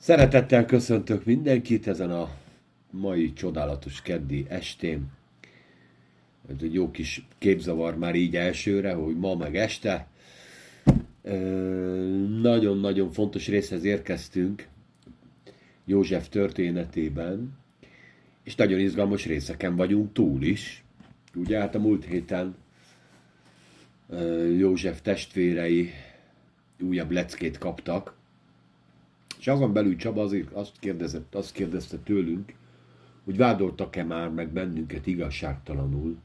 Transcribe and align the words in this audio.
Szeretettel 0.00 0.64
köszöntök 0.64 1.24
mindenkit 1.24 1.86
ezen 1.86 2.10
a 2.10 2.30
mai 2.90 3.32
csodálatos 3.32 4.02
keddi 4.02 4.46
estén. 4.48 5.06
Ez 6.48 6.56
egy 6.62 6.74
jó 6.74 6.90
kis 6.90 7.26
képzavar 7.38 7.96
már 7.96 8.14
így 8.14 8.36
elsőre, 8.36 8.92
hogy 8.92 9.16
ma 9.16 9.34
meg 9.34 9.56
este. 9.56 10.06
Nagyon-nagyon 12.40 13.10
fontos 13.10 13.48
részhez 13.48 13.84
érkeztünk 13.84 14.68
József 15.84 16.28
történetében, 16.28 17.58
és 18.44 18.54
nagyon 18.54 18.78
izgalmas 18.78 19.26
részeken 19.26 19.76
vagyunk 19.76 20.12
túl 20.12 20.42
is. 20.42 20.84
Ugye 21.34 21.58
hát 21.58 21.74
a 21.74 21.78
múlt 21.78 22.04
héten 22.04 22.56
József 24.56 25.00
testvérei 25.02 25.90
újabb 26.80 27.10
leckét 27.10 27.58
kaptak, 27.58 28.17
és 29.38 29.48
azon 29.48 29.72
belül 29.72 29.96
Csaba 29.96 30.22
azért 30.22 30.52
azt, 30.52 30.78
kérdezett, 30.78 31.34
azt 31.34 31.52
kérdezte 31.52 31.96
tőlünk, 31.96 32.52
hogy 33.24 33.36
vádoltak-e 33.36 34.04
már 34.04 34.30
meg 34.30 34.48
bennünket 34.48 35.06
igazságtalanul. 35.06 36.16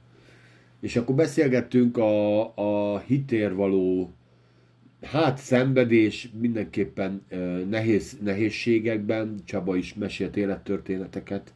És 0.80 0.96
akkor 0.96 1.16
beszélgettünk 1.16 1.98
a, 1.98 2.54
a 2.94 3.00
hitér 3.00 3.54
való 3.56 4.14
hát 5.02 5.38
szenvedés 5.38 6.30
mindenképpen 6.40 7.26
nehéz, 7.70 8.18
nehézségekben, 8.24 9.42
Csaba 9.46 9.76
is 9.76 9.94
mesélt 9.94 10.38
élettörténeteket, 10.38 11.54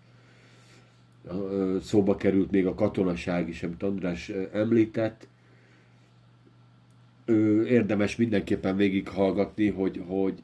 szóba 1.81 2.15
került 2.15 2.51
még 2.51 2.65
a 2.65 2.73
katonaság 2.73 3.49
is, 3.49 3.63
amit 3.63 3.83
András 3.83 4.31
említett. 4.53 5.27
Érdemes 7.67 8.15
mindenképpen 8.15 8.75
végighallgatni, 8.75 9.69
hogy, 9.69 10.03
hogy 10.07 10.35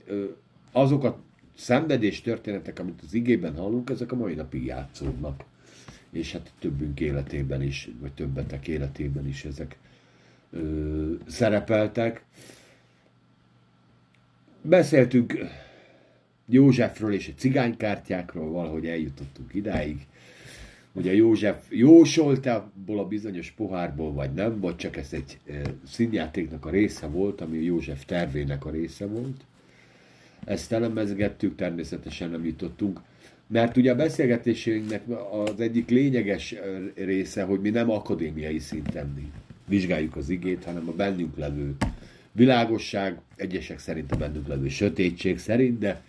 azok 0.74 1.04
a 1.04 1.20
szenvedés 1.56 2.22
történetek, 2.22 2.80
amit 2.80 3.02
az 3.06 3.14
igében 3.14 3.56
hallunk, 3.56 3.90
ezek 3.90 4.12
a 4.12 4.16
mai 4.16 4.34
napig 4.34 4.66
játszódnak. 4.66 5.44
És 6.12 6.32
hát 6.32 6.52
többünk 6.60 7.00
életében 7.00 7.62
is, 7.62 7.90
vagy 8.00 8.12
többetek 8.12 8.68
életében 8.68 9.28
is 9.28 9.46
ezek 9.46 9.78
ö, 10.52 11.14
szerepeltek. 11.26 12.24
Beszéltünk 14.62 15.38
Józsefről 16.46 17.14
és 17.14 17.28
a 17.28 17.40
cigánykártyákról, 17.40 18.52
valahogy 18.52 18.86
eljutottunk 18.86 19.54
idáig. 19.54 20.08
Ugye 20.94 21.14
József 21.14 21.66
jósolt 21.70 22.46
abból 22.46 23.00
a 23.00 23.08
bizonyos 23.08 23.52
pohárból, 23.52 24.14
vagy 24.14 24.34
nem, 24.34 24.60
vagy 24.60 24.76
csak 24.76 24.98
ez 24.98 25.14
egy 25.14 25.40
színjátéknak 25.88 26.66
a 26.66 26.70
része 26.70 27.08
volt, 27.08 27.42
ami 27.42 27.58
József 27.58 28.06
tervének 28.06 28.66
a 28.66 28.70
része 28.70 29.06
volt. 29.06 29.46
Ezt 30.46 30.72
elemezgettük, 30.72 31.56
természetesen 31.56 32.30
nem 32.30 32.46
jutottunk. 32.46 33.00
Mert 33.48 33.78
ugye 33.78 33.92
a 33.92 33.96
beszélgetésünknek 33.96 35.02
az 35.32 35.60
egyik 35.60 35.90
lényeges 35.90 36.56
része, 36.96 37.44
hogy 37.44 37.62
mi 37.62 37.70
nem 37.70 37.90
akadémiai 37.90 38.60
szinten 38.60 39.32
vizsgáljuk 39.68 40.16
az 40.16 40.30
igét, 40.30 40.64
hanem 40.64 40.88
a 40.88 40.92
bennünk 40.92 41.38
levő 41.38 41.76
világosság, 42.32 43.20
egyesek 43.36 43.80
szerint 43.80 44.12
a 44.12 44.16
bennünk 44.18 44.48
levő 44.48 44.68
sötétség 44.68 45.38
szerint, 45.38 45.80
de 45.80 46.02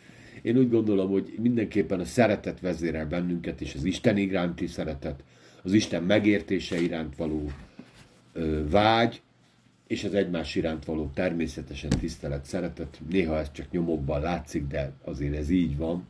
én 0.43 0.57
úgy 0.57 0.71
gondolom, 0.71 1.11
hogy 1.11 1.35
mindenképpen 1.43 2.01
a 2.01 2.05
szeretet 2.05 2.61
vezérel 2.61 3.07
bennünket, 3.07 3.61
és 3.61 3.75
az 3.75 3.85
Isten 3.85 4.17
iránti 4.17 4.67
szeretet, 4.67 5.25
az 5.63 5.73
Isten 5.73 6.03
megértése 6.03 6.81
iránt 6.81 7.17
való 7.17 7.51
vágy, 8.71 9.23
és 9.87 10.05
az 10.05 10.15
egymás 10.15 10.55
iránt 10.55 10.85
való 10.85 11.11
természetesen 11.15 11.91
tisztelet, 11.91 12.45
szeretet. 12.45 13.01
Néha 13.11 13.39
ez 13.39 13.53
csak 13.53 13.71
nyomokban 13.71 14.21
látszik, 14.21 14.67
de 14.67 14.93
azért 15.05 15.37
ez 15.37 15.51
így 15.51 15.77
van. 15.77 16.07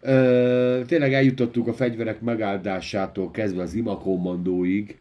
Ö, 0.00 0.80
tényleg 0.86 1.12
eljutottuk 1.12 1.66
a 1.66 1.72
fegyverek 1.72 2.20
megáldásától 2.20 3.30
kezdve 3.30 3.62
az 3.62 3.74
imakommandóig. 3.74 4.98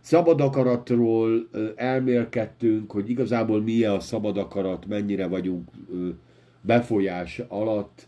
Szabad 0.00 0.40
akaratról 0.40 1.48
elmélkedtünk, 1.76 2.90
hogy 2.90 3.10
igazából 3.10 3.62
milyen 3.62 3.92
a 3.92 4.00
szabad 4.00 4.38
akarat, 4.38 4.86
mennyire 4.86 5.26
vagyunk 5.26 5.70
befolyás 6.60 7.38
alatt, 7.48 8.06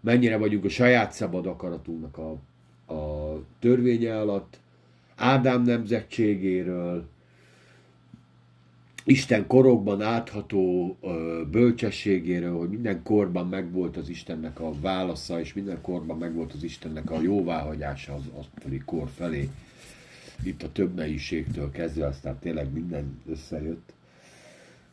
mennyire 0.00 0.36
vagyunk 0.36 0.64
a 0.64 0.68
saját 0.68 1.12
szabad 1.12 1.46
akaratunknak 1.46 2.18
a, 2.18 2.30
a 2.94 3.42
törvénye 3.58 4.20
alatt, 4.20 4.58
Ádám 5.16 5.62
nemzetségéről, 5.62 7.08
Isten 9.06 9.46
korokban 9.46 10.02
átható 10.02 10.96
bölcsességéről, 11.50 12.58
hogy 12.58 12.68
minden 12.68 13.02
korban 13.02 13.48
megvolt 13.48 13.96
az 13.96 14.08
Istennek 14.08 14.60
a 14.60 14.72
válasza, 14.80 15.40
és 15.40 15.52
minden 15.52 15.80
korban 15.80 16.18
megvolt 16.18 16.52
az 16.52 16.62
Istennek 16.62 17.10
a 17.10 17.20
jóváhagyása 17.20 18.14
az 18.14 18.22
asztali 18.34 18.82
kor 18.84 19.08
felé. 19.16 19.48
Itt 20.42 20.62
a 20.62 20.72
több 20.72 20.94
nehézségtől 20.94 21.70
kezdve, 21.70 22.06
aztán 22.06 22.38
tényleg 22.38 22.72
minden 22.72 23.20
összejött. 23.28 23.92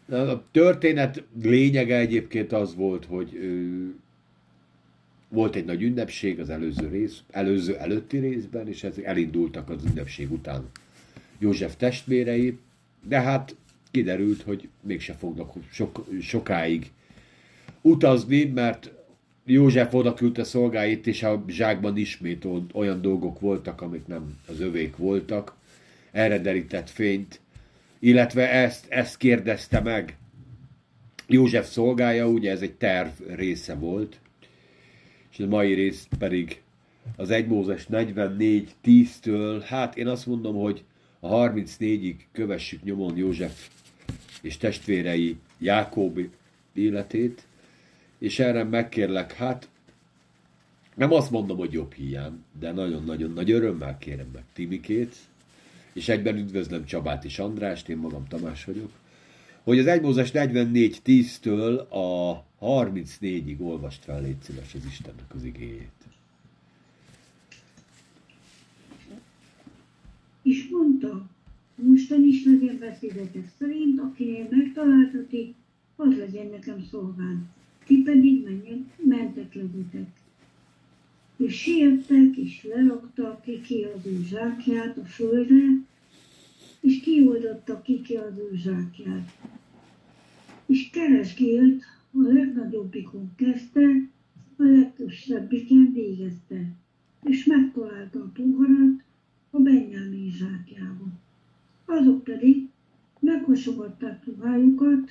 A 0.10 0.44
történet 0.52 1.24
lényege 1.42 1.98
egyébként 1.98 2.52
az 2.52 2.76
volt, 2.76 3.06
hogy 3.06 3.40
volt 5.30 5.56
egy 5.56 5.66
nagy 5.66 5.82
ünnepség 5.82 6.40
az 6.40 6.50
előző 6.50 6.88
rész, 6.88 7.24
előző 7.30 7.78
előtti 7.78 8.18
részben, 8.18 8.68
és 8.68 8.84
ezek 8.84 9.04
elindultak 9.04 9.70
az 9.70 9.84
ünnepség 9.86 10.32
után 10.32 10.70
József 11.40 11.76
testvérei, 11.76 12.58
de 13.08 13.22
hát 13.22 13.56
kiderült, 13.92 14.42
hogy 14.42 14.70
mégse 14.82 15.14
fognak 15.14 15.54
sok, 15.72 16.06
sokáig 16.22 16.92
utazni, 17.82 18.44
mert 18.44 18.92
József 19.46 19.94
oda 19.94 20.14
küldte 20.14 20.44
szolgáit, 20.44 21.08
és 21.08 21.24
a 21.24 21.44
zsákban 21.48 21.98
ismét 21.98 22.48
olyan 22.74 23.02
dolgok 23.02 23.40
voltak, 23.40 23.82
amik 23.82 24.08
nem 24.08 24.38
az 24.48 24.60
övék 24.60 24.98
voltak. 24.98 25.56
Erre 26.12 26.40
derített 26.40 26.90
fényt, 26.90 27.40
illetve 28.00 28.50
ezt, 28.50 28.86
ezt 28.90 29.18
kérdezte 29.18 29.80
meg 29.80 30.18
József 31.28 31.70
szolgája, 31.70 32.28
ugye 32.28 32.52
ez 32.52 32.62
egy 32.62 32.74
terv 32.74 33.10
része 33.36 33.76
volt, 33.76 34.20
és 35.32 35.40
a 35.40 35.48
mai 35.48 35.74
rész 35.74 36.08
pedig 36.20 36.62
az 37.16 37.30
1 37.30 37.48
Mózes 37.48 37.88
44 37.88 38.76
10-től, 38.86 39.64
hát 39.66 39.98
én 39.98 40.08
azt 40.08 40.26
mondom, 40.26 40.56
hogy 40.56 40.84
a 41.20 41.30
34-ig 41.30 42.16
kövessük 42.32 42.84
nyomon 42.84 43.18
József 43.18 43.70
és 44.42 44.58
testvérei 44.58 45.38
Jákob 45.58 46.20
életét, 46.74 47.46
és 48.18 48.40
erre 48.40 48.64
megkérlek, 48.64 49.34
hát 49.34 49.70
nem 50.96 51.12
azt 51.12 51.32
mondom, 51.32 51.58
hogy 51.58 51.72
jobb 51.72 51.94
hiány, 51.94 52.44
de 52.60 52.72
nagyon-nagyon 52.72 53.32
nagy 53.32 53.52
örömmel 53.52 53.98
kérem 53.98 54.30
meg 54.34 54.44
Timikét, 54.54 55.16
és 55.94 56.10
egyben 56.10 56.38
üdvözlöm 56.38 56.86
Csabát 56.86 57.26
és 57.26 57.40
Andrást, 57.40 57.90
én 57.90 57.98
magam 57.98 58.26
Tamás 58.28 58.66
vagyok, 58.66 58.92
hogy 59.64 59.80
az 59.80 59.86
1 59.86 60.02
Mózes 60.02 60.32
44.10-től 60.34 61.88
a 61.90 62.44
34-ig 62.66 63.60
olvast 63.60 64.04
fel, 64.04 64.22
légy 64.22 64.42
szíves 64.42 64.74
az 64.74 64.86
Istennek 64.86 65.34
az 65.36 65.44
igéjét. 65.44 65.92
És 70.42 70.68
mondta, 70.72 71.30
Mostan 71.84 72.24
is 72.24 72.44
beszédetek 72.80 73.52
szerint, 73.60 74.00
akinél 74.00 74.48
megtaláltatik, 74.50 75.56
az 75.96 76.18
legyen 76.18 76.48
nekem 76.48 76.84
szolgán. 76.90 77.50
Ti 77.86 78.02
pedig 78.02 78.44
menjen, 78.44 78.92
mentek 79.04 79.54
legyetek. 79.54 80.10
És 81.38 81.62
siettek, 81.62 82.38
és 82.38 82.64
leraktak 82.64 83.42
ki 83.64 83.84
az 83.84 84.06
ő 84.06 84.24
zsákját 84.24 84.98
a 84.98 85.06
földre, 85.06 85.66
és 86.80 87.00
kioldottak 87.00 87.84
ki 87.84 88.16
az 88.16 88.38
ő 88.38 88.56
zsákját. 88.56 89.38
És 90.66 90.90
keresgélt 90.90 91.84
a 92.12 92.22
legnagyobbikon 92.22 93.32
kezdte, 93.36 94.10
a 94.58 94.64
legkisebbiken 94.64 95.92
végezte, 95.94 96.76
és 97.24 97.46
megtalálta 97.46 98.20
a 98.20 98.32
poharat 98.34 99.04
a 99.50 99.60
Benyámin 99.60 100.32
zsákjában 100.32 101.20
azok 101.92 102.24
pedig 102.24 102.68
meghasogatták 103.20 104.26
ruhájukat, 104.26 105.10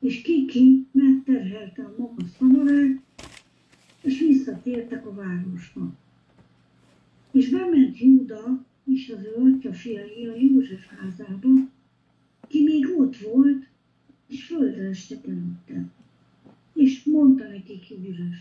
és 0.00 0.22
Kiki 0.22 0.86
megterhelte 0.92 1.82
a 1.82 1.94
maga 1.98 2.22
szamarát, 2.38 2.98
és 4.02 4.20
visszatértek 4.20 5.06
a 5.06 5.14
városba. 5.14 5.92
És 7.30 7.48
bement 7.48 7.98
Júda 7.98 8.64
és 8.84 9.08
az 9.16 9.24
ő 9.24 9.42
atya 9.42 9.72
fiai 9.72 10.26
a 10.26 10.36
József 10.36 10.86
házába, 10.86 11.48
ki 12.48 12.62
még 12.62 12.98
ott 12.98 13.16
volt, 13.16 13.66
és 14.26 14.44
földre 14.44 14.88
estek 14.88 15.26
előtte. 15.26 15.88
És 16.72 17.04
mondta 17.04 17.48
nekik 17.48 17.88
József, 17.88 18.38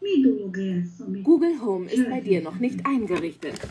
mi 0.00 0.20
dolog 0.20 0.56
ez, 0.58 1.06
amit... 1.06 1.22
Google 1.22 1.56
Home 1.56 1.92
ist 1.92 2.08
bei 2.08 2.20
dir 2.20 2.42
noch 2.42 2.58
nicht 2.58 2.80
eingerichtet. 2.82 3.68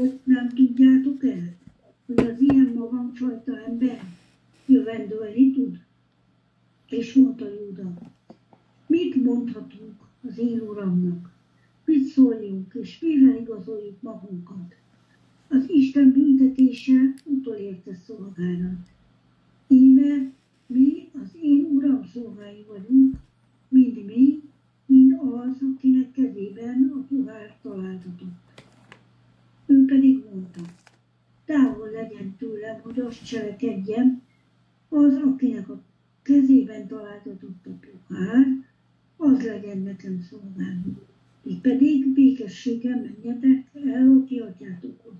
Avagy 0.00 0.20
nem 0.24 0.48
tudjátok 0.48 1.24
el, 1.24 1.56
hogy 2.06 2.18
az 2.26 2.40
ilyen 2.40 2.72
magamfajta 2.74 3.64
ember 3.66 4.00
jövendőlni 4.66 5.50
tud? 5.52 5.78
És 6.86 7.14
mondta 7.14 7.46
Júda, 7.48 7.92
mit 8.86 9.24
mondhatunk 9.24 9.94
az 10.22 10.38
én 10.38 10.60
uramnak? 10.60 11.32
Mit 11.84 12.04
szóljunk, 12.04 12.74
és 12.74 13.00
mivel 13.00 13.36
igazoljuk 13.40 14.02
magunkat? 14.02 14.74
Az 15.48 15.64
Isten 15.68 16.12
büntetése 16.12 17.14
utolérte 17.24 17.94
szolgálat. 17.94 18.88
Íme 19.68 20.32
mi 20.66 21.08
az 21.22 21.36
én 21.42 21.64
uram 21.64 22.04
szolgái 22.12 22.64
vagyunk, 22.68 23.16
mind 23.68 24.04
mi, 24.04 24.42
mind 24.86 25.12
az, 25.12 25.56
akinek 25.74 26.10
kezében 26.10 26.92
a 26.94 27.14
pohár 27.14 27.56
találtatott. 27.62 28.48
Ő 29.70 29.84
pedig 29.84 30.24
mondta, 30.30 30.60
távol 31.44 31.90
legyen 31.90 32.36
tőlem, 32.36 32.78
hogy 32.94 33.00
azt 33.00 33.26
cselekedjem, 33.26 34.22
az, 34.88 35.14
akinek 35.14 35.68
a 35.68 35.82
kezében 36.22 36.86
találtatott 36.86 37.66
a 37.66 37.70
pohár, 37.70 38.46
az 39.16 39.42
legyen 39.42 39.78
nekem 39.78 40.20
szolgálni. 40.20 40.96
Így 41.44 41.60
pedig 41.60 42.06
békességgel 42.06 43.00
menjetek 43.00 43.70
el 43.74 44.10
a 44.10 44.24
ti 44.26 44.38
atyátokhoz. 44.38 45.14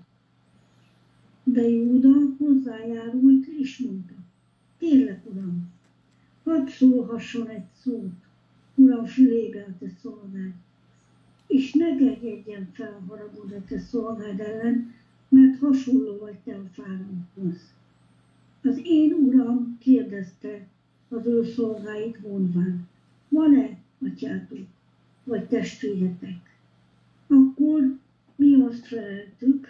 De 1.43 1.69
Júda 1.69 2.09
hozzájárult 2.37 3.45
és 3.45 3.77
mondta, 3.77 4.13
kérlek, 4.77 5.29
uram, 5.29 5.69
hadd 6.43 6.67
szólhasson 6.67 7.47
egy 7.47 7.65
szót, 7.83 8.13
uram 8.75 9.05
fülébe 9.05 9.65
a 9.69 9.77
te 9.79 9.91
szolgád, 10.01 10.53
és 11.47 11.73
ne 11.73 11.89
gerjedjen 11.89 12.69
fel 12.73 13.03
haragod 13.07 13.51
a 13.51 13.63
te 13.67 13.79
szolgád 13.79 14.39
ellen, 14.39 14.93
mert 15.31 15.59
hasonló 15.59 16.17
vagy 16.17 16.37
te 16.43 16.55
a 16.55 16.63
fáraóhoz. 16.71 17.73
Az 18.63 18.81
én 18.83 19.13
uram 19.13 19.77
kérdezte 19.79 20.67
az 21.09 21.25
ő 21.25 21.43
szolgáit 21.43 22.27
mondván, 22.27 22.87
van-e 23.29 23.77
atyátok, 24.05 24.67
vagy 25.23 25.47
testvéretek? 25.47 26.57
Akkor 27.27 27.97
mi 28.35 28.61
azt 28.61 28.85
feleltük, 28.85 29.67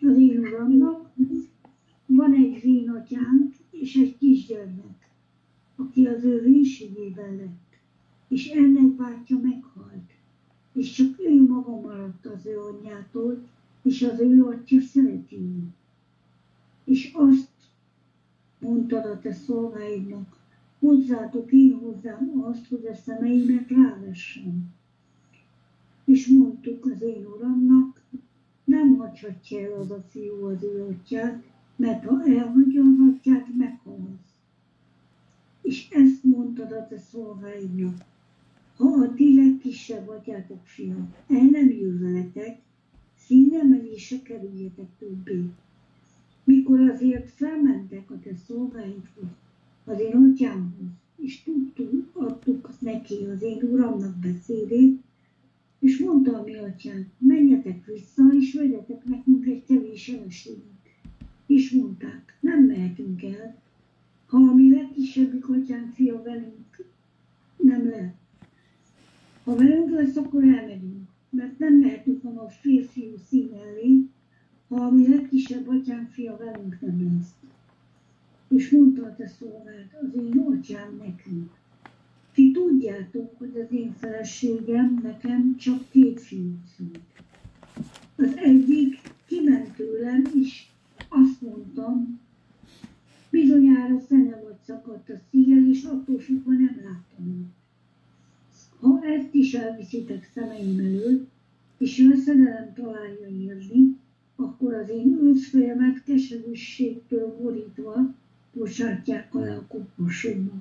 az 0.00 0.18
én 0.18 0.38
uramnak 0.38 1.10
van 2.06 2.34
egy 2.34 2.60
vénatyánk 2.60 3.54
és 3.70 3.94
egy 3.94 4.18
kisgyermek, 4.18 5.08
aki 5.76 6.06
az 6.06 6.24
ő 6.24 6.40
vénségében 6.40 7.36
lett, 7.36 7.63
és 8.34 8.48
ennek 8.48 8.86
bátyja 8.86 9.38
meghalt, 9.42 10.10
és 10.72 10.92
csak 10.92 11.20
ő 11.20 11.46
maga 11.46 11.80
maradt 11.80 12.26
az 12.26 12.46
ő 12.46 12.58
anyjától, 12.60 13.48
és 13.82 14.02
az 14.02 14.20
ő 14.20 14.44
atya 14.44 14.80
szereti. 14.80 15.50
És 16.84 17.10
azt 17.12 17.50
mondtad 18.58 19.04
a 19.04 19.20
te 19.20 19.32
szolgáidnak, 19.32 20.36
hozzátok 20.78 21.52
én 21.52 21.78
hozzám 21.78 22.42
azt, 22.44 22.68
hogy 22.68 22.86
a 22.86 22.94
szemeimet 22.94 23.68
rávessem. 23.68 24.74
És 26.04 26.26
mondtuk 26.26 26.86
az 26.86 27.02
én 27.02 27.26
uramnak, 27.26 28.00
nem 28.64 28.96
hagyhatja 28.96 29.60
el 29.60 29.80
az 29.80 29.90
a 29.90 30.04
fiú 30.08 30.44
az 30.44 30.62
ő 30.62 30.82
atyát, 30.82 31.42
mert 31.76 32.04
ha 32.04 32.24
elhagyja 32.24 32.82
az 32.82 33.14
atyát, 33.14 33.46
meghalsz. 33.56 34.34
És 35.62 35.88
ezt 35.90 36.24
mondtad 36.24 36.72
a 36.72 36.86
te 36.86 36.98
szolgáidnak, 36.98 38.12
ha 38.76 38.88
a 38.88 39.14
ti 39.14 39.34
legkisebb 39.34 40.08
atyátok 40.08 40.66
fia 40.66 41.08
el 41.28 41.44
nem 41.50 41.70
jön 41.70 42.00
veletek, 42.00 42.58
színemelésre 43.16 44.22
kerüljetek 44.22 44.88
többé. 44.98 45.44
Mikor 46.44 46.80
azért 46.80 47.30
felmentek 47.30 48.10
a 48.10 48.18
te 48.18 48.34
szolgáidhoz, 48.46 49.28
az 49.84 50.00
én 50.00 50.32
atyámhoz, 50.32 50.90
és 51.16 51.42
tudtuk, 51.42 52.10
adtuk 52.12 52.68
neki 52.80 53.24
az 53.34 53.42
én 53.42 53.62
uramnak 53.62 54.16
beszédét, 54.18 55.02
és 55.78 55.98
mondta 55.98 56.38
a 56.38 56.42
mi 56.42 56.54
atyánk, 56.54 57.06
menjetek 57.18 57.86
vissza, 57.86 58.22
és 58.38 58.54
vegyetek 58.54 59.04
nekünk 59.04 59.46
egy 59.46 59.64
kevés 59.64 60.08
eleséget. 60.08 60.62
És 61.46 61.70
mondták, 61.70 62.38
nem 62.40 62.64
mehetünk 62.64 63.22
el, 63.22 63.62
ha 64.26 64.36
a 64.36 64.54
mi 64.54 64.70
legkisebbik 64.70 65.48
atyánk 65.48 65.92
fia 65.92 66.22
velünk 66.22 66.86
nem 67.56 67.88
lehet. 67.88 68.23
Ha 69.44 69.56
velünk 69.56 69.90
lesz, 69.90 70.16
akkor 70.16 70.42
elmegyünk, 70.44 71.08
mert 71.30 71.58
nem 71.58 71.74
mehetünk 71.74 72.24
a 72.24 72.28
nagy 72.28 72.52
férfiú 72.60 73.16
szín 73.28 73.50
elé, 73.52 74.06
ha 74.68 74.84
a 74.84 74.90
mi 74.90 75.08
legkisebb 75.08 75.68
atyánk 75.68 76.10
fia 76.10 76.36
velünk 76.36 76.80
nem 76.80 77.16
lesz. 77.16 77.34
És 78.48 78.70
mondta 78.70 79.02
a 79.02 79.14
te 79.16 79.26
szolgált, 79.26 79.92
az 80.02 80.20
én 80.22 80.38
atyám 80.38 80.96
nekünk. 80.98 81.50
Ti 82.32 82.50
tudjátok, 82.50 83.38
hogy 83.38 83.60
az 83.64 83.72
én 83.72 83.92
feleségem 83.98 85.00
nekem 85.02 85.56
csak 85.56 85.90
két 85.90 86.20
fiú 86.20 86.52
szült. 86.76 86.98
Az 88.16 88.36
egyik 88.36 89.00
kiment 89.26 89.74
tőlem, 89.76 90.24
és 90.34 90.66
azt 91.08 91.40
mondtam, 91.40 92.20
bizonyára 93.30 94.00
szene 94.08 94.40
vagy 94.42 94.56
szakadt 94.66 95.10
a 95.10 95.20
szíjjel, 95.30 95.68
és 95.68 95.84
attól 95.84 96.18
fogva 96.18 96.50
nem 96.50 96.80
láttam 96.84 97.26
őt. 97.26 97.52
Ha 98.80 99.00
elviszitek 99.84 100.30
szemeim 100.34 100.78
előtt, 100.78 101.30
és 101.78 102.06
veszedelem 102.08 102.72
találja 102.74 103.28
érni, 103.28 103.96
akkor 104.36 104.74
az 104.74 104.88
én 104.88 105.18
őszfejemet 105.22 106.02
keserűségtől 106.02 107.36
borítva 107.42 108.14
bocsátják 108.52 109.34
alá 109.34 109.56
a 109.56 109.66
koposomba. 109.66 110.52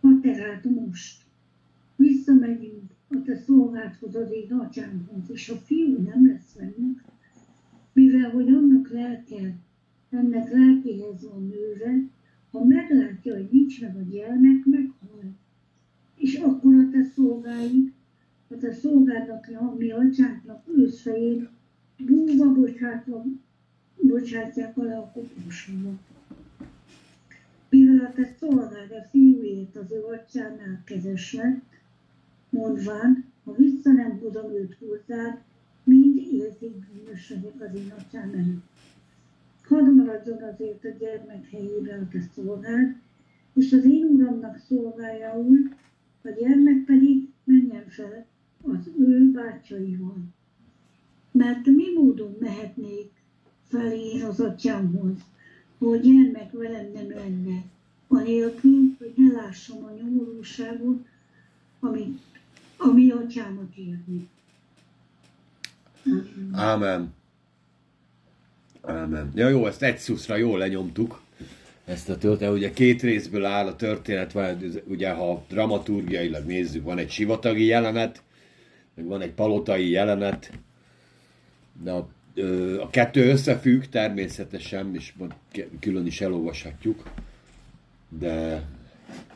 Ha 0.00 0.08
tehát 0.22 0.64
most 0.64 1.22
visszamegyünk 1.96 2.90
a 3.08 3.22
te 3.24 3.36
szolgádhoz 3.36 4.14
az 4.14 4.30
én 4.30 4.52
atyámhoz, 4.52 5.30
és 5.30 5.48
a 5.48 5.56
fiú 5.56 6.02
nem 6.02 6.26
lesz 6.26 6.54
velünk, 6.58 7.02
mivel 7.92 8.30
hogy 8.30 8.48
annak 8.48 8.90
lelke, 8.90 9.54
ennek 10.10 10.52
lelkéhez 10.52 11.28
van 11.30 11.46
nőve, 11.46 12.08
ha 12.50 12.64
meglátja, 12.64 13.34
hogy 13.34 13.48
nincs 13.50 13.80
meg 13.80 13.96
a 13.96 14.02
gyermek, 14.10 14.64
meghal. 14.64 15.40
És 16.22 16.34
akkor 16.34 16.74
a 16.74 16.88
te 16.90 17.04
szolgáid, 17.14 17.92
a 18.48 18.56
te 18.56 18.72
szolgádnak, 18.72 19.46
a 19.60 19.74
mi 19.78 19.90
atyánknak 19.90 20.64
őszfejét 20.76 21.48
búva 21.98 22.52
bocsátva, 22.52 23.24
bocsátják 23.96 24.78
alá 24.78 24.98
a 24.98 25.10
koporsóba. 25.14 25.90
Mivel 27.68 28.06
a 28.06 28.12
te 28.12 28.34
szolgád 28.38 28.90
a 28.90 29.08
fiúért 29.10 29.76
az 29.76 29.92
ő 29.92 30.02
atyánál 30.02 30.82
kezes 30.84 31.32
lett, 31.34 31.70
mondván, 32.50 33.24
ha 33.44 33.54
vissza 33.54 33.92
nem 33.92 34.18
hozom 34.18 34.52
őt 34.52 34.76
hozzád, 34.78 35.38
mind 35.84 36.16
érzik 36.16 36.72
bűnös 36.72 37.30
az 37.58 37.74
én 37.74 37.92
atyám 37.98 38.32
előtt. 38.32 38.64
Hadd 39.62 39.84
maradjon 39.84 40.42
azért 40.42 40.84
a 40.84 40.88
gyermek 40.98 41.50
helyébe 41.50 41.94
a 41.94 42.08
te 42.08 42.20
szolgád, 42.34 42.96
és 43.54 43.72
az 43.72 43.84
én 43.84 44.04
uramnak 44.04 44.58
szolgáljaul, 44.68 45.80
a 46.22 46.28
gyermek 46.28 46.84
pedig 46.84 47.28
menjen 47.44 47.88
fel 47.88 48.26
az 48.62 48.90
ő 48.98 49.30
bátyaival. 49.30 50.24
Mert 51.32 51.66
mi 51.66 51.92
módon 51.94 52.36
mehetnék 52.40 53.10
fel 53.68 53.92
én 53.92 54.22
az 54.22 54.40
atyámhoz, 54.40 55.16
hogy 55.78 56.00
gyermek 56.00 56.52
velem 56.52 56.90
nem 56.92 57.10
lenne, 57.10 57.62
anélkül, 58.08 58.94
hogy 58.98 59.12
ne 59.16 59.32
lássam 59.32 59.84
a 59.84 59.90
nyomorúságot, 59.90 61.06
amit, 61.80 62.20
ami 62.76 63.10
atyámat 63.10 63.76
érni. 63.76 64.28
Ámen. 66.52 67.14
Ámen. 68.80 69.32
Ja 69.34 69.48
jó, 69.48 69.66
ezt 69.66 69.82
egy 69.82 69.98
szuszra 69.98 70.36
jól 70.36 70.58
lenyomtuk. 70.58 71.21
Ezt 71.92 72.08
a 72.08 72.18
történet, 72.18 72.54
ugye 72.54 72.70
két 72.70 73.02
részből 73.02 73.44
áll 73.44 73.66
a 73.66 73.76
történet, 73.76 74.32
van, 74.32 74.58
ugye 74.84 75.12
ha 75.12 75.44
dramaturgiailag 75.48 76.46
nézzük, 76.46 76.84
van 76.84 76.98
egy 76.98 77.10
sivatagi 77.10 77.64
jelenet, 77.64 78.22
meg 78.94 79.06
van 79.06 79.20
egy 79.20 79.30
palotai 79.30 79.90
jelenet, 79.90 80.52
de 81.82 81.90
a, 81.90 82.08
a 82.80 82.90
kettő 82.90 83.30
összefügg 83.30 83.82
természetesen, 83.82 84.94
és 84.94 85.12
külön 85.80 86.06
is 86.06 86.20
elolvashatjuk, 86.20 87.10
de 88.08 88.62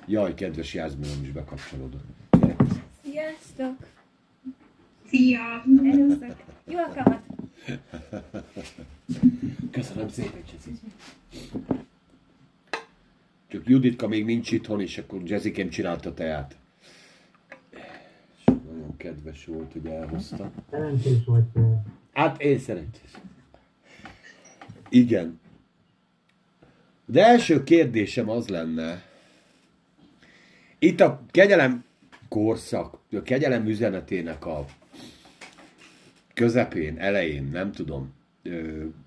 jaj, 0.07 0.35
kedves 0.35 0.75
Jászminom 0.75 1.23
is 1.23 1.31
bekapcsolódott. 1.31 2.05
Sziasztok! 3.03 3.77
Szia! 5.09 5.65
Először. 5.85 6.35
Jó 6.65 6.79
alkalmat! 6.79 7.23
Köszönöm 9.71 10.09
szépen, 10.09 10.43
Csezi. 10.51 10.79
Csak 13.57 13.69
Juditka 13.69 14.09
még 14.09 14.25
nincs 14.25 14.53
itthon, 14.53 14.81
és 14.81 14.99
akkor 14.99 15.21
Jessicám 15.25 15.69
csinálta 15.69 16.15
teát. 16.15 16.57
És 18.37 18.45
nagyon 18.45 18.97
kedves 18.97 19.45
volt, 19.45 19.73
hogy 19.73 19.87
elhozta. 19.87 20.53
Szerencsés 20.71 21.25
vagy 21.25 21.45
te. 21.45 21.83
Hát 22.13 22.43
én 22.43 22.59
szerencsés. 22.59 23.11
Igen. 24.89 25.41
De 27.07 27.27
első 27.27 27.65
kérdésem 27.65 28.29
az 28.29 28.49
lenne, 28.49 29.03
itt 30.79 31.01
a 31.01 31.23
kegyelem 31.31 31.85
korszak, 32.29 32.99
a 33.13 33.23
kegyelem 33.23 33.67
üzenetének 33.67 34.47
a 34.47 34.67
közepén, 36.35 36.99
elején, 36.99 37.49
nem 37.53 37.73
tudom, 37.73 38.13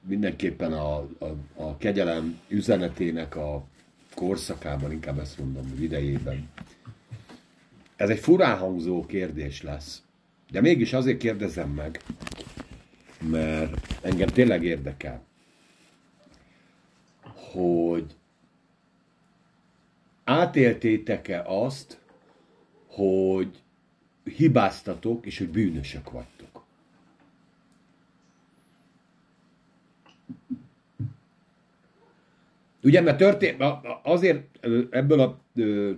mindenképpen 0.08 0.74
a, 0.74 0.98
a, 0.98 1.36
a 1.56 1.78
kegyelem 1.78 2.40
üzenetének 2.48 3.36
a 3.36 3.68
korszakában, 4.20 4.92
inkább 4.92 5.20
ezt 5.20 5.40
mondom, 5.40 5.70
hogy 5.70 5.84
idejében. 5.84 6.50
Ez 7.96 8.10
egy 8.10 8.20
furán 8.20 8.58
hangzó 8.58 9.06
kérdés 9.06 9.62
lesz. 9.62 10.02
De 10.52 10.62
mégis 10.62 10.94
azért 10.94 11.18
kérdezem 11.18 11.70
meg, 11.70 12.02
mert 13.20 13.98
engem 14.02 14.28
tényleg 14.28 14.64
érdekel, 14.64 15.24
hogy 17.52 18.16
átéltétek-e 20.24 21.44
azt, 21.46 22.00
hogy 22.88 23.62
hibáztatok, 24.24 25.26
és 25.26 25.38
hogy 25.38 25.50
bűnösök 25.50 26.12
vagytok. 26.12 26.39
Ugye, 32.84 33.02
mert 33.02 33.18
történ- 33.18 33.64
azért 34.04 34.68
ebből 34.90 35.20
a 35.20 35.40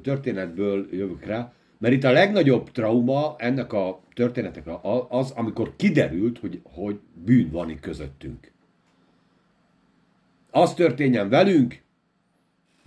történetből 0.02 0.88
jövök 0.92 1.26
rá, 1.26 1.54
mert 1.78 1.94
itt 1.94 2.04
a 2.04 2.12
legnagyobb 2.12 2.72
trauma 2.72 3.36
ennek 3.38 3.74
a 3.74 4.02
történetek 4.14 4.70
az, 5.10 5.32
amikor 5.32 5.76
kiderült, 5.76 6.40
hogy, 6.40 6.62
hogy 6.64 7.00
bűn 7.26 7.50
van 7.52 7.70
itt 7.70 7.80
közöttünk. 7.80 8.52
Az 10.52 10.74
történjen 10.74 11.30
velünk, 11.30 11.82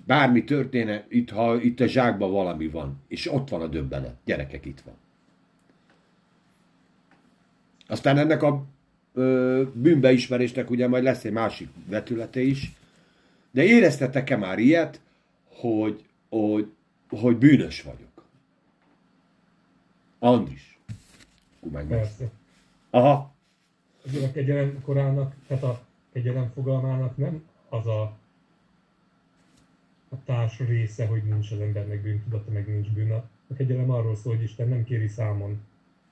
bármi 0.07 0.45
történne, 0.45 1.07
itt, 1.09 1.31
ha 1.31 1.61
itt 1.61 1.81
a 1.81 1.87
zsákban 1.87 2.31
valami 2.31 2.69
van, 2.69 3.03
és 3.09 3.33
ott 3.33 3.49
van 3.49 3.61
a 3.61 3.67
döbbenet, 3.67 4.17
gyerekek 4.25 4.65
itt 4.65 4.81
van. 4.81 4.95
Aztán 7.87 8.19
ennek 8.19 8.43
a 8.43 8.65
ö, 9.15 9.63
bűnbeismerésnek 9.73 10.71
ugye 10.71 10.89
majd 10.89 11.03
lesz 11.03 11.25
egy 11.25 11.33
másik 11.33 11.69
vetülete 11.89 12.41
is, 12.41 12.73
de 13.55 13.63
éreztetek-e 13.63 14.37
már 14.37 14.59
ilyet, 14.59 15.01
hogy, 15.49 16.05
hogy, 16.29 16.73
hogy 17.09 17.37
bűnös 17.37 17.83
vagyok? 17.83 18.25
Andris. 20.19 20.79
Persze. 21.89 22.31
Aha. 22.91 23.35
Azért 24.07 24.25
a 24.25 24.33
kegyelem 24.33 24.83
korának, 24.83 25.35
tehát 25.47 25.63
a 25.63 25.85
kegyelem 26.13 26.51
fogalmának 26.55 27.17
nem 27.17 27.45
az 27.69 27.87
a, 27.87 28.03
a 30.09 30.17
társ 30.25 30.59
része, 30.59 31.07
hogy 31.07 31.23
nincs 31.23 31.51
az 31.51 31.61
embernek 31.61 32.03
bűntudata, 32.03 32.51
meg 32.51 32.69
nincs 32.69 32.89
bűn. 32.89 33.13
A 33.13 33.25
a 33.51 33.55
kegyelem 33.55 33.91
arról 33.91 34.17
szól, 34.17 34.35
hogy 34.35 34.45
Isten 34.45 34.69
nem 34.69 34.85
kéri 34.85 35.09
számon 35.09 35.61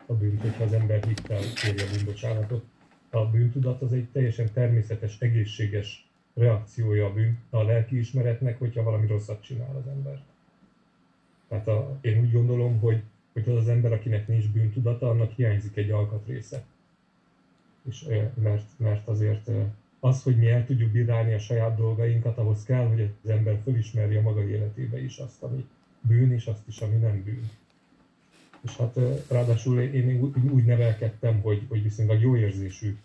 a 0.07 0.15
bűnt, 0.15 0.41
hogyha 0.41 0.65
az 0.65 0.73
ember 0.73 1.05
hittel 1.05 1.41
kéri 1.55 1.83
a 1.83 1.91
bűnbocsánatot. 1.95 2.65
A 3.11 3.27
bűntudat 3.27 3.83
az 3.83 3.93
egy 3.93 4.09
teljesen 4.13 4.53
természetes, 4.53 5.17
egészséges 5.19 6.09
reakciója 6.35 7.07
a, 7.07 7.13
bűn, 7.13 7.39
a 7.51 7.63
lelkiismeretnek, 7.63 8.59
hogyha 8.59 8.83
valami 8.83 9.07
rosszat 9.07 9.43
csinál 9.43 9.77
az 9.77 9.87
ember. 9.91 10.21
Tehát 11.49 11.69
a, 11.69 11.99
én 12.01 12.21
úgy 12.21 12.33
gondolom, 12.33 12.79
hogy, 12.79 13.03
hogy 13.33 13.49
az 13.49 13.57
az 13.57 13.69
ember, 13.69 13.93
akinek 13.93 14.29
nincs 14.29 14.49
bűntudata, 14.49 15.11
annak 15.11 15.33
hiányzik 15.33 15.77
egy 15.77 15.91
alkatrésze. 15.91 16.65
És, 17.89 18.05
mert, 18.35 18.67
mert 18.77 19.09
azért 19.09 19.51
az, 20.01 20.23
hogy 20.23 20.37
mi 20.37 20.51
el 20.51 20.67
tudjuk 20.67 20.91
bírálni 20.91 21.33
a 21.35 21.39
saját 21.39 21.77
dolgainkat, 21.77 22.39
ahhoz 22.39 22.65
kell, 22.65 22.87
hogy 22.87 23.11
az 23.23 23.31
ember 23.31 23.61
fölismerje 23.63 24.21
maga 24.21 24.49
életébe 24.49 25.03
is 25.03 25.19
azt, 25.19 25.43
ami 25.43 25.67
bűn, 26.01 26.33
és 26.33 26.47
azt 26.47 26.69
is, 26.69 26.81
ami 26.81 26.97
nem 26.97 27.23
bűn. 27.25 27.51
És 28.61 28.77
hát 28.77 28.99
ráadásul 29.29 29.81
én 29.81 30.21
úgy- 30.21 30.51
úgy 30.51 30.65
nevelkedtem, 30.65 31.41
hogy, 31.41 31.67
hogy 31.69 31.83
viszonylag 31.83 32.21
jó 32.21 32.37
érzésű, 32.37 32.97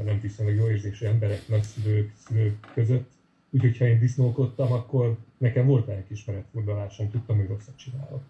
nem 0.00 0.20
viszonylag 0.20 0.56
jó 0.56 0.68
érzésű 0.68 1.06
emberek, 1.06 1.48
nagyszülők, 1.48 2.12
szülők 2.26 2.70
között, 2.74 3.10
úgyhogy 3.50 3.78
ha 3.78 3.84
én 3.84 3.98
disznókodtam, 3.98 4.72
akkor 4.72 5.16
nekem 5.38 5.66
volt 5.66 5.86
lelkismeret 5.86 6.44
fordulásom, 6.52 7.10
tudtam, 7.10 7.36
hogy 7.36 7.48
rosszat 7.48 7.76
csinálok. 7.76 8.22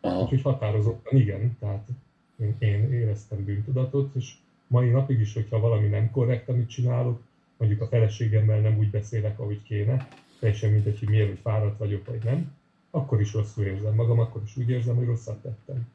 Aha. 0.00 0.22
Úgyhogy 0.22 0.42
határozottan 0.42 1.18
igen, 1.18 1.56
tehát 1.60 1.88
én, 2.36 2.54
én 2.58 2.92
éreztem 2.92 3.44
bűntudatot, 3.44 4.14
és 4.14 4.34
mai 4.66 4.88
napig 4.88 5.20
is, 5.20 5.34
hogyha 5.34 5.60
valami 5.60 5.88
nem 5.88 6.10
korrekt, 6.10 6.48
amit 6.48 6.70
csinálok, 6.70 7.20
mondjuk 7.56 7.80
a 7.80 7.86
feleségemmel 7.86 8.60
nem 8.60 8.78
úgy 8.78 8.90
beszélek, 8.90 9.38
ahogy 9.38 9.62
kéne, 9.62 10.08
teljesen 10.38 10.70
mindegy, 10.70 10.98
hogy 10.98 11.08
miért, 11.08 11.28
hogy 11.28 11.38
fáradt 11.42 11.78
vagyok, 11.78 12.06
vagy 12.06 12.24
nem, 12.24 12.52
akkor 12.90 13.20
is 13.20 13.32
rosszul 13.32 13.64
érzem 13.64 13.94
magam, 13.94 14.18
akkor 14.18 14.42
is 14.44 14.56
úgy 14.56 14.70
érzem, 14.70 14.96
hogy 14.96 15.06
rosszat 15.06 15.42
tettem. 15.42 15.86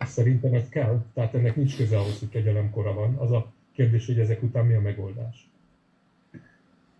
Szerintem 0.00 0.54
ez 0.54 0.68
kell, 0.68 1.04
tehát 1.14 1.34
ennek 1.34 1.56
nincs 1.56 1.76
köze 1.76 1.98
ahhoz, 1.98 2.18
hogy 2.18 2.28
kegyelemkora 2.28 2.94
van. 2.94 3.14
Az 3.14 3.30
a 3.30 3.52
kérdés, 3.74 4.06
hogy 4.06 4.18
ezek 4.18 4.42
után 4.42 4.66
mi 4.66 4.74
a 4.74 4.80
megoldás. 4.80 5.48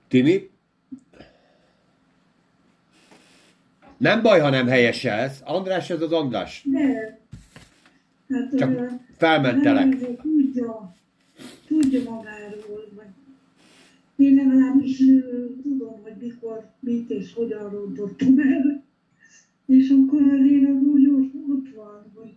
Timi? 0.08 0.50
Nem 3.96 4.22
baj, 4.22 4.40
ha 4.40 4.50
nem 4.50 4.66
helyeselsz. 4.66 5.40
András, 5.44 5.90
ez 5.90 6.00
az 6.00 6.12
András. 6.12 6.64
De, 6.70 7.18
hát 8.28 8.56
Csak 8.58 8.70
ö, 8.70 8.86
felmentelek. 9.16 9.84
nem 9.84 10.16
tudja, 10.22 10.94
tudja 11.66 12.10
magáról, 12.10 12.88
vagy 12.94 13.06
én 14.16 14.34
legalábbis 14.34 14.96
tudom, 15.62 16.02
hogy 16.02 16.16
mikor, 16.20 16.70
mit 16.80 17.10
és 17.10 17.32
hogyan 17.34 17.70
rontottam 17.70 18.38
el. 18.38 18.84
És 19.66 19.90
akkor 19.90 20.22
én 20.46 20.66
az 20.66 20.82
úgy 20.82 21.06
ott 21.48 21.74
van, 21.74 22.12
hogy 22.14 22.34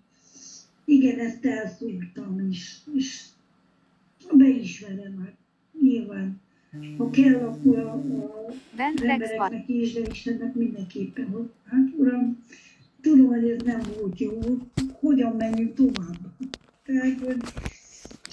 igen, 0.86 1.20
ezt 1.20 1.46
elszúrtam 1.46 2.50
is, 2.50 2.82
és 2.94 3.26
beismerem, 4.34 5.20
hát 5.20 5.36
nyilván. 5.82 6.42
Ha 6.98 7.10
kell, 7.10 7.36
akkor 7.36 7.80
a, 7.80 7.94
a 7.94 8.48
az 8.48 9.02
embereknek 9.02 9.70
is, 9.70 9.94
de 9.94 10.02
Istennek 10.10 10.54
mindenképpen, 10.54 11.28
hogy 11.30 11.50
hát 11.66 11.90
uram, 11.98 12.44
tudom, 13.02 13.28
hogy 13.28 13.50
ez 13.50 13.62
nem 13.62 13.82
volt 14.00 14.20
jó, 14.20 14.40
hogyan 15.00 15.36
menjünk 15.36 15.74
tovább. 15.74 16.18
Tehát, 16.84 17.20
hogy 17.20 17.38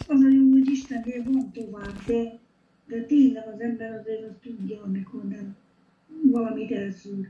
az 0.06 0.20
a 0.20 0.28
jó, 0.28 0.50
hogy 0.50 0.70
Istennél 0.70 1.22
van 1.22 1.52
tovább, 1.52 2.04
de, 2.06 2.38
de 2.86 3.04
tényleg 3.06 3.48
az 3.54 3.60
ember 3.60 3.92
azért 4.00 4.28
azt 4.30 4.40
tudja, 4.42 4.82
amikor 4.82 5.28
nem 5.28 5.56
valamit 6.22 6.70
elszúr, 6.70 7.28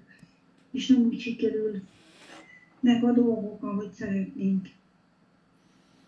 és 0.71 0.87
nem 0.87 1.01
úgy 1.01 1.21
sikerül 1.21 1.83
nek 2.81 3.05
a 3.05 3.13
dolgok, 3.13 3.63
ahogy 3.63 3.93
szeretnénk. 3.93 4.69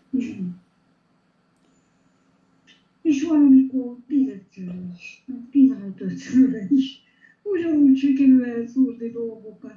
Igen. 0.09 0.65
Valamikor 3.27 3.97
tízedszer 4.07 4.75
is, 4.95 5.25
tizenötödször 5.51 6.67
is, 6.69 7.01
ugyanúgy 7.43 7.97
sikerül 7.97 8.45
elszúrni 8.45 9.09
dolgokat. 9.09 9.75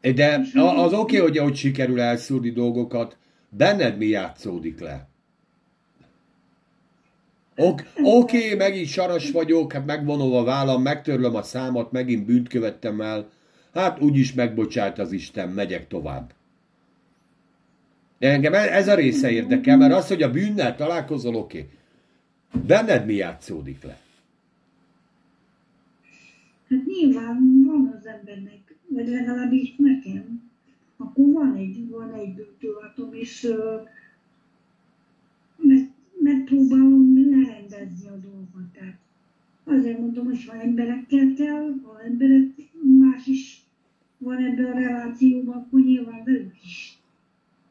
De 0.00 0.46
az 0.54 0.92
oké, 0.92 1.16
hogy 1.16 1.38
hogy 1.38 1.56
sikerül 1.56 2.00
elszúrni 2.00 2.50
dolgokat, 2.50 3.18
benned 3.48 3.98
mi 3.98 4.06
játszódik 4.06 4.80
le? 4.80 5.08
Ok- 7.56 7.86
Oké, 8.02 8.44
okay, 8.44 8.54
megint 8.54 8.86
saras 8.86 9.30
vagyok, 9.30 9.72
hát 9.72 9.86
megvonom 9.86 10.32
a 10.32 10.44
vállam, 10.44 10.82
megtörlöm 10.82 11.34
a 11.34 11.42
számat, 11.42 11.92
megint 11.92 12.26
bűnt 12.26 12.48
követtem 12.48 13.00
el. 13.00 13.30
Hát 13.74 14.00
úgyis 14.00 14.32
megbocsát 14.32 14.98
az 14.98 15.12
Isten, 15.12 15.48
megyek 15.48 15.88
tovább. 15.88 16.32
De 18.22 18.28
engem 18.28 18.54
e- 18.54 18.76
ez 18.76 18.88
a 18.88 18.94
része 18.94 19.30
érdekel, 19.30 19.76
mert 19.76 19.94
az, 19.94 20.08
hogy 20.08 20.22
a 20.22 20.30
bűnnel 20.30 20.76
találkozol, 20.76 21.34
oké. 21.34 21.58
Okay. 21.58 22.64
Benned 22.66 23.06
mi 23.06 23.14
játszódik 23.14 23.82
le? 23.82 24.00
Hát 26.68 26.84
nyilván 26.86 27.64
van 27.66 27.98
az 27.98 28.06
embernek, 28.06 28.74
vagy 28.88 29.08
legalábbis 29.08 29.74
nekem, 29.76 30.50
akkor 30.96 31.32
van 31.32 31.54
egy, 31.56 31.88
van 31.88 32.14
egy 32.14 32.34
bűntudatom, 32.34 33.12
és 33.12 33.44
ö, 33.44 33.76
meg, 35.56 35.90
megpróbálom 36.18 37.30
lerendezni 37.30 38.08
a 38.08 38.16
dolgot. 38.16 38.72
Tehát 38.72 38.98
azért 39.64 39.98
mondom, 39.98 40.24
hogy 40.24 40.44
ha 40.44 40.60
emberekkel 40.60 41.32
kell, 41.36 41.74
ha 41.84 42.02
emberek 42.04 42.48
más 42.98 43.26
is 43.26 43.62
van 44.18 44.44
ebben 44.44 44.72
a 44.72 44.78
relációban, 44.78 45.56
akkor 45.56 45.80
nyilván 45.80 46.24
velük 46.24 46.54
is 46.64 47.01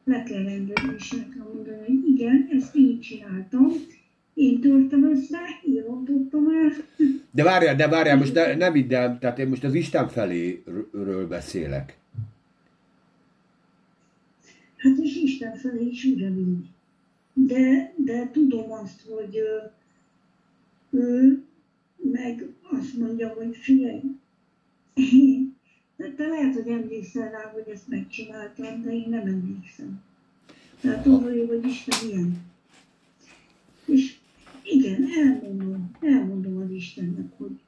le 0.04 0.22
kell 0.22 0.42
rendezni, 0.42 0.94
és 0.98 1.12
meg 1.12 1.28
kell 1.28 1.46
mondani, 1.54 1.86
hogy 1.86 2.08
igen, 2.08 2.48
ezt 2.52 2.76
én 2.76 3.00
csináltam, 3.00 3.72
én 4.34 4.60
törtem 4.60 5.10
össze, 5.10 5.38
én 5.64 5.84
rontottam 5.86 6.46
el, 6.48 6.72
De 7.30 7.42
várjál, 7.42 7.76
de 7.76 7.88
várjál, 7.88 8.16
most 8.16 8.34
ne, 8.34 8.54
ne 8.54 8.70
vidd 8.70 8.94
el, 8.94 9.18
tehát 9.18 9.38
én 9.38 9.48
most 9.48 9.64
az 9.64 9.74
Isten 9.74 10.08
feléről 10.08 11.28
beszélek. 11.28 11.98
Hát 14.76 14.98
és 14.98 15.16
Isten 15.16 15.56
felé 15.56 15.84
is 15.84 16.04
ugyanígy. 16.04 16.66
De, 17.32 17.94
de 17.96 18.30
tudom 18.32 18.72
azt, 18.72 19.02
hogy 19.08 19.36
ö, 19.36 19.56
ö, 20.98 21.32
azt 22.70 22.96
mondja, 22.98 23.28
hogy 23.28 23.56
figyelj, 23.56 24.00
te 26.10 26.26
lehet, 26.26 26.54
hogy 26.54 26.68
emlékszel 26.68 27.30
rá, 27.30 27.50
hogy 27.50 27.68
ezt 27.72 27.88
megcsináltam, 27.88 28.82
de 28.82 28.92
én 28.92 29.08
nem 29.08 29.26
emlékszem. 29.26 30.02
Tehát 30.80 31.04
jó, 31.06 31.18
hogy 31.18 31.66
Isten 31.66 32.08
ilyen. 32.08 32.50
És 33.84 34.16
igen, 34.62 35.04
elmondom, 35.16 35.90
elmondom 36.00 36.56
az 36.56 36.70
Istennek, 36.70 37.32
hogy 37.36 37.60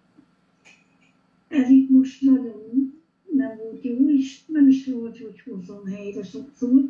ez 1.49 1.69
itt 1.69 1.91
most 1.91 2.21
nagyon 2.21 2.93
nem 3.31 3.57
volt 3.57 3.85
jó, 3.85 4.11
és 4.11 4.41
nem 4.47 4.69
is 4.69 4.87
volt, 4.87 5.19
hogy 5.19 5.41
hozzon 5.41 5.87
helyre 5.87 6.25
sokszor. 6.25 6.83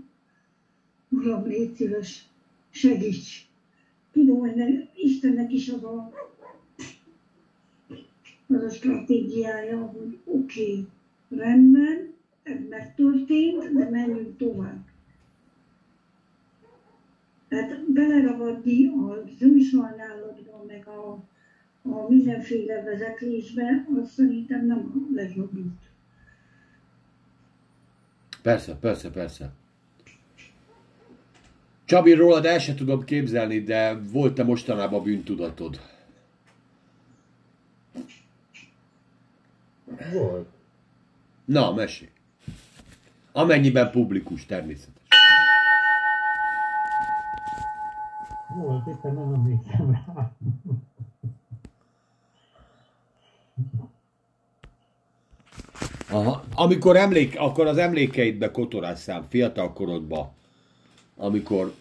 Uram, 1.09 1.47
légy 1.47 1.75
szíves, 1.75 2.27
segíts! 2.71 3.47
Tudom, 4.13 4.39
hogy 4.39 4.55
ne, 4.55 4.67
Istennek 4.95 5.53
is 5.53 5.69
az 5.69 5.85
a, 5.85 6.13
az 8.47 8.63
a 8.63 8.71
stratégiája, 8.71 9.87
hogy 9.87 10.19
oké, 10.25 10.71
okay, 10.71 10.87
rendben, 11.37 12.15
ez 12.43 12.59
megtörtént, 12.69 13.73
de 13.73 13.91
menjünk 13.91 14.37
tovább. 14.37 14.85
Tehát 17.49 17.93
beleragadni 17.93 18.87
a 18.87 19.25
zömsajnálatba, 19.39 20.65
meg 20.67 20.87
a, 20.87 21.25
a 21.83 22.09
mindenféle 22.09 22.83
vezetlésbe, 22.83 23.87
az 23.97 24.13
szerintem 24.13 24.67
nem 24.67 24.79
a 24.79 25.15
legjobb 25.15 25.57
út. 25.57 25.83
Persze, 28.43 28.77
persze, 28.77 29.11
persze. 29.11 29.53
Csabi, 31.85 32.13
rólad 32.13 32.45
el 32.45 32.59
sem 32.59 32.77
tudom 32.77 33.05
képzelni, 33.05 33.63
de 33.63 34.01
volt-e 34.13 34.45
mostanában 34.45 35.03
bűntudatod? 35.03 35.81
Volt. 40.13 40.54
Na, 41.45 41.73
mesélj. 41.73 42.11
Amennyiben 43.33 43.91
publikus, 43.91 44.47
természetes. 44.47 45.03
Volt, 48.55 48.87
éppen 48.87 49.15
nem 49.15 49.35
emlékszem 49.35 49.91
rá. 49.91 50.33
Aha. 56.11 56.45
Amikor 56.55 56.97
emlék, 56.97 57.39
akkor 57.39 57.67
az 57.67 57.77
emlékeidbe 57.77 58.51
kotorásszám 58.51 59.23
fiatal 59.29 59.73
korodba, 59.73 60.35
amikor 61.17 61.75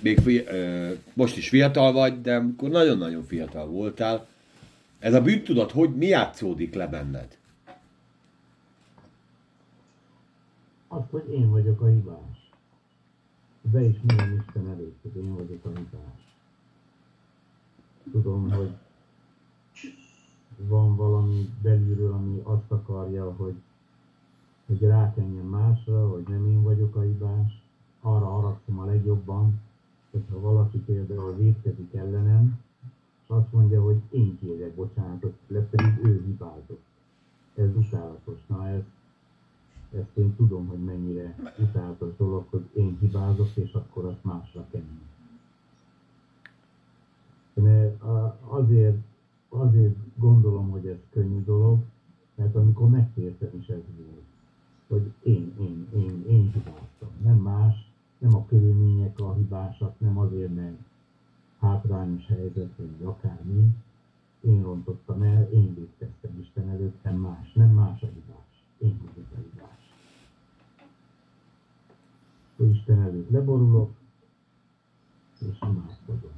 még 0.00 0.18
fi, 0.18 0.44
ö, 0.46 0.92
most 1.12 1.36
is 1.36 1.48
fiatal 1.48 1.92
vagy, 1.92 2.20
de 2.20 2.34
amikor 2.34 2.68
nagyon-nagyon 2.68 3.24
fiatal 3.24 3.66
voltál, 3.66 4.26
ez 4.98 5.14
a 5.14 5.20
bűntudat, 5.20 5.70
hogy 5.70 5.96
mi 5.96 6.06
játszódik 6.06 6.74
le 6.74 6.86
benned? 6.86 7.38
Az, 10.92 11.02
hogy 11.10 11.28
én 11.28 11.50
vagyok 11.50 11.80
a 11.80 11.86
hibás. 11.86 12.50
Beismerem 13.60 14.44
Isten 14.46 14.68
előtt, 14.68 15.02
hogy 15.02 15.16
én 15.16 15.34
vagyok 15.34 15.64
a 15.64 15.68
hibás. 15.68 16.36
Tudom, 18.10 18.50
hogy 18.50 18.76
van 20.56 20.96
valami 20.96 21.48
belülről, 21.62 22.12
ami 22.12 22.40
azt 22.42 22.70
akarja, 22.70 23.32
hogy, 23.32 23.54
hogy 24.66 24.80
rákenjen 24.80 25.44
másra, 25.44 26.08
hogy 26.08 26.24
nem 26.28 26.46
én 26.46 26.62
vagyok 26.62 26.96
a 26.96 27.00
hibás. 27.00 27.62
Arra 28.00 28.26
haragszom 28.26 28.78
a 28.78 28.84
legjobban, 28.84 29.60
hogyha 30.10 30.40
valaki 30.40 30.78
például 30.78 31.34
védkezik 31.36 31.94
ellenem, 31.94 32.60
és 33.22 33.28
azt 33.28 33.52
mondja, 33.52 33.82
hogy 33.82 34.00
én 34.10 34.38
kérek 34.40 34.74
bocsánatot, 34.74 35.38
le 35.46 35.60
pedig 35.60 36.04
ő 36.04 36.22
hibázott. 36.24 36.84
Ez 37.54 37.76
utálatos. 37.76 38.46
Na 38.46 38.68
ez, 38.68 38.82
ezt 39.94 40.16
én 40.16 40.34
tudom, 40.36 40.66
hogy 40.66 40.84
mennyire 40.84 41.36
utálatos 41.58 42.16
dolog, 42.16 42.46
hogy 42.50 42.64
én 42.72 42.96
hibázok, 43.00 43.48
és 43.54 43.72
akkor 43.72 44.04
azt 44.04 44.24
másra 44.24 44.66
kenni. 44.70 45.00
De 47.54 47.96
azért, 48.48 48.98
azért 49.48 49.96
gondolom, 50.16 50.70
hogy 50.70 50.86
ez 50.86 50.98
könnyű 51.10 51.44
dolog, 51.44 51.78
mert 52.34 52.56
amikor 52.56 52.88
megtértem 52.88 53.50
is 53.58 53.66
ez 53.66 53.80
volt, 53.96 54.24
hogy 54.88 55.12
én, 55.22 55.54
én, 55.58 55.86
én, 55.94 56.24
én 56.28 56.52
hibáztam, 56.52 57.10
nem 57.22 57.36
más, 57.36 57.90
nem 58.18 58.34
a 58.34 58.46
körülmények 58.46 59.20
a 59.20 59.34
hibásak, 59.34 60.00
nem 60.00 60.18
azért, 60.18 60.54
mert 60.54 60.78
hátrányos 61.58 62.26
helyzet, 62.26 62.70
vagy 62.76 63.06
akármi, 63.06 63.74
én 64.40 64.62
rontottam 64.62 65.22
el, 65.22 65.48
én 65.52 65.74
védkeztem 65.74 66.38
Isten 66.40 66.68
előtt, 66.68 67.02
nem 67.02 67.16
más, 67.16 67.52
nem 67.52 67.70
más 67.70 68.02
a 68.02 68.06
hibás, 68.06 68.64
én 68.78 69.00
vagyok 69.04 69.30
a 69.32 69.40
hibás. 69.50 69.81
Isten 72.62 73.02
előtt 73.02 73.30
leborulok, 73.30 73.90
és 75.38 75.56
imádkozom. 75.60 76.32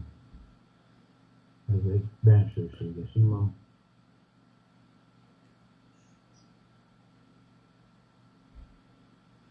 Ez 1.68 1.90
egy 1.92 2.04
bensőséges 2.20 3.14
ima. 3.14 3.50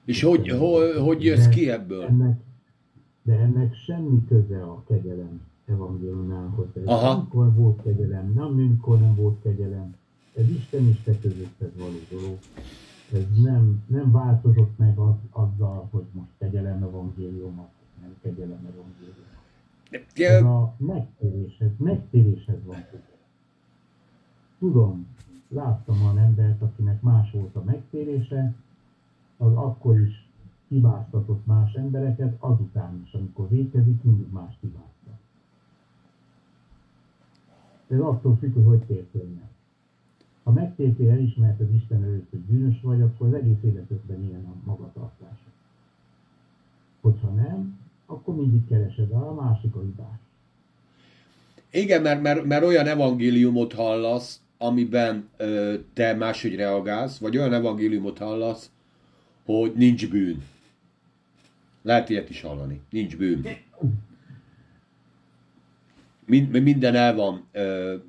És 0.05 0.21
hogy, 0.21 0.49
hogy, 0.49 0.95
hogy 0.99 1.23
jössz 1.23 1.47
ki 1.47 1.69
ebből? 1.69 2.03
Ennek, 2.03 2.39
de 3.21 3.33
ennek 3.33 3.75
semmi 3.75 4.25
köze 4.27 4.63
a 4.63 4.83
kegyelem 4.87 5.41
evangéliumához. 5.65 6.67
Aha. 6.85 7.09
Amikor 7.09 7.53
volt 7.53 7.81
kegyelem, 7.83 8.33
nem 8.33 8.45
amikor 8.45 8.99
nem 8.99 9.15
volt 9.15 9.41
kegyelem. 9.41 9.95
Ez 10.35 10.49
Isten 10.49 10.87
is 10.87 11.01
te 11.03 11.19
közötted 11.19 11.77
való 11.77 11.99
dolog. 12.09 12.37
Ez 13.13 13.41
nem, 13.41 13.83
nem 13.87 14.11
változott 14.11 14.77
meg 14.77 14.97
az, 14.97 15.15
azzal, 15.31 15.87
hogy 15.91 16.05
most 16.11 16.29
kegyelem 16.37 16.83
evangélium, 16.83 17.55
nem 18.01 18.15
kegyelem 18.21 18.69
evangélium. 18.71 19.25
Ez 20.13 20.43
a 20.43 20.73
megtéréshez, 20.77 21.71
megtéréshez 21.77 22.63
van. 22.65 22.85
Tudom, 24.59 25.07
láttam 25.47 26.01
olyan 26.01 26.17
embert, 26.17 26.61
akinek 26.61 27.01
más 27.01 27.31
volt 27.31 27.55
a 27.55 27.63
megtérése, 27.63 28.55
az 29.37 29.55
akkor 29.55 29.99
is 29.99 30.27
hibáztatott 30.67 31.45
más 31.45 31.73
embereket, 31.73 32.35
azután 32.39 33.01
is, 33.05 33.13
amikor 33.13 33.49
vékezik, 33.49 34.03
mindig 34.03 34.31
más 34.31 34.57
hibáztat. 34.59 35.19
Ez 37.87 37.99
attól 37.99 38.35
függ, 38.35 38.53
hogy 38.53 38.63
hogy 38.63 38.83
tértél 38.85 39.27
meg. 39.27 39.52
Ha 40.43 40.51
megtértél, 40.51 41.09
elismerted 41.09 41.73
Isten 41.73 42.03
előtt, 42.03 42.29
hogy 42.29 42.39
bűnös 42.39 42.81
vagy, 42.81 43.01
akkor 43.01 43.27
az 43.27 43.33
egész 43.33 43.63
életedben 43.63 44.23
ilyen 44.23 44.45
a 44.45 44.67
magatartása. 44.69 45.51
Hogyha 47.01 47.29
nem, 47.29 47.79
akkor 48.05 48.35
mindig 48.35 48.67
keresed 48.67 49.11
a 49.11 49.33
másik 49.33 49.75
a 49.75 49.81
hibás. 49.81 50.19
Igen, 51.71 52.01
mert, 52.01 52.21
mert, 52.21 52.43
mert 52.43 52.63
olyan 52.63 52.87
evangéliumot 52.87 53.73
hallasz, 53.73 54.41
amiben 54.57 55.29
ö, 55.37 55.75
te 55.93 56.13
máshogy 56.13 56.55
reagálsz, 56.55 57.17
vagy 57.17 57.37
olyan 57.37 57.53
evangéliumot 57.53 58.17
hallasz, 58.17 58.71
hogy 59.45 59.73
nincs 59.75 60.09
bűn. 60.09 60.43
Lehet 61.81 62.09
ilyet 62.09 62.29
is 62.29 62.41
hallani. 62.41 62.81
Nincs 62.89 63.17
bűn. 63.17 63.45
Mind, 66.25 66.61
minden 66.61 66.95
el 66.95 67.15
van, 67.15 67.47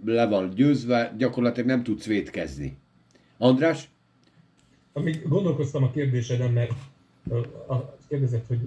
le 0.05 0.27
van 0.27 0.51
győzve, 0.51 1.15
gyakorlatilag 1.19 1.69
nem 1.69 1.83
tudsz 1.83 2.07
vétkezni. 2.07 2.77
András? 3.39 3.91
Amíg 4.93 5.29
gondolkoztam 5.29 5.83
a 5.83 5.91
kérdéseden, 5.91 6.53
mert 6.53 6.73
a, 7.69 7.97
kérdezett, 8.09 8.47
hogy 8.47 8.59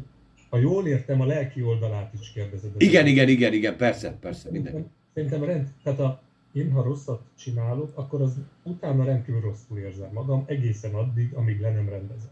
ha 0.50 0.58
jól 0.58 0.88
értem, 0.88 1.22
a 1.22 1.26
lelki 1.26 1.62
oldalát 1.62 2.14
is 2.20 2.32
kérdezed. 2.32 2.72
Igen, 2.78 3.08
igen, 3.08 3.28
igen, 3.30 3.54
igen, 3.54 3.78
persze, 3.78 4.18
persze, 4.20 4.52
minden. 4.52 4.92
Szerintem 5.14 5.44
rend, 5.44 5.68
tehát 5.84 6.00
a, 6.00 6.22
én 6.54 6.72
ha 6.72 6.84
rosszat 6.84 7.22
csinálok, 7.38 7.92
akkor 7.96 8.22
az 8.22 8.38
utána 8.64 9.04
rendkívül 9.04 9.42
rosszul 9.42 9.78
érzem 9.78 10.10
magam, 10.14 10.44
egészen 10.48 10.94
addig, 10.94 11.34
amíg 11.34 11.60
le 11.60 11.72
nem 11.72 11.90
rendezem. 11.90 12.32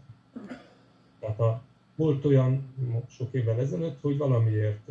Tehát 1.20 1.40
a, 1.40 1.62
volt 1.96 2.24
olyan 2.24 2.74
sok 3.08 3.28
évvel 3.32 3.60
ezelőtt, 3.60 4.00
hogy 4.00 4.16
valamiért 4.16 4.90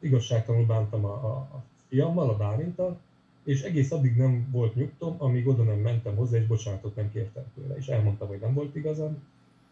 igazságtalanul 0.00 0.66
bántam 0.66 1.04
a, 1.04 1.12
a, 1.12 1.36
a 1.36 1.62
fiammal, 1.88 2.28
a 2.28 2.36
Bálintal, 2.36 2.98
és 3.44 3.62
egész 3.62 3.92
addig 3.92 4.16
nem 4.16 4.48
volt 4.50 4.74
nyugtom, 4.74 5.14
amíg 5.18 5.48
oda 5.48 5.62
nem 5.62 5.78
mentem 5.78 6.16
hozzá, 6.16 6.36
és 6.36 6.46
bocsánatot 6.46 6.96
nem 6.96 7.10
kértem 7.12 7.44
tőle. 7.54 7.76
És 7.76 7.86
elmondtam, 7.86 8.28
hogy 8.28 8.40
nem 8.40 8.54
volt 8.54 8.76
igazam, 8.76 9.22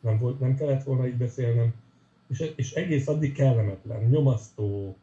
nem, 0.00 0.18
volt, 0.18 0.40
nem 0.40 0.56
kellett 0.56 0.82
volna 0.82 1.06
így 1.06 1.16
beszélnem, 1.16 1.74
és, 2.28 2.52
és 2.56 2.72
egész 2.72 3.08
addig 3.08 3.32
kellemetlen, 3.32 4.08
nyomasztó, 4.08 4.96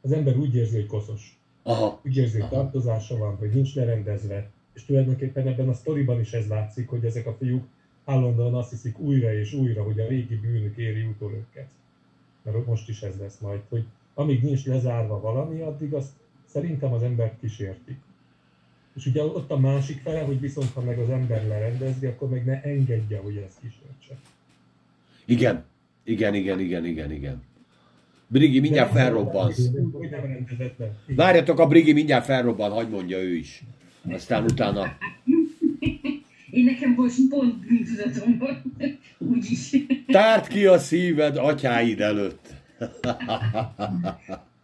az 0.00 0.12
ember 0.12 0.36
úgy 0.36 0.54
érzi, 0.54 0.76
hogy 0.76 0.86
koszos. 0.86 1.38
Aha. 1.62 2.00
Úgy 2.04 2.16
érzi, 2.16 2.40
hogy 2.40 2.52
Aha. 2.52 2.62
tartozása 2.62 3.16
van, 3.16 3.36
hogy 3.36 3.50
nincs 3.50 3.74
lerendezve, 3.74 4.50
és 4.72 4.84
tulajdonképpen 4.84 5.46
ebben 5.46 5.68
a 5.68 5.74
sztoriban 5.74 6.20
is 6.20 6.32
ez 6.32 6.48
látszik, 6.48 6.88
hogy 6.88 7.04
ezek 7.04 7.26
a 7.26 7.34
fiúk 7.38 7.64
állandóan 8.04 8.54
azt 8.54 8.70
hiszik 8.70 8.98
újra 8.98 9.34
és 9.34 9.52
újra, 9.52 9.82
hogy 9.82 10.00
a 10.00 10.06
régi 10.06 10.36
bűnük 10.36 10.76
éri 10.76 11.04
utol 11.04 11.32
őket. 11.32 11.68
Mert 12.42 12.66
most 12.66 12.88
is 12.88 13.02
ez 13.02 13.18
lesz 13.18 13.38
majd, 13.38 13.60
hogy 13.68 13.84
amíg 14.14 14.42
nincs 14.42 14.64
lezárva 14.64 15.20
valami, 15.20 15.60
addig 15.60 15.92
azt 15.92 16.10
szerintem 16.44 16.92
az 16.92 17.02
embert 17.02 17.40
kísértik. 17.40 17.96
És 18.96 19.06
ugye 19.06 19.22
ott 19.22 19.50
a 19.50 19.58
másik 19.58 20.00
fele, 20.00 20.20
hogy 20.20 20.40
viszont 20.40 20.72
ha 20.72 20.80
meg 20.80 20.98
az 20.98 21.10
ember 21.10 21.46
lerendezi, 21.46 22.06
akkor 22.06 22.28
meg 22.28 22.44
ne 22.44 22.62
engedje, 22.62 23.18
hogy 23.18 23.36
ezt 23.36 23.58
kísértse. 23.60 24.16
Igen, 25.24 25.64
igen, 26.04 26.34
igen, 26.34 26.60
igen, 26.60 26.84
igen, 26.84 27.12
igen. 27.12 27.42
Brigi 28.26 28.60
mindjárt 28.60 28.92
felrobbansz. 28.92 29.70
Várjatok, 31.06 31.58
a 31.58 31.66
Brigi 31.66 31.92
mindjárt 31.92 32.24
felrobban, 32.24 32.70
hagyd 32.70 32.90
mondja 32.90 33.18
ő 33.18 33.34
is. 33.34 33.62
Aztán 34.10 34.44
utána... 34.44 34.96
Én 36.50 36.64
nekem 36.64 36.94
most 36.96 37.28
pont 37.28 37.66
bűntudatom 37.66 38.38
van, 38.38 38.62
úgyis. 39.18 39.76
Tárd 40.06 40.46
ki 40.46 40.66
a 40.66 40.78
szíved 40.78 41.36
atyáid 41.36 42.00
előtt. 42.00 42.61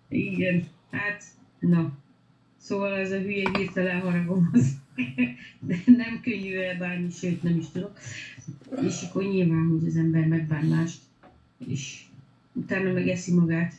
Igen, 0.09 0.65
hát, 0.91 1.25
na. 1.59 1.93
Szóval 2.57 2.97
ez 2.97 3.13
a 3.13 3.19
hülye 3.19 3.51
hirtelen 3.57 4.01
haragom 4.01 4.51
az, 4.53 4.77
de 5.61 5.77
nem 5.87 6.21
könnyű 6.23 6.57
elbánni, 6.57 7.11
sőt 7.11 7.43
nem 7.43 7.59
is 7.59 7.69
tudok. 7.73 7.99
És 8.87 9.03
akkor 9.03 9.23
nyilván, 9.23 9.67
hogy 9.67 9.87
az 9.87 9.97
ember 9.97 10.27
megbán 10.27 10.65
mást, 10.65 11.01
és 11.69 12.03
utána 12.53 12.93
meg 12.93 13.09
eszi 13.09 13.35
magát. 13.35 13.75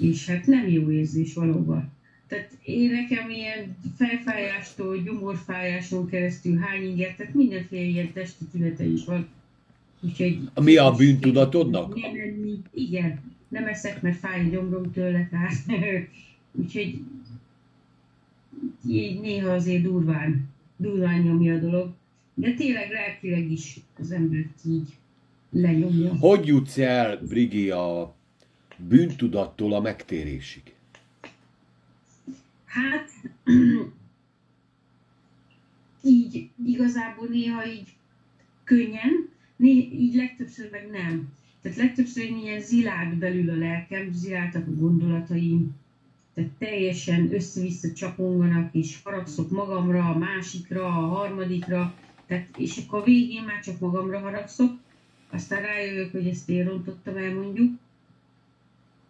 és 0.00 0.26
hát 0.26 0.46
nem 0.46 0.68
jó 0.68 0.90
érzés 0.90 1.34
valóban. 1.34 1.92
Tehát 2.26 2.58
én 2.62 2.90
nekem 2.90 3.30
ilyen 3.30 3.76
felfájástól, 3.96 5.02
gyomorfájáson 5.02 6.06
keresztül 6.06 6.58
hány 6.58 6.82
inger, 6.82 7.14
tehát 7.14 7.34
mindenféle 7.34 7.82
ilyen 7.82 8.12
testi 8.12 8.44
tünete 8.44 8.84
is 8.84 9.04
van. 9.04 9.28
Úgyhogy... 10.00 10.38
Mi 10.60 10.76
a 10.76 10.90
bűntudatodnak? 10.92 12.00
Nem 12.00 12.14
enni. 12.14 12.58
Igen. 12.74 13.20
Nem 13.48 13.66
eszek, 13.66 14.02
mert 14.02 14.18
fáj 14.18 14.40
a 14.40 14.48
gyomrom 14.48 14.92
tőle, 14.92 15.28
tehát... 15.30 15.54
Úgyhogy 16.52 17.00
így 18.88 19.20
néha 19.20 19.50
azért 19.50 19.82
durván, 19.82 20.48
durván 20.76 21.20
nyomja 21.20 21.54
a 21.54 21.58
dolog. 21.58 21.92
De 22.34 22.54
tényleg 22.54 22.90
lelkileg 22.90 23.50
is 23.50 23.80
az 23.98 24.10
embert 24.10 24.64
így 24.66 24.88
lenyomja. 25.50 26.16
Hogy 26.16 26.46
jutsz 26.46 26.78
el, 26.78 27.16
Brigi, 27.16 27.70
a 27.70 28.14
bűntudattól 28.76 29.72
a 29.72 29.80
megtérésig? 29.80 30.62
Hát, 32.64 33.10
így 36.04 36.48
igazából 36.64 37.26
néha 37.26 37.66
így 37.66 37.88
könnyen, 38.64 39.28
így 39.68 40.14
legtöbbször 40.14 40.68
meg 40.70 40.88
nem. 40.90 41.32
Tehát 41.62 41.78
legtöbbször 41.78 42.24
én 42.24 42.36
ilyen 42.36 42.60
zilált 42.60 43.14
belül 43.14 43.50
a 43.50 43.54
lelkem, 43.54 44.12
ziláltak 44.12 44.66
a 44.66 44.74
gondolataim, 44.74 45.74
tehát 46.34 46.50
teljesen 46.58 47.34
össze-vissza 47.34 47.92
csaponganak, 47.92 48.74
és 48.74 48.98
haragszok 49.02 49.50
magamra, 49.50 50.08
a 50.08 50.18
másikra, 50.18 50.86
a 50.86 50.90
harmadikra, 50.90 51.94
tehát, 52.26 52.48
és 52.56 52.76
akkor 52.76 53.00
a 53.00 53.04
végén 53.04 53.42
már 53.42 53.60
csak 53.60 53.78
magamra 53.78 54.18
haragszok, 54.18 54.78
aztán 55.30 55.62
rájövök, 55.62 56.10
hogy 56.12 56.26
ezt 56.26 56.48
én 56.48 56.64
rontottam 56.64 57.16
el 57.16 57.34
mondjuk, 57.34 57.78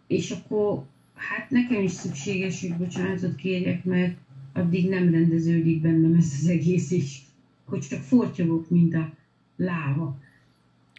és 0.07 0.31
akkor 0.31 0.85
hát 1.15 1.49
nekem 1.49 1.83
is 1.83 1.91
szükséges, 1.91 2.61
hogy 2.61 2.75
bocsánatot 2.75 3.35
kérjek, 3.35 3.83
mert 3.83 4.17
addig 4.53 4.89
nem 4.89 5.11
rendeződik 5.11 5.81
bennem 5.81 6.13
ez 6.13 6.33
az 6.41 6.47
egész 6.47 6.91
is, 6.91 7.21
hogy 7.65 7.79
csak 7.79 8.01
fortyogok, 8.01 8.69
mint 8.69 8.93
a 8.93 9.13
láva. 9.55 10.20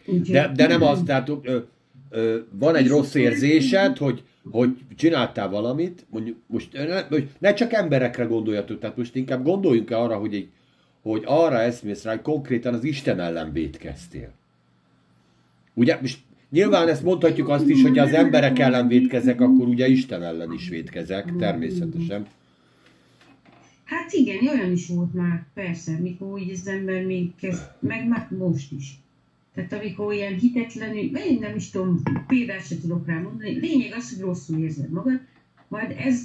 De, 0.05 0.51
de 0.55 0.67
nem 0.67 0.81
az, 0.81 1.01
tehát 1.05 1.29
ö, 1.29 1.57
ö, 2.09 2.37
van 2.51 2.75
egy 2.75 2.87
rossz 2.87 3.13
érzésed, 3.13 3.97
hogy, 3.97 4.23
hogy 4.51 4.69
csináltál 4.95 5.49
valamit, 5.49 6.05
mondjuk 6.09 6.37
most 6.47 6.73
ne, 6.73 7.17
ne 7.39 7.53
csak 7.53 7.73
emberekre 7.73 8.23
gondoljatok, 8.23 8.79
tehát 8.79 8.97
most 8.97 9.15
inkább 9.15 9.43
gondoljunk 9.43 9.91
-e 9.91 9.97
arra, 9.97 10.15
hogy, 10.15 10.33
egy, 10.33 10.47
hogy 11.01 11.23
arra 11.25 11.59
eszmész 11.59 12.03
rá, 12.03 12.11
hogy 12.11 12.21
konkrétan 12.21 12.73
az 12.73 12.83
Isten 12.83 13.19
ellen 13.19 13.51
védkeztél. 13.51 14.31
Ugye, 15.73 15.97
most 16.01 16.19
nyilván 16.49 16.87
ezt 16.87 17.03
mondhatjuk 17.03 17.49
azt 17.49 17.67
is, 17.69 17.81
hogy 17.81 17.97
az 17.97 18.13
emberek 18.13 18.59
ellen 18.59 18.87
védkezek, 18.87 19.41
akkor 19.41 19.67
ugye 19.67 19.87
Isten 19.87 20.23
ellen 20.23 20.51
is 20.53 20.69
védkezek, 20.69 21.35
természetesen. 21.35 22.27
Hát 23.83 24.11
igen, 24.11 24.47
olyan 24.47 24.71
is 24.71 24.87
volt 24.87 25.13
már, 25.13 25.45
persze, 25.53 25.97
mikor 26.01 26.31
úgy 26.31 26.51
az 26.51 26.67
ember 26.67 27.05
még 27.05 27.35
kezd, 27.35 27.61
meg 27.79 28.07
már 28.07 28.27
most 28.37 28.71
is. 28.71 29.02
Tehát 29.53 29.73
amikor 29.73 30.13
ilyen 30.13 30.37
hitetlenül, 30.37 31.17
én 31.17 31.39
nem 31.39 31.55
is 31.55 31.69
tudom, 31.69 32.01
példát 32.27 32.67
se 32.67 32.79
tudok 32.79 33.07
rá 33.07 33.19
mondani, 33.19 33.59
lényeg 33.59 33.93
az, 33.93 34.09
hogy 34.09 34.19
rosszul 34.19 34.59
érzed 34.59 34.89
magad, 34.89 35.19
majd 35.67 35.95
ez, 35.97 36.21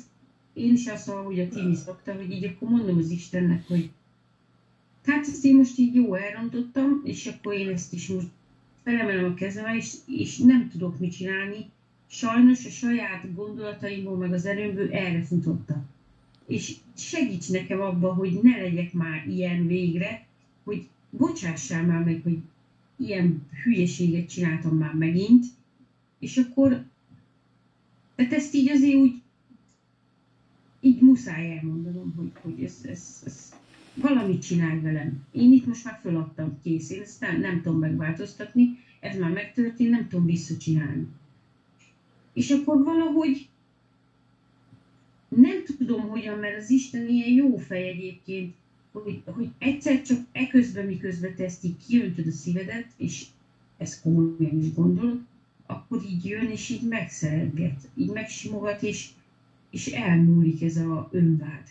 én 0.53 0.73
is 0.73 0.87
azt 0.87 1.07
mondom, 1.07 1.25
hogy 1.25 1.41
a 1.41 1.49
Timi 1.49 1.75
szokta, 1.75 2.15
hogy 2.15 2.31
így 2.31 2.45
akkor 2.45 2.69
mondom 2.69 2.99
az 2.99 3.11
Istennek, 3.11 3.67
hogy 3.67 3.91
hát 5.05 5.27
ezt 5.27 5.45
én 5.45 5.57
most 5.57 5.79
így 5.79 5.95
jó 5.95 6.15
elrontottam, 6.15 7.01
és 7.05 7.27
akkor 7.27 7.55
én 7.55 7.69
ezt 7.69 7.93
is 7.93 8.09
most 8.09 8.29
felemelem 8.83 9.25
a 9.25 9.35
kezem, 9.35 9.75
és, 9.77 9.95
és 10.07 10.39
nem 10.39 10.69
tudok 10.69 10.99
mit 10.99 11.17
csinálni. 11.17 11.71
Sajnos 12.07 12.67
a 12.67 12.71
saját 12.71 13.35
gondolataimból, 13.35 14.17
meg 14.17 14.33
az 14.33 14.47
erőmből 14.47 14.93
erre 14.93 15.25
futottak. 15.25 15.85
És 16.47 16.75
segíts 16.97 17.49
nekem 17.49 17.81
abba, 17.81 18.15
hogy 18.15 18.39
ne 18.43 18.57
legyek 18.57 18.93
már 18.93 19.27
ilyen 19.29 19.67
végre, 19.67 20.27
hogy 20.65 20.87
bocsássál 21.11 21.85
már 21.85 22.05
meg, 22.05 22.21
hogy 22.23 22.39
ilyen 22.99 23.47
hülyeséget 23.63 24.29
csináltam 24.29 24.77
már 24.77 24.95
megint, 24.95 25.45
és 26.19 26.37
akkor, 26.37 26.85
tehát 28.15 28.33
ezt 28.33 28.55
így 28.55 28.69
azért 28.69 28.97
úgy, 28.97 29.23
így 30.81 31.01
muszáj 31.01 31.57
elmondanom, 31.57 32.15
hogy, 32.17 32.31
hogy 32.41 32.65
ez, 32.65 32.77
ez, 32.89 33.23
ez 33.25 33.53
valamit 33.95 34.43
csinálj 34.43 34.81
velem. 34.81 35.27
Én 35.33 35.53
itt 35.53 35.67
most 35.67 35.85
már 35.85 35.99
föladtam, 36.03 36.59
kész, 36.63 36.91
én 36.91 37.01
ezt 37.01 37.21
nem, 37.21 37.41
nem 37.41 37.63
tudom 37.63 37.79
megváltoztatni, 37.79 38.79
ez 39.01 39.19
már 39.19 39.31
megtörtént, 39.31 39.91
nem 39.91 40.09
tudom 40.09 40.27
visszacsinálni. 40.27 41.07
És 42.33 42.51
akkor 42.51 42.83
valahogy 42.85 43.49
nem 45.29 45.65
tudom 45.79 46.09
hogyan, 46.09 46.39
mert 46.39 46.57
az 46.57 46.71
Isten 46.71 47.09
ilyen 47.09 47.29
jó 47.29 47.57
fej 47.57 47.89
egyébként, 47.89 48.55
hogy, 48.93 49.23
hogy 49.25 49.49
egyszer 49.59 50.03
csak 50.03 50.19
eközben, 50.33 50.87
miközben 50.87 51.35
te 51.35 51.45
ezt 51.45 51.65
így 51.65 51.77
kiöntöd 51.87 52.27
a 52.27 52.31
szívedet, 52.31 52.87
és 52.97 53.27
ezt 53.77 54.03
komolyan 54.03 54.59
is 54.59 54.75
gondolod, 54.75 55.21
akkor 55.67 56.03
így 56.03 56.25
jön, 56.25 56.51
és 56.51 56.69
így 56.69 56.89
megszeretget, 56.89 57.89
így 57.95 58.11
megsimogat, 58.11 58.83
és, 58.83 59.09
és 59.71 59.87
elmúlik 59.87 60.63
ez 60.63 60.77
a 60.77 61.09
önvád, 61.13 61.65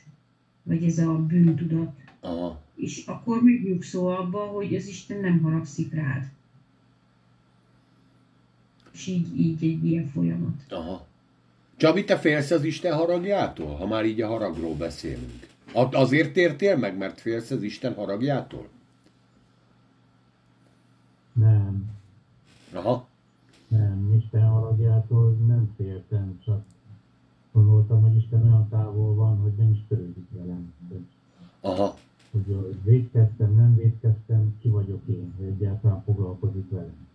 vagy 0.63 0.83
ez 0.83 0.97
a 0.97 1.15
bűntudat. 1.15 1.95
Aha. 2.19 2.61
És 2.75 3.03
akkor 3.05 3.43
megnyugszol 3.43 4.15
abba, 4.15 4.39
hogy 4.39 4.75
az 4.75 4.87
Isten 4.87 5.19
nem 5.19 5.41
haragszik 5.41 5.93
rád. 5.93 6.29
És 8.93 9.07
így, 9.07 9.39
így 9.39 9.63
egy 9.63 9.85
ilyen 9.85 10.07
folyamat. 10.07 10.65
Aha. 10.69 11.07
Csabi, 11.77 12.03
te 12.03 12.17
félsz 12.17 12.51
az 12.51 12.63
Isten 12.63 12.93
haragjától, 12.93 13.75
ha 13.75 13.87
már 13.87 14.05
így 14.05 14.21
a 14.21 14.27
haragról 14.27 14.75
beszélünk? 14.75 15.47
Azért 15.73 16.33
tértél 16.33 16.77
meg, 16.77 16.97
mert 16.97 17.19
félsz 17.19 17.51
az 17.51 17.61
Isten 17.61 17.93
haragjától? 17.93 18.67
Nem, 21.33 21.89
Aha. 22.73 23.07
nem, 23.67 24.13
Isten 24.17 24.47
haragjától 24.47 25.31
nem 25.31 25.73
féltem, 25.75 26.39
csak 26.45 26.63
gondoltam, 27.51 28.01
hogy 28.01 28.15
Isten 28.15 28.43
olyan 28.43 28.69
távol 28.69 29.15
van, 29.15 29.37
hogy 29.37 29.53
nem 29.53 29.71
is 29.71 29.79
törődik 29.87 30.27
velem. 30.31 30.73
Aha. 31.61 31.95
hogy 32.31 32.83
védkeztem, 32.83 33.55
nem 33.55 33.75
védkeztem, 33.75 34.57
ki 34.59 34.69
vagyok 34.69 35.01
én, 35.05 35.33
hogy 35.37 35.45
egyáltalán 35.45 36.03
foglalkozik 36.03 36.69
velem. 36.69 37.07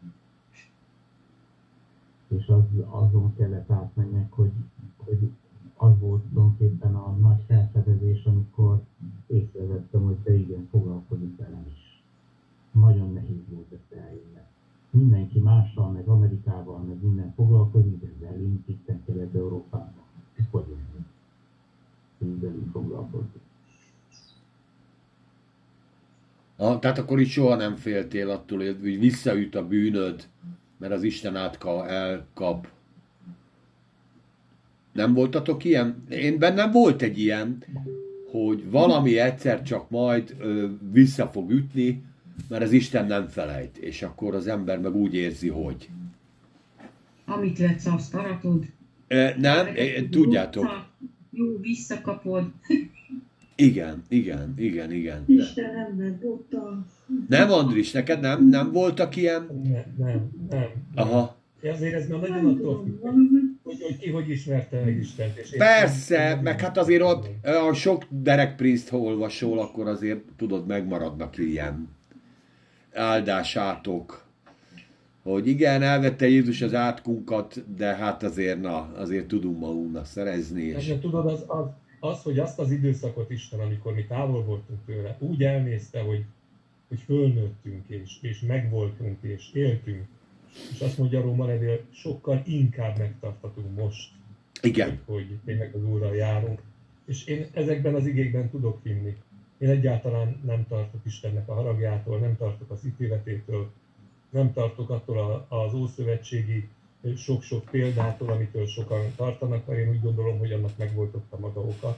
És 2.29 2.47
az, 2.47 2.63
azon 2.89 3.37
kellett 3.37 3.71
átmennek, 3.71 4.33
hogy, 4.33 4.51
hogy 4.97 5.31
az 5.77 5.99
volt 5.99 6.23
tulajdonképpen 6.23 6.95
a 6.95 7.17
nagy 7.21 7.43
felfedezés, 7.47 8.25
amikor 8.25 8.83
észrevettem, 9.27 10.03
hogy 10.03 10.17
te 10.17 10.35
igen, 10.35 10.69
foglalkozik 10.71 11.37
velem 11.37 11.67
is. 11.73 12.03
Nagyon 12.71 13.13
nehéz 13.13 13.43
volt 13.49 13.73
ezt 13.73 14.01
eljönni. 14.03 14.41
Mindenki 14.91 15.39
mással, 15.39 15.91
meg 15.91 16.09
Amerikával, 16.09 16.79
meg 16.79 17.03
minden 17.03 17.33
foglalkozik, 17.37 18.01
de 18.01 18.27
velünk 18.27 18.69
itt 18.69 18.91
Kelet-Európában. 19.07 20.03
Ez 20.37 20.45
hogy 20.51 20.65
velünk 22.41 22.71
foglalkozik. 22.71 23.41
Aha. 26.57 26.79
Tehát 26.79 26.99
akkor 26.99 27.21
itt 27.21 27.29
soha 27.29 27.55
nem 27.55 27.75
féltél 27.75 28.31
attól, 28.31 28.59
hogy 28.59 28.99
visszaüt 28.99 29.55
a 29.55 29.67
bűnöd, 29.67 30.29
mert 30.77 30.93
az 30.93 31.03
Isten 31.03 31.37
átka 31.37 31.89
elkap. 31.89 32.69
Nem 34.93 35.15
voltatok 35.15 35.65
ilyen? 35.65 36.05
Én 36.11 36.39
bennem 36.39 36.71
volt 36.71 37.03
egy 37.03 37.19
ilyen, 37.19 37.65
hogy 38.31 38.71
valami 38.71 39.19
egyszer 39.19 39.63
csak 39.63 39.91
majd 39.91 40.37
ö, 40.39 40.67
vissza 40.93 41.27
fog 41.27 41.51
ütni, 41.51 42.03
mert 42.49 42.63
az 42.63 42.73
Isten 42.73 43.07
nem 43.07 43.27
felejt, 43.29 43.77
és 43.77 44.03
akkor 44.03 44.35
az 44.35 44.47
ember 44.47 44.79
meg 44.81 44.95
úgy 44.97 45.15
érzi, 45.15 45.49
hogy. 45.49 45.89
Amit 47.25 47.59
letsz, 47.59 47.87
azt 47.87 48.15
aratod. 48.15 48.65
E, 49.09 49.35
nem, 49.39 49.67
e, 49.67 50.09
tudjátok. 50.11 50.65
Jó, 51.31 51.59
visszakapod. 51.61 52.45
Igen, 53.57 54.03
igen, 54.09 54.55
igen, 54.57 54.93
igen. 54.93 55.25
De- 55.27 55.33
Isten 55.33 55.77
ember 55.77 56.19
Buddha. 56.19 56.87
Nem, 57.29 57.51
Andris, 57.51 57.91
neked 57.93 58.21
nem, 58.21 58.49
nem 58.49 58.73
voltak 58.73 59.17
ilyen? 59.17 59.47
Nem, 59.63 59.85
nem, 59.99 60.31
nem. 60.51 60.69
Aha. 60.95 61.37
Ezért 61.63 61.95
ez 61.95 62.09
már 62.09 62.21
nagyon 62.21 62.55
attól 62.55 62.83
függ, 62.85 63.01
hogy, 63.63 63.83
hogy 63.83 63.99
ki 63.99 64.11
hogy 64.11 64.31
ismerte 64.31 64.81
meg 64.85 64.97
Istent. 64.99 65.37
És 65.37 65.53
én- 65.53 65.59
Persze, 65.59 66.41
meg 66.43 66.61
hát 66.61 66.77
azért 66.79 67.03
ott, 67.03 67.29
a 67.69 67.73
sok 67.73 68.05
Derek 68.09 68.57
Prince-t 68.57 68.89
ha 68.89 68.99
olvasol, 68.99 69.59
akkor 69.59 69.87
azért 69.89 70.21
tudod, 70.37 70.67
megmaradnak 70.67 71.39
ilyen 71.39 71.89
áldásátok. 72.93 74.25
Hogy 75.23 75.47
igen, 75.47 75.83
elvette 75.83 76.29
Jézus 76.29 76.63
az 76.63 76.75
átkunkat, 76.75 77.77
de 77.77 77.95
hát 77.95 78.23
azért, 78.23 78.61
na, 78.61 78.93
azért 78.97 79.27
tudunk 79.27 79.59
magunknak 79.59 80.07
szerezni. 80.07 80.63
És... 80.63 80.89
És 80.89 80.95
tudod, 81.01 81.27
az, 81.27 81.45
az, 81.47 81.67
az, 82.01 82.23
hogy 82.23 82.39
azt 82.39 82.59
az 82.59 82.71
időszakot 82.71 83.31
Isten, 83.31 83.61
amikor 83.61 83.95
mi 83.95 84.05
távol 84.05 84.45
voltunk 84.45 84.79
tőle, 84.87 85.17
úgy 85.21 85.43
elnézte, 85.43 86.01
hogy, 86.01 86.25
hogy 86.89 87.01
fölnőttünk, 87.07 87.89
és, 87.89 88.19
és 88.21 88.41
megvoltunk, 88.41 89.17
és 89.21 89.51
éltünk, 89.53 90.05
és 90.73 90.81
azt 90.81 90.99
mondja 90.99 91.21
Róma 91.21 91.47
levél, 91.47 91.81
sokkal 91.91 92.43
inkább 92.47 92.99
megtartatunk 92.99 93.77
most, 93.77 94.11
Igen, 94.63 95.01
hogy, 95.05 95.39
tényleg 95.45 95.75
az 95.75 95.85
Úrral 95.85 96.15
járunk. 96.15 96.61
És 97.05 97.27
én 97.27 97.47
ezekben 97.53 97.95
az 97.95 98.07
igékben 98.07 98.51
tudok 98.51 98.81
hinni. 98.83 99.17
Én 99.59 99.69
egyáltalán 99.69 100.41
nem 100.45 100.67
tartok 100.69 101.01
Istennek 101.05 101.49
a 101.49 101.55
haragjától, 101.55 102.19
nem 102.19 102.37
tartok 102.37 102.71
az 102.71 102.85
ítéletétől, 102.87 103.71
nem 104.31 104.53
tartok 104.53 104.91
attól 104.91 105.47
az 105.49 105.75
ószövetségi 105.75 106.69
sok-sok 107.17 107.65
példától, 107.65 108.31
amitől 108.31 108.67
sokan 108.67 109.13
tartanak, 109.17 109.67
mert 109.67 109.81
én 109.81 109.89
úgy 109.89 110.01
gondolom, 110.01 110.39
hogy 110.39 110.53
annak 110.53 110.77
megvolt 110.77 111.15
ott 111.15 111.33
a 111.33 111.39
maga 111.39 111.61
oka. 111.61 111.97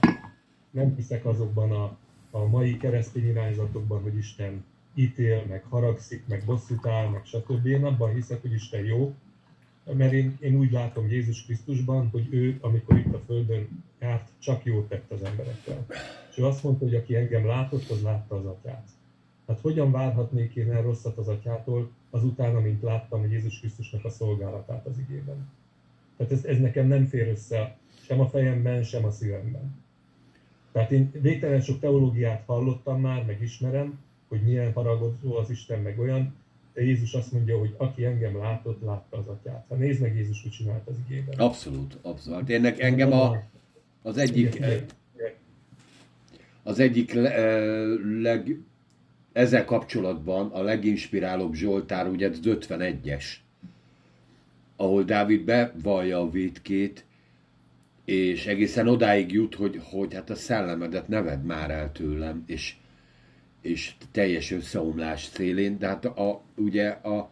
Nem 0.71 0.95
hiszek 0.95 1.25
azokban 1.25 1.71
a, 1.71 1.97
a 2.31 2.45
mai 2.45 2.77
keresztény 2.77 3.27
irányzatokban, 3.27 4.01
hogy 4.01 4.17
Isten 4.17 4.63
ítél, 4.95 5.43
meg 5.47 5.63
haragszik, 5.69 6.27
meg 6.27 6.43
bosszút 6.45 6.85
áll, 6.85 7.07
meg 7.07 7.25
stb. 7.25 7.65
Én 7.65 7.85
abban 7.85 8.13
hiszek, 8.13 8.41
hogy 8.41 8.53
Isten 8.53 8.85
jó, 8.85 9.15
mert 9.93 10.13
én, 10.13 10.37
én 10.39 10.55
úgy 10.55 10.71
látom 10.71 11.09
Jézus 11.09 11.43
Krisztusban, 11.43 12.09
hogy 12.11 12.27
ő, 12.29 12.57
amikor 12.61 12.97
itt 12.97 13.13
a 13.13 13.21
Földön 13.25 13.83
járt, 13.99 14.29
csak 14.39 14.65
jót 14.65 14.87
tett 14.87 15.11
az 15.11 15.23
emberekkel. 15.23 15.85
És 16.31 16.37
ő 16.37 16.45
azt 16.45 16.63
mondta, 16.63 16.85
hogy 16.85 16.95
aki 16.95 17.15
engem 17.15 17.45
látott, 17.45 17.89
az 17.89 18.01
látta 18.01 18.35
az 18.35 18.45
atyát. 18.45 18.87
Hát 19.47 19.59
hogyan 19.59 19.91
várhatnék 19.91 20.55
én 20.55 20.71
el 20.71 20.81
rosszat 20.81 21.17
az 21.17 21.27
atyától, 21.27 21.91
azután, 22.09 22.55
amint 22.55 22.81
láttam 22.81 23.19
hogy 23.19 23.31
Jézus 23.31 23.59
Krisztusnak 23.59 24.05
a 24.05 24.09
szolgálatát 24.09 24.85
az 24.85 24.97
igében. 24.97 25.49
Tehát 26.17 26.31
ez, 26.31 26.45
ez 26.45 26.59
nekem 26.59 26.87
nem 26.87 27.05
fér 27.05 27.27
össze 27.27 27.77
sem 28.05 28.19
a 28.19 28.29
fejemben, 28.29 28.83
sem 28.83 29.05
a 29.05 29.11
szívemben. 29.11 29.83
Tehát 30.71 30.91
én 30.91 31.11
végtelen 31.21 31.61
sok 31.61 31.79
teológiát 31.79 32.43
hallottam 32.45 33.01
már, 33.01 33.25
meg 33.25 33.41
ismerem, 33.41 33.99
hogy 34.27 34.41
milyen 34.41 34.73
haragozó 34.73 35.35
az 35.35 35.49
Isten, 35.49 35.81
meg 35.81 35.99
olyan, 35.99 36.35
de 36.73 36.81
Jézus 36.81 37.13
azt 37.13 37.31
mondja, 37.31 37.59
hogy 37.59 37.73
aki 37.77 38.05
engem 38.05 38.37
látott, 38.37 38.81
látta 38.81 39.17
az 39.17 39.27
atyát. 39.27 39.65
Hát 39.69 39.79
nézd 39.79 40.01
meg 40.01 40.15
Jézus, 40.15 40.41
hogy 40.41 40.51
csinált 40.51 40.87
az 40.87 40.95
igében. 41.07 41.39
abszolút, 41.39 41.97
abszolút. 42.01 42.49
Én, 42.49 42.65
engem 42.65 43.11
a, 43.11 43.43
az 44.01 44.17
egyik, 44.17 44.55
Igen, 44.55 44.69
igen. 44.69 44.85
az 46.63 46.79
egyik 46.79 47.13
le, 47.13 47.37
ö, 47.37 48.21
leg, 48.21 48.59
ezzel 49.31 49.65
kapcsolatban 49.65 50.51
a 50.51 50.61
leginspirálóbb 50.61 51.53
Zsoltár, 51.53 52.07
ugye 52.07 52.29
az 52.29 52.39
51-es, 52.43 53.25
ahol 54.75 55.03
Dávid 55.03 55.43
bevallja 55.43 56.19
a 56.19 56.29
vétkét, 56.29 57.05
és 58.05 58.45
egészen 58.45 58.87
odáig 58.87 59.31
jut, 59.31 59.55
hogy, 59.55 59.81
hogy 59.83 60.13
hát 60.13 60.29
a 60.29 60.35
szellemedet 60.35 61.07
ne 61.07 61.21
vedd 61.21 61.41
már 61.41 61.71
el 61.71 61.91
tőlem, 61.91 62.43
és, 62.45 62.75
és 63.65 63.93
teljes 64.11 64.51
összeomlás 64.51 65.23
szélén, 65.23 65.77
de 65.77 65.87
hát 65.87 66.05
a, 66.05 66.41
ugye 66.55 66.89
a, 66.89 67.29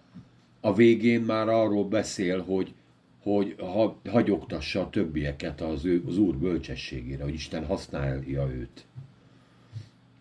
a 0.62 0.74
végén 0.74 1.22
már 1.22 1.48
arról 1.48 1.86
beszél, 1.86 2.42
hogy, 2.42 2.74
hogy 3.22 3.56
ha, 3.60 4.00
hagyogtassa 4.10 4.82
a 4.82 4.90
többieket 4.90 5.62
az, 5.62 5.86
ő, 5.86 6.04
az 6.08 6.18
Úr 6.18 6.36
bölcsességére, 6.36 7.24
hogy 7.24 7.34
Isten 7.34 7.66
használja 7.66 8.50
őt. 8.54 8.86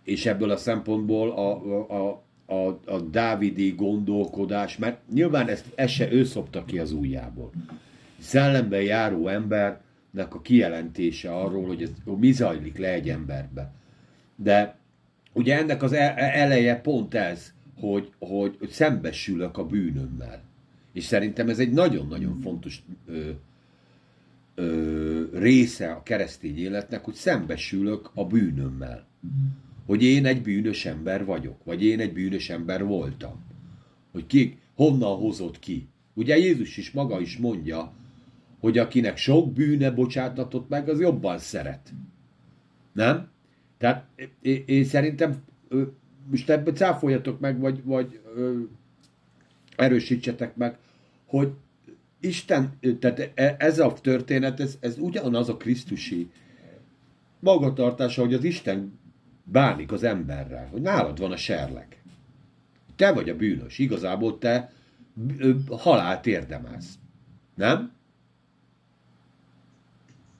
És 0.04 0.26
ebből 0.26 0.50
a 0.50 0.56
szempontból 0.56 1.30
a, 1.30 1.50
a, 1.90 2.22
a, 2.46 2.80
a, 2.86 3.00
dávidi 3.00 3.70
gondolkodás, 3.70 4.76
mert 4.76 5.00
nyilván 5.12 5.48
ezt, 5.48 5.66
ezt 5.74 5.94
se 5.94 6.12
ő 6.12 6.24
szopta 6.24 6.64
ki 6.64 6.78
az 6.78 6.92
ujjából. 6.92 7.50
Szellemben 8.18 8.82
járó 8.82 9.28
embernek 9.28 10.34
a 10.34 10.40
kijelentése 10.40 11.34
arról, 11.34 11.66
hogy 11.66 11.82
ez 11.82 11.90
hogy 12.04 12.18
mi 12.18 12.32
zajlik 12.32 12.78
le 12.78 12.92
egy 12.92 13.08
emberbe. 13.08 13.72
De 14.36 14.80
ugye 15.32 15.58
ennek 15.58 15.82
az 15.82 15.92
e- 15.92 16.14
eleje 16.16 16.80
pont 16.80 17.14
ez, 17.14 17.52
hogy, 17.80 18.12
hogy, 18.18 18.56
hogy 18.58 18.68
szembesülök 18.68 19.58
a 19.58 19.66
bűnömmel. 19.66 20.42
És 20.92 21.04
szerintem 21.04 21.48
ez 21.48 21.58
egy 21.58 21.72
nagyon-nagyon 21.72 22.40
fontos 22.40 22.82
ö, 23.06 23.30
ö, 24.54 25.22
része 25.32 25.92
a 25.92 26.02
keresztény 26.02 26.58
életnek, 26.58 27.04
hogy 27.04 27.14
szembesülök 27.14 28.10
a 28.14 28.24
bűnömmel. 28.24 29.06
Hogy 29.86 30.02
én 30.02 30.26
egy 30.26 30.42
bűnös 30.42 30.84
ember 30.84 31.24
vagyok, 31.24 31.64
vagy 31.64 31.84
én 31.84 32.00
egy 32.00 32.12
bűnös 32.12 32.50
ember 32.50 32.84
voltam. 32.84 33.44
Hogy 34.12 34.26
ki, 34.26 34.58
honnan 34.74 35.16
hozott 35.16 35.58
ki. 35.58 35.88
Ugye 36.14 36.38
Jézus 36.38 36.76
is 36.76 36.90
maga 36.90 37.20
is 37.20 37.36
mondja, 37.36 37.92
hogy 38.60 38.78
akinek 38.78 39.16
sok 39.16 39.52
bűne 39.52 39.90
bocsátatott 39.90 40.68
meg, 40.68 40.88
az 40.88 41.00
jobban 41.00 41.38
szeret. 41.38 41.92
Nem? 42.92 43.28
Tehát 43.82 44.06
én, 44.66 44.84
szerintem 44.84 45.42
most 46.30 46.50
ebben 46.50 46.74
cáfoljatok 46.74 47.40
meg, 47.40 47.58
vagy, 47.58 47.84
vagy 47.84 48.20
ö, 48.36 48.58
erősítsetek 49.76 50.56
meg, 50.56 50.76
hogy 51.26 51.52
Isten, 52.20 52.78
tehát 52.98 53.30
e- 53.34 53.56
ez 53.58 53.78
a 53.78 53.92
történet, 53.92 54.60
ez, 54.60 54.76
ez 54.80 54.98
ugyanaz 54.98 55.48
a 55.48 55.56
Krisztusi 55.56 56.30
magatartása, 57.40 58.20
hogy 58.20 58.34
az 58.34 58.44
Isten 58.44 58.98
bánik 59.44 59.92
az 59.92 60.02
emberrel, 60.02 60.66
hogy 60.66 60.82
nálad 60.82 61.18
van 61.18 61.32
a 61.32 61.36
serleg. 61.36 62.02
Te 62.96 63.12
vagy 63.12 63.28
a 63.28 63.36
bűnös, 63.36 63.78
igazából 63.78 64.38
te 64.38 64.72
ö, 65.38 65.54
halált 65.70 66.26
érdemelsz. 66.26 66.94
Nem? 67.54 67.92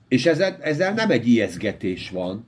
És 0.07 0.25
ezzel, 0.25 0.57
ezzel 0.61 0.93
nem 0.93 1.11
egy 1.11 1.27
ijeszgetés 1.27 2.09
van, 2.09 2.45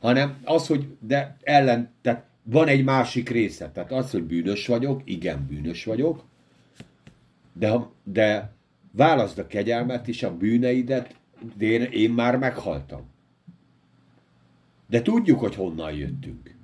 hanem 0.00 0.38
az, 0.44 0.66
hogy 0.66 0.96
de 1.00 1.36
ellen, 1.42 1.90
tehát 2.02 2.24
van 2.42 2.68
egy 2.68 2.84
másik 2.84 3.28
része. 3.28 3.70
Tehát 3.70 3.92
az, 3.92 4.10
hogy 4.10 4.22
bűnös 4.22 4.66
vagyok, 4.66 5.02
igen, 5.04 5.46
bűnös 5.48 5.84
vagyok, 5.84 6.24
de, 7.52 7.78
de 8.04 8.52
válaszd 8.92 9.38
a 9.38 9.46
kegyelmet 9.46 10.08
és 10.08 10.22
a 10.22 10.36
bűneidet, 10.36 11.14
de 11.56 11.66
én, 11.66 11.82
én 11.82 12.10
már 12.10 12.36
meghaltam. 12.36 13.02
De 14.86 15.02
tudjuk, 15.02 15.38
hogy 15.40 15.54
honnan 15.54 15.92
jöttünk. 15.92 16.54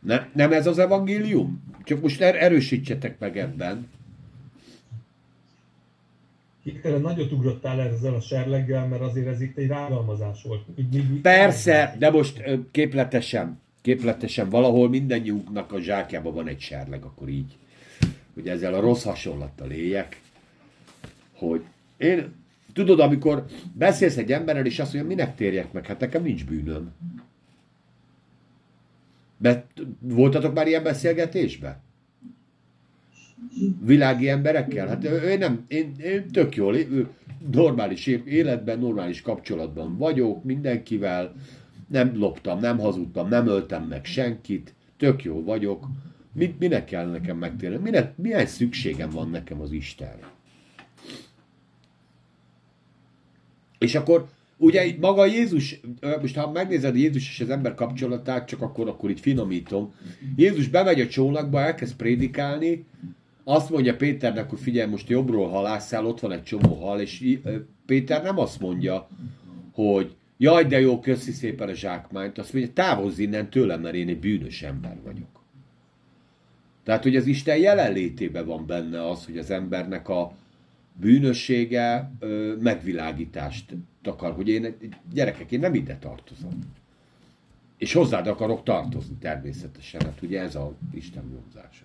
Nem, 0.00 0.30
nem 0.32 0.52
ez 0.52 0.66
az 0.66 0.78
evangélium? 0.78 1.62
Csak 1.84 2.00
most 2.02 2.20
er, 2.20 2.42
erősítsetek 2.42 3.18
meg 3.18 3.38
ebben. 3.38 3.88
Hirtelen 6.66 7.00
nagyot 7.00 7.32
ugrottál 7.32 7.80
ezzel 7.80 8.14
a 8.14 8.20
serleggel, 8.20 8.86
mert 8.86 9.02
azért 9.02 9.26
ez 9.26 9.40
itt 9.40 9.56
egy 9.56 9.66
rágalmazás 9.66 10.42
volt. 10.42 10.64
Persze, 11.22 11.96
de 11.98 12.10
most 12.10 12.42
képletesen, 12.70 13.60
képletesen 13.80 14.48
valahol 14.48 14.88
mindannyiunknak 14.88 15.72
a 15.72 15.80
zsákjában 15.80 16.34
van 16.34 16.48
egy 16.48 16.60
serleg, 16.60 17.04
akkor 17.04 17.28
így. 17.28 17.56
Hogy 18.34 18.48
ezzel 18.48 18.74
a 18.74 18.80
rossz 18.80 19.04
hasonlattal 19.04 19.70
éljek, 19.70 20.20
hogy 21.34 21.62
én, 21.96 22.34
tudod, 22.72 23.00
amikor 23.00 23.44
beszélsz 23.72 24.16
egy 24.16 24.32
emberrel, 24.32 24.66
és 24.66 24.78
azt 24.78 24.92
mondja, 24.92 25.14
minek 25.14 25.34
térjek 25.34 25.72
meg? 25.72 25.86
Hát 25.86 26.00
nekem 26.00 26.22
nincs 26.22 26.44
bűnöm. 26.44 26.92
Be, 29.36 29.66
voltatok 30.00 30.54
már 30.54 30.66
ilyen 30.66 30.82
beszélgetésben? 30.82 31.84
Világi 33.84 34.28
emberekkel? 34.28 34.86
Hát 34.86 35.04
én 35.04 35.38
nem, 35.38 35.64
én, 35.68 35.92
én 36.02 36.30
tök 36.30 36.56
jól, 36.56 36.76
normális 37.52 38.06
életben, 38.24 38.78
normális 38.78 39.22
kapcsolatban 39.22 39.96
vagyok 39.96 40.44
mindenkivel, 40.44 41.34
nem 41.88 42.18
loptam, 42.18 42.60
nem 42.60 42.78
hazudtam, 42.78 43.28
nem 43.28 43.46
öltem 43.46 43.82
meg 43.82 44.04
senkit, 44.04 44.74
tök 44.96 45.24
jó 45.24 45.44
vagyok. 45.44 45.86
Mit, 46.32 46.58
minek 46.58 46.84
kell 46.84 47.10
nekem 47.10 47.36
megtérni? 47.36 47.76
Minek, 47.76 48.16
milyen 48.16 48.46
szükségem 48.46 49.10
van 49.10 49.30
nekem 49.30 49.60
az 49.60 49.72
Istenre? 49.72 50.30
És 53.78 53.94
akkor 53.94 54.28
ugye 54.56 54.94
maga 55.00 55.26
Jézus, 55.26 55.80
most 56.20 56.36
ha 56.36 56.50
megnézed 56.50 56.96
Jézus 56.96 57.28
és 57.28 57.40
az 57.40 57.50
ember 57.50 57.74
kapcsolatát, 57.74 58.46
csak 58.46 58.62
akkor, 58.62 58.88
akkor 58.88 59.10
itt 59.10 59.20
finomítom. 59.20 59.94
Jézus 60.36 60.68
bemegy 60.68 61.00
a 61.00 61.06
csónakba, 61.06 61.60
elkezd 61.60 61.96
prédikálni, 61.96 62.84
azt 63.48 63.70
mondja 63.70 63.96
Péternek, 63.96 64.50
hogy 64.50 64.60
figyelj, 64.60 64.90
most 64.90 65.08
jobbról 65.08 65.48
halásszál, 65.48 66.06
ott 66.06 66.20
van 66.20 66.32
egy 66.32 66.42
csomó 66.42 66.74
hal, 66.74 67.00
és 67.00 67.38
Péter 67.86 68.22
nem 68.22 68.38
azt 68.38 68.60
mondja, 68.60 69.08
hogy 69.72 70.16
Jaj, 70.38 70.64
de 70.64 70.80
jó, 70.80 71.00
köszi 71.00 71.32
szépen 71.32 71.68
a 71.68 71.74
zsákmányt. 71.74 72.38
Azt 72.38 72.52
mondja, 72.52 72.72
távozz 72.72 73.18
innen 73.18 73.50
tőlem, 73.50 73.80
mert 73.80 73.94
én 73.94 74.08
egy 74.08 74.18
bűnös 74.18 74.62
ember 74.62 74.96
vagyok. 75.04 75.42
Tehát, 76.84 77.02
hogy 77.02 77.16
az 77.16 77.26
Isten 77.26 77.56
jelenlétében 77.56 78.46
van 78.46 78.66
benne 78.66 79.08
az, 79.08 79.24
hogy 79.24 79.38
az 79.38 79.50
embernek 79.50 80.08
a 80.08 80.32
bűnössége 80.92 82.10
ö, 82.18 82.54
megvilágítást 82.60 83.74
akar, 84.02 84.32
hogy 84.32 84.48
én, 84.48 84.76
gyerekek, 85.12 85.52
én 85.52 85.60
nem 85.60 85.74
ide 85.74 85.96
tartozom. 85.96 86.58
És 87.78 87.92
hozzád 87.92 88.26
akarok 88.26 88.62
tartozni 88.62 89.16
természetesen, 89.20 90.00
hát 90.00 90.22
ugye 90.22 90.40
ez 90.40 90.54
a 90.54 90.74
Isten 90.94 91.30
vonzása. 91.30 91.84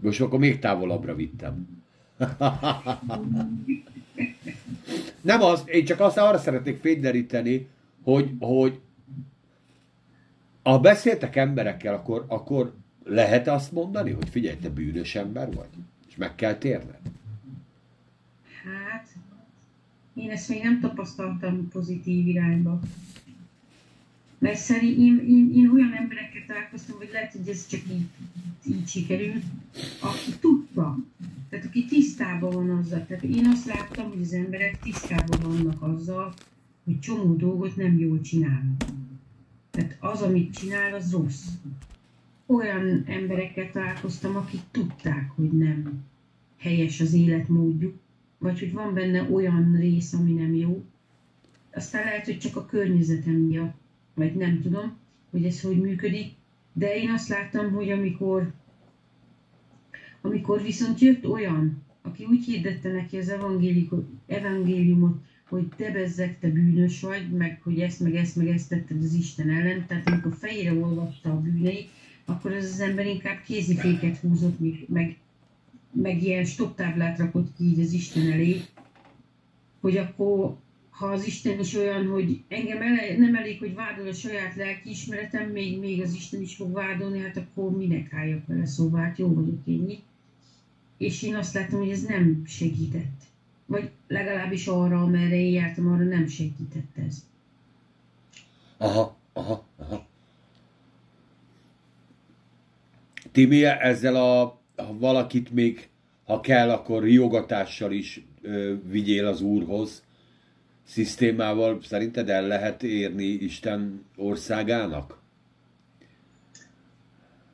Most 0.00 0.20
akkor 0.20 0.38
még 0.38 0.58
távolabbra 0.58 1.14
vittem. 1.14 1.82
Nem 5.20 5.42
az, 5.42 5.62
én 5.66 5.84
csak 5.84 6.00
azt 6.00 6.18
arra 6.18 6.38
szeretnék 6.38 6.80
fényderíteni, 6.80 7.68
hogy, 8.02 8.30
hogy 8.38 8.80
ha 10.62 10.80
beszéltek 10.80 11.36
emberekkel, 11.36 11.94
akkor, 11.94 12.24
akkor 12.28 12.74
lehet 13.04 13.48
azt 13.48 13.72
mondani, 13.72 14.10
hogy 14.10 14.28
figyelj, 14.28 14.56
te 14.56 14.68
bűnös 14.68 15.14
ember 15.14 15.52
vagy, 15.52 15.68
és 16.08 16.16
meg 16.16 16.34
kell 16.34 16.54
térned? 16.54 17.00
Hát, 18.64 19.08
én 20.14 20.30
ezt 20.30 20.48
még 20.48 20.62
nem 20.62 20.80
tapasztaltam 20.80 21.68
pozitív 21.68 22.26
irányba. 22.26 22.80
Mert 24.38 24.58
szerint 24.58 24.98
én, 24.98 25.24
én, 25.28 25.52
én 25.54 25.70
olyan 25.74 25.92
emberekkel 25.92 26.44
találkoztam, 26.46 26.96
hogy 26.96 27.10
lehet, 27.12 27.32
hogy 27.32 27.48
ez 27.48 27.66
csak 27.66 27.80
így, 27.90 28.06
így 28.68 28.88
sikerült, 28.88 29.42
aki 30.00 30.38
tudta, 30.40 30.98
tehát 31.48 31.64
aki 31.64 31.84
tisztában 31.84 32.50
van 32.50 32.70
azzal. 32.70 33.06
Tehát 33.06 33.22
én 33.22 33.46
azt 33.46 33.66
láttam, 33.66 34.08
hogy 34.08 34.20
az 34.22 34.32
emberek 34.32 34.78
tisztában 34.78 35.38
vannak 35.40 35.82
azzal, 35.82 36.34
hogy 36.84 37.00
csomó 37.00 37.34
dolgot 37.34 37.76
nem 37.76 37.98
jól 37.98 38.20
csinálnak. 38.20 38.84
Tehát 39.70 39.96
az, 40.00 40.22
amit 40.22 40.54
csinál, 40.54 40.94
az 40.94 41.12
rossz. 41.12 41.46
Olyan 42.46 43.04
emberekkel 43.06 43.70
találkoztam, 43.70 44.36
akik 44.36 44.60
tudták, 44.70 45.30
hogy 45.30 45.52
nem 45.52 46.04
helyes 46.56 47.00
az 47.00 47.12
életmódjuk, 47.12 47.98
vagy 48.38 48.58
hogy 48.58 48.72
van 48.72 48.94
benne 48.94 49.22
olyan 49.30 49.76
rész, 49.76 50.12
ami 50.12 50.32
nem 50.32 50.54
jó. 50.54 50.84
Aztán 51.74 52.04
lehet, 52.04 52.24
hogy 52.24 52.38
csak 52.38 52.56
a 52.56 52.66
környezetem 52.66 53.34
miatt, 53.34 53.76
vagy 54.14 54.34
nem 54.34 54.60
tudom, 54.62 54.96
hogy 55.30 55.44
ez 55.44 55.60
hogy 55.60 55.80
működik, 55.80 56.32
de 56.78 56.96
én 56.96 57.10
azt 57.10 57.28
láttam, 57.28 57.72
hogy 57.72 57.90
amikor, 57.90 58.52
amikor 60.20 60.62
viszont 60.62 60.98
jött 60.98 61.28
olyan, 61.28 61.82
aki 62.02 62.24
úgy 62.24 62.44
hirdette 62.44 62.92
neki 62.92 63.18
az 63.18 63.32
evangéliumot, 64.26 65.20
hogy 65.48 65.68
te 65.76 65.90
bezzeg, 65.90 66.38
te 66.38 66.48
bűnös 66.48 67.00
vagy, 67.00 67.30
meg 67.30 67.60
hogy 67.62 67.80
ezt, 67.80 68.00
meg 68.00 68.14
ezt, 68.14 68.36
meg 68.36 68.48
ezt 68.48 68.68
tetted 68.68 69.02
az 69.02 69.14
Isten 69.14 69.50
ellen, 69.50 69.86
tehát 69.86 70.08
amikor 70.08 70.34
fejére 70.38 70.74
olvatta 70.74 71.30
a 71.30 71.40
bűneit, 71.40 71.88
akkor 72.24 72.52
az 72.52 72.64
az 72.64 72.80
ember 72.80 73.06
inkább 73.06 73.42
kéziféket 73.42 74.16
húzott, 74.16 74.88
meg, 74.88 75.16
meg 75.92 76.22
ilyen 76.22 76.44
stopptáblát 76.44 77.18
rakott 77.18 77.56
ki 77.56 77.64
így 77.64 77.80
az 77.80 77.92
Isten 77.92 78.32
elé, 78.32 78.60
hogy 79.80 79.96
akkor 79.96 80.56
ha 80.98 81.06
az 81.06 81.26
Isten 81.26 81.58
is 81.58 81.74
olyan, 81.74 82.06
hogy 82.06 82.42
engem 82.48 82.82
ele, 82.82 83.16
nem 83.16 83.34
elég, 83.34 83.58
hogy 83.58 83.74
vádol 83.74 84.06
a 84.06 84.12
saját 84.12 84.56
lelkiismeretem, 84.56 85.50
még, 85.50 85.78
még 85.78 86.02
az 86.02 86.14
Isten 86.14 86.40
is 86.40 86.54
fog 86.54 86.72
vádolni, 86.72 87.18
hát 87.18 87.36
akkor 87.36 87.70
minek 87.76 88.12
álljak 88.12 88.46
vele, 88.46 88.66
szóval 88.66 89.00
hát 89.00 89.18
jó 89.18 89.34
vagyok 89.34 89.60
én. 89.64 89.98
És 90.96 91.22
én 91.22 91.34
azt 91.34 91.54
láttam, 91.54 91.78
hogy 91.78 91.90
ez 91.90 92.02
nem 92.02 92.42
segített. 92.46 93.22
Vagy 93.66 93.90
legalábbis 94.06 94.66
arra, 94.66 95.02
amerre 95.02 95.36
én 95.36 95.52
jártam, 95.52 95.92
arra 95.92 96.04
nem 96.04 96.26
segített 96.26 96.96
ez. 97.06 97.24
Aha, 98.76 99.16
aha, 99.32 99.64
aha. 99.76 100.06
Timi, 103.32 103.64
ezzel 103.64 104.16
a, 104.16 104.60
ha 104.76 104.98
valakit 104.98 105.50
még, 105.50 105.88
ha 106.24 106.40
kell, 106.40 106.70
akkor 106.70 107.02
riogatással 107.02 107.92
is 107.92 108.24
ö, 108.42 108.74
vigyél 108.88 109.26
az 109.26 109.40
Úrhoz, 109.40 110.06
szisztémával 110.88 111.82
szerinted 111.82 112.28
el 112.28 112.46
lehet 112.46 112.82
érni 112.82 113.24
Isten 113.24 114.04
országának? 114.16 115.20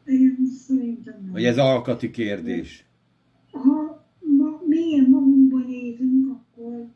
Én 0.05 0.37
szerintem 0.67 1.21
nem. 1.23 1.33
Vagy 1.33 1.45
ez 1.45 1.59
alkati 1.59 2.11
kérdés? 2.11 2.85
Ha 3.51 4.05
ma, 4.19 4.63
mélyen 4.67 5.07
magunkban 5.11 5.65
nézünk, 5.69 6.31
akkor 6.31 6.87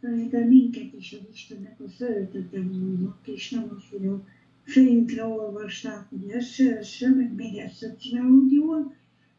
szerintem 0.00 0.48
minket 0.48 0.92
is 0.98 1.12
az 1.12 1.26
Istennek 1.32 1.80
a 1.80 1.88
szeretete 1.98 2.60
vannak, 2.60 3.18
és 3.24 3.50
nem 3.50 3.72
az, 3.76 3.82
hogy 3.90 4.06
a 4.06 4.24
fejünkre 4.62 5.24
olvasták, 5.24 6.08
hogy 6.08 6.30
ez 6.30 6.46
se, 6.46 6.76
ez 6.76 6.86
se, 6.86 7.08
meg 7.08 7.34
még 7.34 7.56
ezt 7.56 7.78
se 7.78 7.96
csinálod 7.96 8.52
jól, 8.52 8.94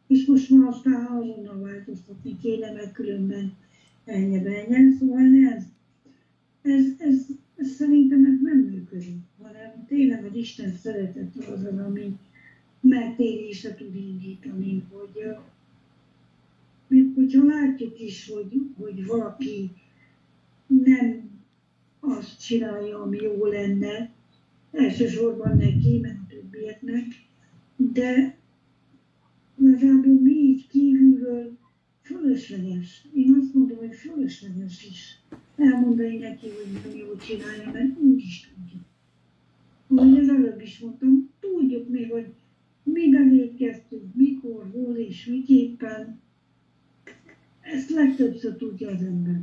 és 0.07 0.25
most 0.25 0.49
már 0.49 0.67
aztán 0.67 1.05
azonnal 1.05 1.59
változtatni 1.59 2.37
kéne, 2.41 2.71
mert 2.71 2.91
különben 2.91 3.53
ennyi 4.05 4.39
benyen, 4.39 4.95
szóval 4.99 5.53
ez 5.55 5.63
ez, 6.69 6.85
ez, 6.97 7.25
ez 7.55 7.67
szerintem 7.67 8.25
ez 8.25 8.41
nem 8.41 8.57
működik, 8.57 9.21
hanem 9.41 9.85
tényleg 9.87 10.25
az 10.25 10.35
Isten 10.35 10.71
szeretet 10.71 11.35
az 11.35 11.63
az, 11.63 11.77
ami 11.77 12.17
megtérésre 12.81 13.75
tud 13.75 13.95
indítani, 13.95 14.83
hogy 14.89 15.35
még 16.87 17.11
hogyha 17.15 17.43
látjuk 17.43 17.99
is, 17.99 18.29
hogy, 18.29 18.61
hogy 18.77 19.05
valaki 19.05 19.69
nem 20.67 21.29
azt 21.99 22.45
csinálja, 22.45 23.01
ami 23.01 23.17
jó 23.17 23.45
lenne, 23.45 24.11
elsősorban 24.71 25.57
neki, 25.57 25.99
meg 25.99 26.19
a 26.23 26.27
többieknek, 26.29 27.05
de 27.75 28.37
igazából 29.61 30.13
mi 30.13 30.31
így 30.31 30.67
kívülről 30.67 31.57
fölösleges. 32.01 33.07
Én 33.13 33.37
azt 33.41 33.53
mondom, 33.53 33.77
hogy 33.77 33.95
fölösleges 33.95 34.85
is 34.89 35.19
elmondani 35.59 36.17
neki, 36.17 36.47
hogy 36.47 36.81
nem 36.83 36.97
jól 36.97 37.17
csinálja, 37.17 37.71
mert 37.71 37.97
úgy 37.99 38.17
is 38.17 38.51
tudja. 38.53 38.79
Ahogy 39.87 40.19
az 40.19 40.29
előbb 40.29 40.61
is 40.61 40.79
mondtam, 40.79 41.29
tudjuk 41.39 41.89
még, 41.89 42.11
hogy 42.11 42.33
miben 42.83 43.33
étkeztünk, 43.33 44.15
mikor, 44.15 44.69
hol 44.71 44.95
és 44.95 45.25
miképpen. 45.25 46.19
Ezt 47.61 47.89
legtöbbször 47.89 48.55
tudja 48.55 48.89
az 48.89 49.01
ember. 49.01 49.41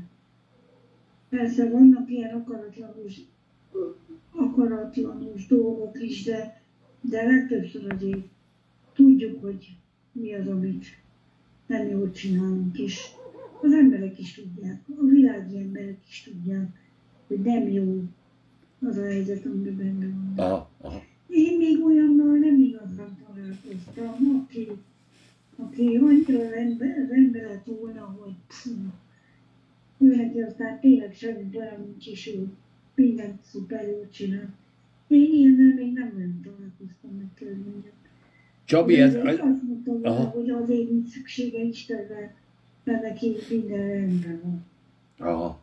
Persze 1.29 1.71
vannak 1.71 2.11
ilyen 2.11 2.35
akaratlanus, 2.35 3.21
akaratlanus 4.31 5.47
dolgok 5.47 6.03
is, 6.03 6.25
de, 6.25 6.63
de 7.01 7.23
legtöbbször 7.23 7.93
azért 7.93 8.27
tudjuk, 8.95 9.43
hogy 9.43 9.77
mi 10.13 10.35
az, 10.35 10.47
amit 10.47 10.85
nem 11.67 11.89
jól 11.89 12.11
csinálunk, 12.11 12.79
és 12.79 13.01
az 13.63 13.73
emberek 13.73 14.19
is 14.19 14.35
tudják, 14.35 14.81
a 14.89 15.05
világi 15.05 15.59
emberek 15.59 15.99
is 16.09 16.23
tudják, 16.23 16.69
hogy 17.27 17.41
nem 17.41 17.69
jó 17.69 18.03
az 18.81 18.97
a 18.97 19.05
helyzet, 19.05 19.47
amiben 19.47 19.77
benne 19.77 20.07
van. 20.07 20.33
Aha, 20.37 20.71
aha. 20.81 21.03
Én 21.29 21.59
még 21.59 21.85
olyannal 21.85 22.37
nem 22.37 22.61
igazán 22.61 23.19
találkoztam, 23.27 24.43
aki, 24.43 24.69
aki 25.57 25.97
annyira 25.97 26.51
rendbe, 26.51 27.07
rendbe 27.11 27.43
lett 27.43 27.65
volna, 27.65 28.17
hogy 28.21 28.35
pfú, 28.47 28.71
ő 29.99 30.17
neki 30.17 30.41
aztán 30.41 30.81
tényleg 30.81 31.15
semmi 31.15 31.57
olyan 31.57 31.81
nincs, 31.87 32.07
és 32.07 32.27
ő 32.27 32.49
mindent 32.95 33.43
szuper 33.43 33.89
jól 33.89 34.09
csinál. 34.11 34.55
Én 35.09 35.33
ilyennel 35.33 35.75
még 35.75 35.93
nem 35.93 36.13
nagyon 36.15 36.41
találkoztam 36.43 37.17
meg 37.17 37.27
körülmények. 37.35 37.93
Csabi, 38.65 39.01
ez... 39.01 39.15
Azt 39.15 39.63
mondtam, 39.63 40.01
Aha. 40.03 40.25
hogy 40.25 40.51
azért 40.51 40.91
nincs 40.91 41.09
szüksége 41.09 41.63
Istenre, 41.63 42.35
mert 42.87 43.03
neki 43.03 43.37
minden 43.51 43.89
rendben 43.89 44.41
van. 44.43 44.65
Aha. 45.29 45.61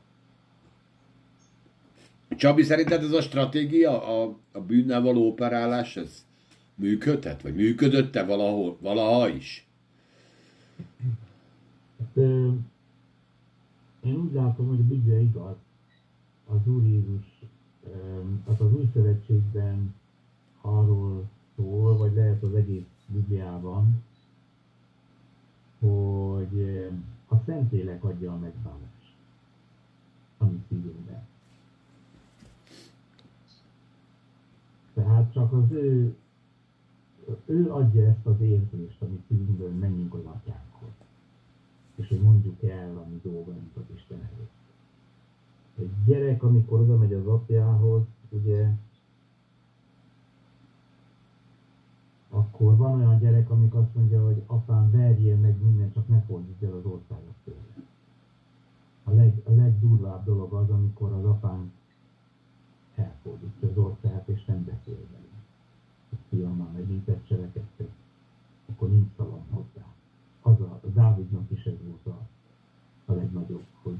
Csabi, 2.27 2.63
szerinted 2.63 3.03
ez 3.03 3.11
a 3.11 3.21
stratégia, 3.21 4.21
a, 4.21 4.37
a 4.51 4.59
bűnnel 4.61 5.01
való 5.01 5.27
operálás, 5.27 5.97
ez 5.97 6.25
működhet? 6.75 7.41
Vagy 7.41 7.55
működött-e 7.55 8.25
valahol, 8.25 8.77
valaha 8.81 9.27
is? 9.29 9.67
Hát, 11.99 12.25
én 14.03 14.15
úgy 14.15 14.33
látom, 14.33 14.67
hogy 14.67 14.79
a 14.79 14.83
Biblia 14.83 15.19
igaz. 15.19 15.55
Az 16.47 16.67
Úr 16.67 16.83
Jézus, 16.83 17.39
az 18.45 18.61
az 18.61 18.73
új 18.73 18.89
szövetségben 18.93 19.95
arról 20.61 21.29
szól, 21.55 21.97
vagy 21.97 22.13
lehet 22.13 22.43
az 22.43 22.53
egész 22.53 22.83
Bibliában, 23.07 24.03
hogy 25.79 26.87
a 27.33 27.41
Szentlélek 27.45 28.03
adja 28.03 28.31
a 28.31 28.37
megbánást, 28.37 29.15
ami 30.37 30.63
szívünkben. 30.67 31.27
Tehát 34.93 35.33
csak 35.33 35.53
az 35.53 35.71
ő, 35.71 36.15
ő 37.45 37.71
adja 37.71 38.07
ezt 38.07 38.25
az 38.25 38.41
érzést, 38.41 39.01
amit 39.01 39.23
szívünkből 39.27 39.71
menjünk 39.71 40.13
az 40.13 40.25
atyánkhoz. 40.25 40.89
És 41.95 42.07
hogy 42.07 42.21
mondjuk 42.21 42.63
el 42.63 42.97
a 42.97 43.05
mi 43.09 43.19
dolgainkat 43.23 43.89
Isten 43.95 44.17
előtt. 44.17 44.51
egy 45.75 46.03
gyerek, 46.05 46.43
amikor 46.43 46.79
oda 46.79 46.97
megy 46.97 47.13
az 47.13 47.27
apjához, 47.27 48.03
ugye, 48.29 48.69
akkor 52.33 52.75
van 52.77 52.99
olyan 52.99 53.19
gyerek, 53.19 53.49
amik 53.49 53.73
azt 53.73 53.95
mondja, 53.95 54.25
hogy 54.25 54.43
apám 54.45 54.91
verjél 54.91 55.37
meg 55.37 55.61
mindent, 55.61 55.93
csak 55.93 56.07
ne 56.07 56.21
fordítsd 56.21 56.63
el 56.63 56.73
az 56.73 56.85
országot 56.85 57.33
tőle. 57.43 57.85
A, 59.03 59.11
leg, 59.11 59.41
a 59.43 59.51
legdurvább 59.51 60.25
dolog 60.25 60.53
az, 60.53 60.69
amikor 60.69 61.11
az 61.11 61.25
apám 61.25 61.71
elfordítja 62.95 63.69
az 63.69 63.77
országot, 63.77 64.27
és 64.27 64.45
nem 64.45 64.63
beszél 64.63 64.99
vele. 65.11 65.23
A 66.11 66.15
fiam 66.29 66.57
már 66.57 66.71
megint 66.71 67.07
ezt 67.07 67.27
cselekedte, 67.27 67.85
akkor 68.69 68.89
nincs 68.89 69.09
szavam 69.17 69.43
hozzá. 69.49 69.85
Az 70.41 70.61
a, 70.61 70.79
a 70.83 70.87
Dávidnak 70.87 71.51
is 71.51 71.65
ez 71.65 71.77
volt 71.85 72.17
a, 72.17 72.19
a 73.11 73.13
legnagyobb, 73.13 73.65
hogy 73.81 73.97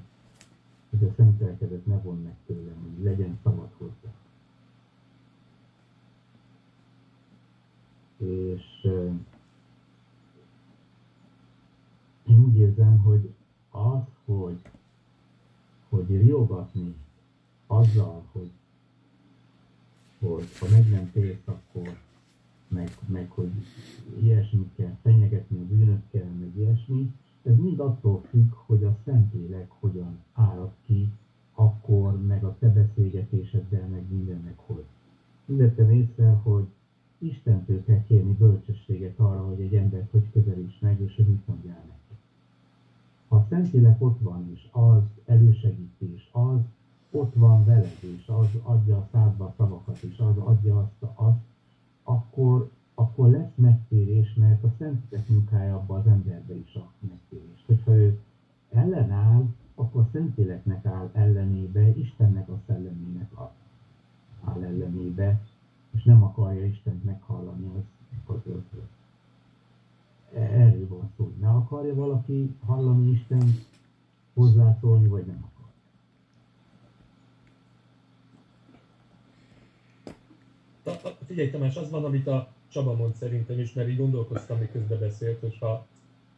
hogy 1.00 1.10
a 1.10 1.14
szent 1.16 1.40
lelkedet 1.40 1.86
ne 1.86 1.98
von 1.98 2.22
meg 2.22 2.36
tőlem, 2.46 2.76
hogy 2.82 3.04
legyen 3.04 3.40
szabad 3.44 3.70
hozzá. 3.78 4.03
És 8.24 8.88
én 12.28 12.40
úgy 12.40 12.56
érzem, 12.56 13.00
hogy 13.00 13.34
az, 13.72 14.02
hogy, 14.26 14.62
hogy 15.90 16.08
riogatni 16.08 16.96
azzal, 17.68 18.24
hogy, 18.32 18.52
hogy 20.20 20.58
ha 20.60 20.68
meg 20.72 20.90
nem 20.90 21.12
térsz, 21.12 21.46
akkor 21.46 21.98
meg, 22.68 22.98
meg 23.06 23.30
hogy 23.32 23.52
ilyesmit 24.22 24.76
kell 24.76 24.96
fenyegetni 25.02 25.58
a 25.58 25.66
bűnökkel, 25.66 26.30
meg 26.40 26.56
ilyesmi, 26.56 27.14
ez 27.44 27.58
mind 27.58 27.80
attól 27.80 28.22
függ, 28.30 28.52
hogy 28.54 28.84
a 28.84 28.98
Szentlélek 29.06 29.72
hogyan 29.80 30.20
árad 30.34 30.72
ki, 30.86 31.10
akkor, 31.54 32.22
meg 32.22 32.44
a 32.44 32.56
te 32.60 32.68
beszélgetéseddel, 32.68 33.88
meg 33.88 34.04
mindennek 34.10 34.58
hogy. 34.58 34.86
Mindettem 35.46 35.92
észre, 35.92 36.30
hogy 36.30 36.66
Istentől 37.24 37.84
kell 37.84 38.04
kérni 38.08 38.34
bölcsességet 38.34 39.20
arra, 39.20 39.46
hogy 39.46 39.62
egy 39.62 39.76
embert 39.76 40.12
hogy 40.12 40.32
közelíts 40.32 40.80
meg, 40.80 41.02
és 41.02 41.16
hogy 41.16 41.28
mit 41.28 41.48
mondjál 41.48 41.84
neki. 41.88 42.20
Ha 43.28 43.36
a 43.36 43.46
Szentlélek 43.50 44.02
ott 44.02 44.20
van, 44.20 44.50
és 44.54 44.68
az 44.72 45.04
elősegíti, 45.26 46.14
és 46.14 46.28
az 46.32 46.60
ott 47.12 47.34
van 47.34 47.66
veled, 47.66 47.98
és 48.00 48.28
az 48.28 48.48
adja 48.64 48.98
a 48.98 49.08
szádba 49.12 49.46
a 49.46 49.54
szavakat, 49.58 50.02
és 50.02 50.18
az 50.18 50.38
adja 50.38 50.80
azt, 50.80 51.12
azt 51.16 51.40
akkor 52.04 52.72
akkor 52.94 53.30
lesz 53.30 53.52
megtérés, 53.56 54.34
mert 54.34 54.64
a 54.64 54.74
Szentlélek 54.78 55.30
munkája 55.30 55.76
abban 55.76 56.00
az 56.00 56.08
emberbe 56.08 56.56
is 56.56 56.76
a 56.76 56.92
megtérés. 57.00 57.64
Hogyha 57.66 57.96
ő 57.96 58.20
ellenáll, 58.70 59.46
akkor 59.76 60.02
a 60.02 60.10
Szentléleknek 60.12 60.86
áll 60.86 61.10
ellenébe, 61.14 61.88
Istennek 61.88 62.50
a 62.50 62.60
szellemének 62.68 63.32
áll 64.42 64.64
ellenébe, 64.64 65.42
és 65.92 66.04
nem 66.04 66.24
akarja 66.24 66.53
Istent 66.66 67.04
meghallani 67.04 67.66
az, 67.78 67.84
az 68.26 68.42
ötlet. 68.46 68.90
Erről 70.34 70.88
van 70.88 71.12
szó, 71.18 71.24
hogy 71.24 71.38
ne 71.40 71.50
akarja 71.50 71.96
valaki 71.96 72.56
hallani 72.66 73.12
Isten 73.12 73.60
hozzászólni, 74.34 75.08
vagy 75.08 75.26
nem 75.26 75.46
akar. 80.84 81.16
Figyelj 81.28 81.50
Tamás, 81.50 81.76
az 81.76 81.90
van, 81.90 82.06
amit 82.06 82.28
a 82.28 82.52
Csaba 82.68 82.96
mond 82.96 83.16
szerintem 83.16 83.60
is, 83.60 83.74
mert 83.74 83.90
így 83.90 83.98
gondolkoztam, 83.98 84.58
miközben 84.60 85.00
beszélt, 85.00 85.40
hogy 85.40 85.58
ha, 85.60 85.86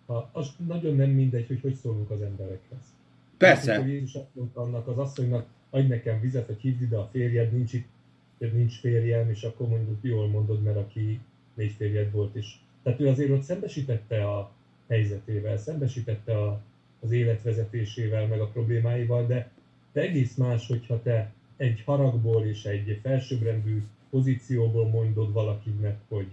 ha 0.05 0.29
az 0.31 0.51
nagyon 0.67 0.95
nem 0.95 1.09
mindegy, 1.09 1.47
hogy 1.47 1.61
hogy 1.61 1.75
szólunk 1.75 2.09
az 2.09 2.21
emberekhez. 2.21 2.93
Persze. 3.37 3.73
Amikor 3.73 3.91
Jézus 3.91 4.15
azt 4.15 4.35
mondta 4.35 4.61
annak 4.61 4.87
az 4.87 4.97
asszonynak, 4.97 5.47
adj 5.69 5.87
nekem 5.87 6.19
vizet, 6.19 6.45
hogy 6.45 6.59
hívd 6.59 6.81
ide 6.81 6.97
a 6.97 7.09
férjed, 7.11 7.51
nincs 7.53 7.73
itt, 7.73 7.87
nincs 8.37 8.79
férjem, 8.79 9.29
és 9.29 9.43
akkor 9.43 9.67
mondjuk 9.67 9.97
jól 10.01 10.27
mondod, 10.27 10.61
mert 10.61 10.77
aki 10.77 11.19
négy 11.53 11.71
férjed 11.71 12.11
volt 12.11 12.35
is. 12.35 12.59
Tehát 12.83 12.99
ő 12.99 13.07
azért 13.07 13.29
ott 13.29 13.41
szembesítette 13.41 14.29
a 14.29 14.51
helyzetével, 14.87 15.57
szembesítette 15.57 16.37
a, 16.37 16.61
az 16.99 17.11
életvezetésével, 17.11 18.27
meg 18.27 18.39
a 18.39 18.47
problémáival, 18.47 19.25
de, 19.25 19.51
de 19.91 20.01
egész 20.01 20.35
más, 20.35 20.67
hogyha 20.67 21.01
te 21.01 21.33
egy 21.57 21.81
haragból 21.85 22.45
és 22.45 22.65
egy 22.65 22.99
felsőbbrendű 23.01 23.83
pozícióból 24.09 24.87
mondod 24.87 25.33
valakinek, 25.33 25.97
hogy, 26.07 26.27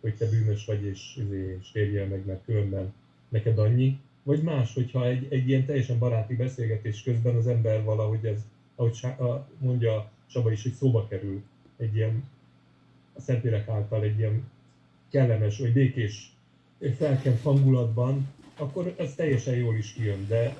hogy 0.00 0.14
te 0.14 0.28
bűnös 0.28 0.64
vagy, 0.64 0.84
és, 0.84 1.20
és 1.60 1.70
térjél 1.72 2.06
meg, 2.06 2.26
mert 2.26 2.44
különben 2.44 2.92
neked 3.28 3.58
annyi. 3.58 3.98
Vagy 4.22 4.42
más, 4.42 4.74
hogyha 4.74 5.06
egy, 5.06 5.26
egy 5.30 5.48
ilyen 5.48 5.64
teljesen 5.64 5.98
baráti 5.98 6.34
beszélgetés 6.34 7.02
közben 7.02 7.34
az 7.36 7.46
ember 7.46 7.84
valahogy 7.84 8.24
ez, 8.26 8.40
ahogy 8.74 8.98
mondja 9.58 10.10
Csaba 10.26 10.52
is, 10.52 10.62
hogy 10.62 10.72
szóba 10.72 11.06
kerül 11.08 11.42
egy 11.76 11.94
ilyen 11.94 12.24
a 13.12 13.20
Szentlélek 13.20 13.68
által 13.68 14.02
egy 14.02 14.18
ilyen 14.18 14.50
kellemes, 15.10 15.58
vagy 15.58 15.72
békés, 15.72 16.32
felkent 16.96 17.42
hangulatban, 17.42 18.26
akkor 18.56 18.94
ez 18.98 19.14
teljesen 19.14 19.54
jól 19.54 19.76
is 19.76 19.92
kijön. 19.92 20.26
De 20.28 20.56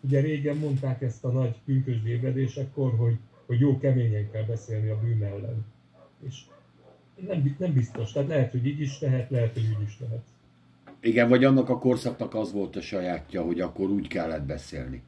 ugye 0.00 0.20
régen 0.20 0.56
mondták 0.56 1.02
ezt 1.02 1.24
a 1.24 1.28
nagy 1.28 1.54
pünkösdi 1.64 2.10
ébredésekkor, 2.10 2.96
hogy 2.96 3.16
hogy 3.52 3.60
jó 3.60 3.78
keményen 3.78 4.30
kell 4.30 4.42
beszélni 4.42 4.88
a 4.88 4.98
bűn 5.00 5.24
ellen. 5.24 5.64
És 6.26 6.40
nem, 7.26 7.56
nem 7.58 7.72
biztos. 7.72 8.12
Tehát 8.12 8.28
lehet, 8.28 8.50
hogy 8.50 8.66
így 8.66 8.80
is 8.80 9.00
lehet, 9.00 9.30
lehet, 9.30 9.52
hogy 9.52 9.76
úgy 9.76 9.82
is 9.86 9.98
lehet. 10.00 10.22
Igen, 11.00 11.28
vagy 11.28 11.44
annak 11.44 11.68
a 11.68 11.78
korszaknak 11.78 12.34
az 12.34 12.52
volt 12.52 12.76
a 12.76 12.80
sajátja, 12.80 13.42
hogy 13.42 13.60
akkor 13.60 13.90
úgy 13.90 14.08
kellett 14.08 14.42
beszélni. 14.42 15.02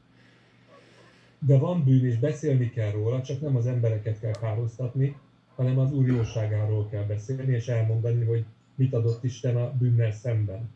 De 1.47 1.57
van 1.57 1.83
bűn, 1.83 2.05
és 2.05 2.17
beszélni 2.17 2.69
kell 2.69 2.91
róla, 2.91 3.21
csak 3.21 3.41
nem 3.41 3.55
az 3.55 3.67
embereket 3.67 4.19
kell 4.19 4.33
károztatni, 4.41 5.15
hanem 5.55 5.79
az 5.79 5.91
Úr 5.91 6.07
jóságáról 6.07 6.87
kell 6.91 7.03
beszélni, 7.03 7.53
és 7.53 7.67
elmondani, 7.67 8.25
hogy 8.25 8.43
mit 8.75 8.93
adott 8.93 9.23
Isten 9.23 9.55
a 9.55 9.73
bűnnel 9.79 10.11
szemben. 10.11 10.69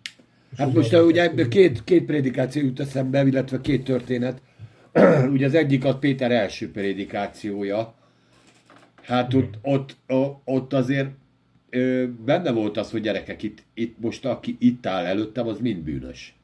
És 0.52 0.58
hát 0.58 0.74
most 0.74 0.94
ugye 0.94 1.48
két, 1.48 1.84
két 1.84 2.06
prédikáció 2.06 2.66
jut 2.66 2.80
eszembe, 2.80 3.26
illetve 3.26 3.62
két 3.62 3.84
történet. 3.84 4.42
ugye 5.34 5.46
az 5.46 5.54
egyik 5.54 5.86
az 5.86 5.96
Péter 6.00 6.32
első 6.32 6.72
prédikációja. 6.72 7.94
Hát 9.02 9.34
ott, 9.34 9.58
ott, 9.62 9.98
ott 10.44 10.74
azért 10.74 11.10
ö, 11.70 12.06
benne 12.26 12.52
volt 12.52 12.78
az, 12.78 12.92
hogy 12.92 13.02
gyerekek, 13.02 13.44
itt, 13.44 13.64
itt 13.74 14.00
most 14.00 14.26
aki 14.26 14.56
itt 14.60 14.86
áll 14.86 15.06
előttem, 15.06 15.48
az 15.48 15.60
mind 15.60 15.84
bűnös. 15.84 16.39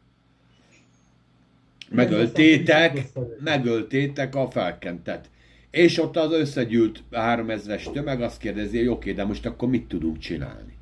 Megöltétek, 1.92 3.02
megöltétek 3.44 4.36
a 4.36 4.50
felkentet. 4.50 5.30
És 5.72 6.00
ott 6.00 6.18
az 6.18 6.32
összegyűlt 6.32 7.04
háromezres 7.12 7.90
tömeg 7.94 8.22
azt 8.22 8.40
kérdezi, 8.40 8.78
hogy 8.78 8.88
oké, 8.88 9.12
de 9.12 9.24
most 9.24 9.46
akkor 9.46 9.70
mit 9.70 9.88
tudunk 9.88 10.18
csinálni? 10.18 10.74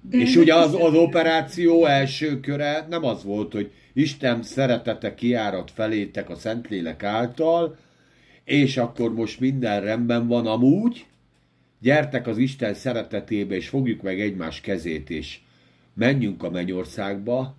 De 0.00 0.16
és 0.16 0.36
ugye 0.36 0.54
az, 0.54 0.74
az 0.74 0.94
operáció 0.94 1.84
első 1.84 2.40
köre 2.40 2.86
nem 2.90 3.04
az 3.04 3.24
volt, 3.24 3.52
hogy 3.52 3.70
Isten 3.92 4.42
szeretete 4.42 5.14
kiárat 5.14 5.70
felétek 5.70 6.30
a 6.30 6.34
Szentlélek 6.34 7.02
által, 7.02 7.76
és 8.44 8.76
akkor 8.76 9.14
most 9.14 9.40
minden 9.40 9.80
rendben 9.80 10.26
van 10.26 10.46
amúgy, 10.46 11.06
gyertek 11.80 12.26
az 12.26 12.38
Isten 12.38 12.74
szeretetébe, 12.74 13.54
és 13.54 13.68
fogjuk 13.68 14.02
meg 14.02 14.20
egymás 14.20 14.60
kezét, 14.60 15.10
és 15.10 15.38
menjünk 15.94 16.42
a 16.42 16.50
mennyországba, 16.50 17.56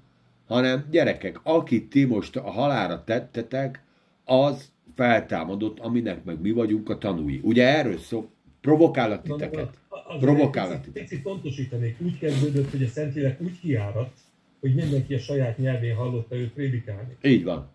hanem 0.47 0.87
gyerekek, 0.91 1.39
akit 1.43 1.89
ti 1.89 2.05
most 2.05 2.35
a 2.35 2.51
halára 2.51 3.03
tettetek, 3.03 3.83
az 4.25 4.71
feltámadott, 4.95 5.79
aminek 5.79 6.23
meg 6.23 6.41
mi 6.41 6.51
vagyunk 6.51 6.89
a 6.89 6.97
tanúi. 6.97 7.39
Ugye 7.43 7.77
erről 7.77 7.97
szó, 7.97 8.29
provokállat 8.61 9.23
titeket. 9.23 9.77
Provokállat 10.19 10.81
titeket. 10.81 11.09
Picit 11.09 11.23
pontosítanék, 11.23 11.97
úgy 12.01 12.17
kezdődött, 12.17 12.71
hogy 12.71 12.83
a 12.83 12.87
Szentlélek 12.87 13.41
úgy 13.41 13.59
kiárat, 13.59 14.11
hogy 14.59 14.75
mindenki 14.75 15.13
a 15.13 15.19
saját 15.19 15.57
nyelvén 15.57 15.95
hallotta 15.95 16.35
őt 16.35 16.53
prédikálni. 16.53 17.17
Így 17.21 17.43
van. 17.43 17.69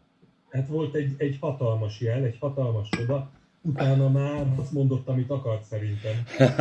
Hát 0.50 0.68
volt 0.68 0.94
egy, 0.94 1.14
egy 1.16 1.36
hatalmas 1.40 2.00
jel, 2.00 2.24
egy 2.24 2.36
hatalmas 2.40 2.88
csoda, 2.88 3.30
utána 3.62 4.08
már 4.08 4.46
azt 4.56 4.72
mondott, 4.72 5.08
amit 5.08 5.30
akart 5.30 5.64
szerintem. 5.64 6.12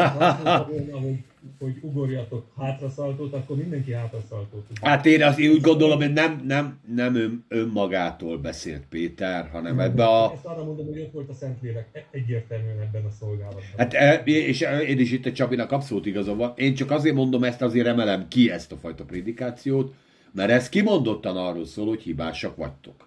Azt 0.08 0.68
volna, 0.68 1.00
hogy, 1.00 1.24
hogy 1.60 1.78
ugorjatok 1.82 2.46
hátraszaltót, 2.58 3.34
akkor 3.34 3.58
mindenki 3.58 3.94
hátraszaltót. 3.94 4.66
Hát 4.82 5.06
én, 5.06 5.24
azt, 5.24 5.40
én 5.40 5.52
úgy 5.52 5.62
gondolom, 5.62 5.98
hogy 5.98 6.14
nem, 6.14 6.44
nem, 6.48 6.80
nem 6.96 7.16
ön, 7.16 7.46
önmagától 7.48 8.38
beszélt 8.38 8.84
Péter, 8.90 9.50
hanem 9.52 9.76
nem, 9.76 9.90
ebbe 9.90 10.06
a... 10.06 10.32
Ezt 10.34 10.46
arra 10.46 10.64
mondom, 10.64 10.86
hogy 10.86 11.00
ott 11.00 11.12
volt 11.12 11.30
a 11.30 11.34
Szentlélek 11.34 11.88
e- 11.92 12.06
egyértelműen 12.12 12.80
ebben 12.80 13.06
a 13.06 13.12
szolgálatban. 13.20 13.64
Hát 13.78 13.94
e, 13.94 14.14
és 14.26 14.62
én 14.88 15.00
is 15.00 15.12
itt 15.12 15.26
a 15.26 15.32
Csabinak 15.32 15.72
abszolút 15.72 16.06
igazam 16.06 16.38
van. 16.38 16.54
Én 16.56 16.74
csak 16.74 16.92
azért 16.92 17.16
mondom 17.16 17.44
ezt, 17.44 17.62
azért 17.62 17.88
emelem 17.88 18.28
ki 18.28 18.52
ezt 18.52 18.72
a 18.72 18.78
fajta 18.78 19.04
prédikációt, 19.04 19.94
mert 20.32 20.50
ez 20.52 20.70
kimondottan 20.70 21.38
arról 21.38 21.66
szól, 21.66 21.88
hogy 21.88 22.02
hibásak 22.02 22.56
vagytok. 22.56 23.07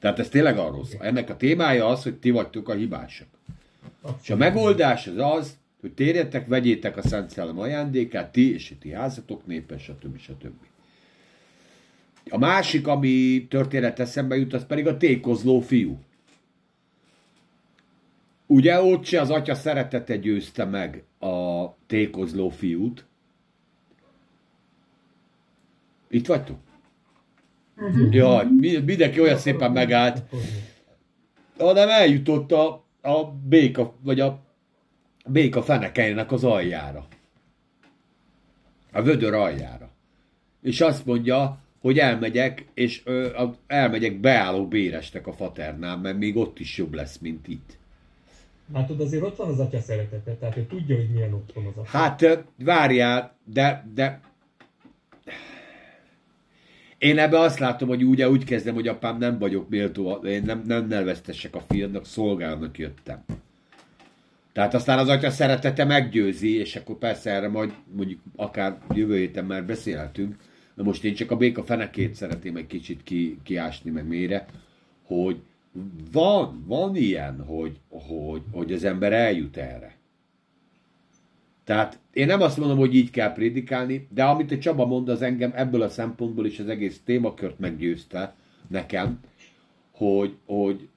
Tehát 0.00 0.18
ez 0.18 0.28
tényleg 0.28 0.58
arról 0.58 0.84
szól. 0.84 1.02
Ennek 1.02 1.30
a 1.30 1.36
témája 1.36 1.86
az, 1.86 2.02
hogy 2.02 2.14
ti 2.14 2.30
vagytok 2.30 2.68
a 2.68 2.74
hibásak. 2.74 3.26
És 4.22 4.30
a 4.30 4.36
megoldás 4.36 5.06
az 5.06 5.16
az, 5.16 5.58
hogy 5.80 5.92
térjetek, 5.92 6.46
vegyétek 6.46 6.96
a 6.96 7.02
Szent 7.02 7.30
Szellem 7.30 7.58
ajándékát, 7.58 8.32
ti 8.32 8.52
és 8.52 8.74
ti 8.80 8.92
házatok 8.92 9.46
népe, 9.46 9.78
stb. 9.78 10.18
stb. 10.18 10.54
A 12.30 12.38
másik, 12.38 12.86
ami 12.86 13.46
történet 13.50 14.00
eszembe 14.00 14.36
jut, 14.36 14.52
az 14.54 14.66
pedig 14.66 14.86
a 14.86 14.96
tékozló 14.96 15.60
fiú. 15.60 15.98
Ugye 18.46 18.82
ott 18.82 19.04
se 19.04 19.20
az 19.20 19.30
atya 19.30 19.54
szeretete 19.54 20.16
győzte 20.16 20.64
meg 20.64 21.02
a 21.18 21.66
tékozló 21.86 22.48
fiút. 22.48 23.04
Itt 26.08 26.26
vagytok? 26.26 26.58
Uh-huh. 27.80 28.14
Jaj, 28.14 28.46
mi- 28.58 28.76
mindenki 28.76 29.20
olyan 29.20 29.38
szépen 29.38 29.72
megállt, 29.72 30.22
hanem 31.58 31.88
eljutott 31.88 32.52
a, 32.52 32.84
a 33.02 33.24
béka, 33.44 33.94
vagy 34.02 34.20
a 34.20 34.40
béka 35.26 35.62
fenekeinek 35.62 36.32
az 36.32 36.44
aljára. 36.44 37.06
A 38.92 39.02
vödör 39.02 39.34
aljára. 39.34 39.90
És 40.62 40.80
azt 40.80 41.06
mondja, 41.06 41.58
hogy 41.80 41.98
elmegyek, 41.98 42.66
és 42.74 43.02
ö, 43.04 43.36
a, 43.36 43.54
elmegyek 43.66 44.20
beálló 44.20 44.68
bérestek 44.68 45.26
a 45.26 45.32
faternál, 45.32 45.96
mert 45.96 46.18
még 46.18 46.36
ott 46.36 46.58
is 46.58 46.76
jobb 46.76 46.94
lesz, 46.94 47.18
mint 47.18 47.48
itt. 47.48 47.78
Látod, 48.72 49.00
azért 49.00 49.22
ott 49.22 49.36
van 49.36 49.48
az 49.48 49.58
atya 49.58 49.80
szeretete, 49.80 50.32
tehát 50.34 50.56
ő 50.56 50.66
tudja, 50.66 50.96
hogy 50.96 51.10
milyen 51.10 51.32
otthon 51.32 51.66
az 51.66 51.72
atya. 51.76 51.88
Hát 51.88 52.44
várjál, 52.56 53.36
de, 53.44 53.86
de 53.94 54.20
én 57.00 57.18
ebbe 57.18 57.38
azt 57.38 57.58
látom, 57.58 57.88
hogy 57.88 58.04
ugye 58.04 58.30
úgy 58.30 58.44
kezdem, 58.44 58.74
hogy 58.74 58.88
apám 58.88 59.18
nem 59.18 59.38
vagyok 59.38 59.68
méltó, 59.68 60.12
én 60.12 60.42
nem, 60.42 60.62
nem 60.66 60.86
neveztessek 60.86 61.54
a 61.54 61.60
fiadnak, 61.60 62.06
szolgálnak 62.06 62.78
jöttem. 62.78 63.24
Tehát 64.52 64.74
aztán 64.74 64.98
az 64.98 65.08
atya 65.08 65.30
szeretete 65.30 65.84
meggyőzi, 65.84 66.56
és 66.56 66.76
akkor 66.76 66.98
persze 66.98 67.30
erre 67.30 67.48
majd 67.48 67.72
mondjuk 67.96 68.20
akár 68.36 68.78
jövő 68.94 69.16
héten 69.16 69.44
már 69.44 69.64
beszélhetünk, 69.64 70.36
de 70.74 70.82
most 70.82 71.04
én 71.04 71.14
csak 71.14 71.30
a 71.30 71.36
béka 71.36 71.62
fenekét 71.62 72.14
szeretném 72.14 72.56
egy 72.56 72.66
kicsit 72.66 73.02
ki, 73.02 73.38
kiásni 73.42 73.90
meg 73.90 74.06
mélyre, 74.06 74.46
hogy 75.04 75.40
van, 76.12 76.64
van 76.66 76.96
ilyen, 76.96 77.44
hogy, 77.44 77.76
hogy, 77.88 78.42
hogy 78.52 78.72
az 78.72 78.84
ember 78.84 79.12
eljut 79.12 79.56
erre. 79.56 79.99
Tehát 81.70 81.98
én 82.12 82.26
nem 82.26 82.40
azt 82.40 82.56
mondom, 82.56 82.78
hogy 82.78 82.94
így 82.94 83.10
kell 83.10 83.32
prédikálni, 83.32 84.08
de 84.14 84.24
amit 84.24 84.52
a 84.52 84.58
Csaba 84.58 84.86
mond, 84.86 85.08
az 85.08 85.22
engem 85.22 85.52
ebből 85.54 85.82
a 85.82 85.88
szempontból 85.88 86.46
is 86.46 86.58
az 86.58 86.68
egész 86.68 87.00
témakört 87.04 87.58
meggyőzte 87.58 88.34
nekem, 88.68 89.20
hogy, 89.90 90.36
hogy 90.46 90.88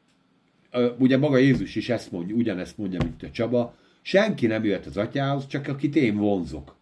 ugye 0.97 1.17
maga 1.17 1.37
Jézus 1.37 1.75
is 1.75 1.89
ezt 1.89 2.11
mondja, 2.11 2.35
ugyanezt 2.35 2.77
mondja, 2.77 2.99
mint 3.03 3.23
a 3.23 3.31
Csaba, 3.31 3.75
senki 4.01 4.47
nem 4.47 4.63
jöhet 4.63 4.85
az 4.85 4.97
atyához, 4.97 5.47
csak 5.47 5.67
akit 5.67 5.95
én 5.95 6.15
vonzok. 6.15 6.75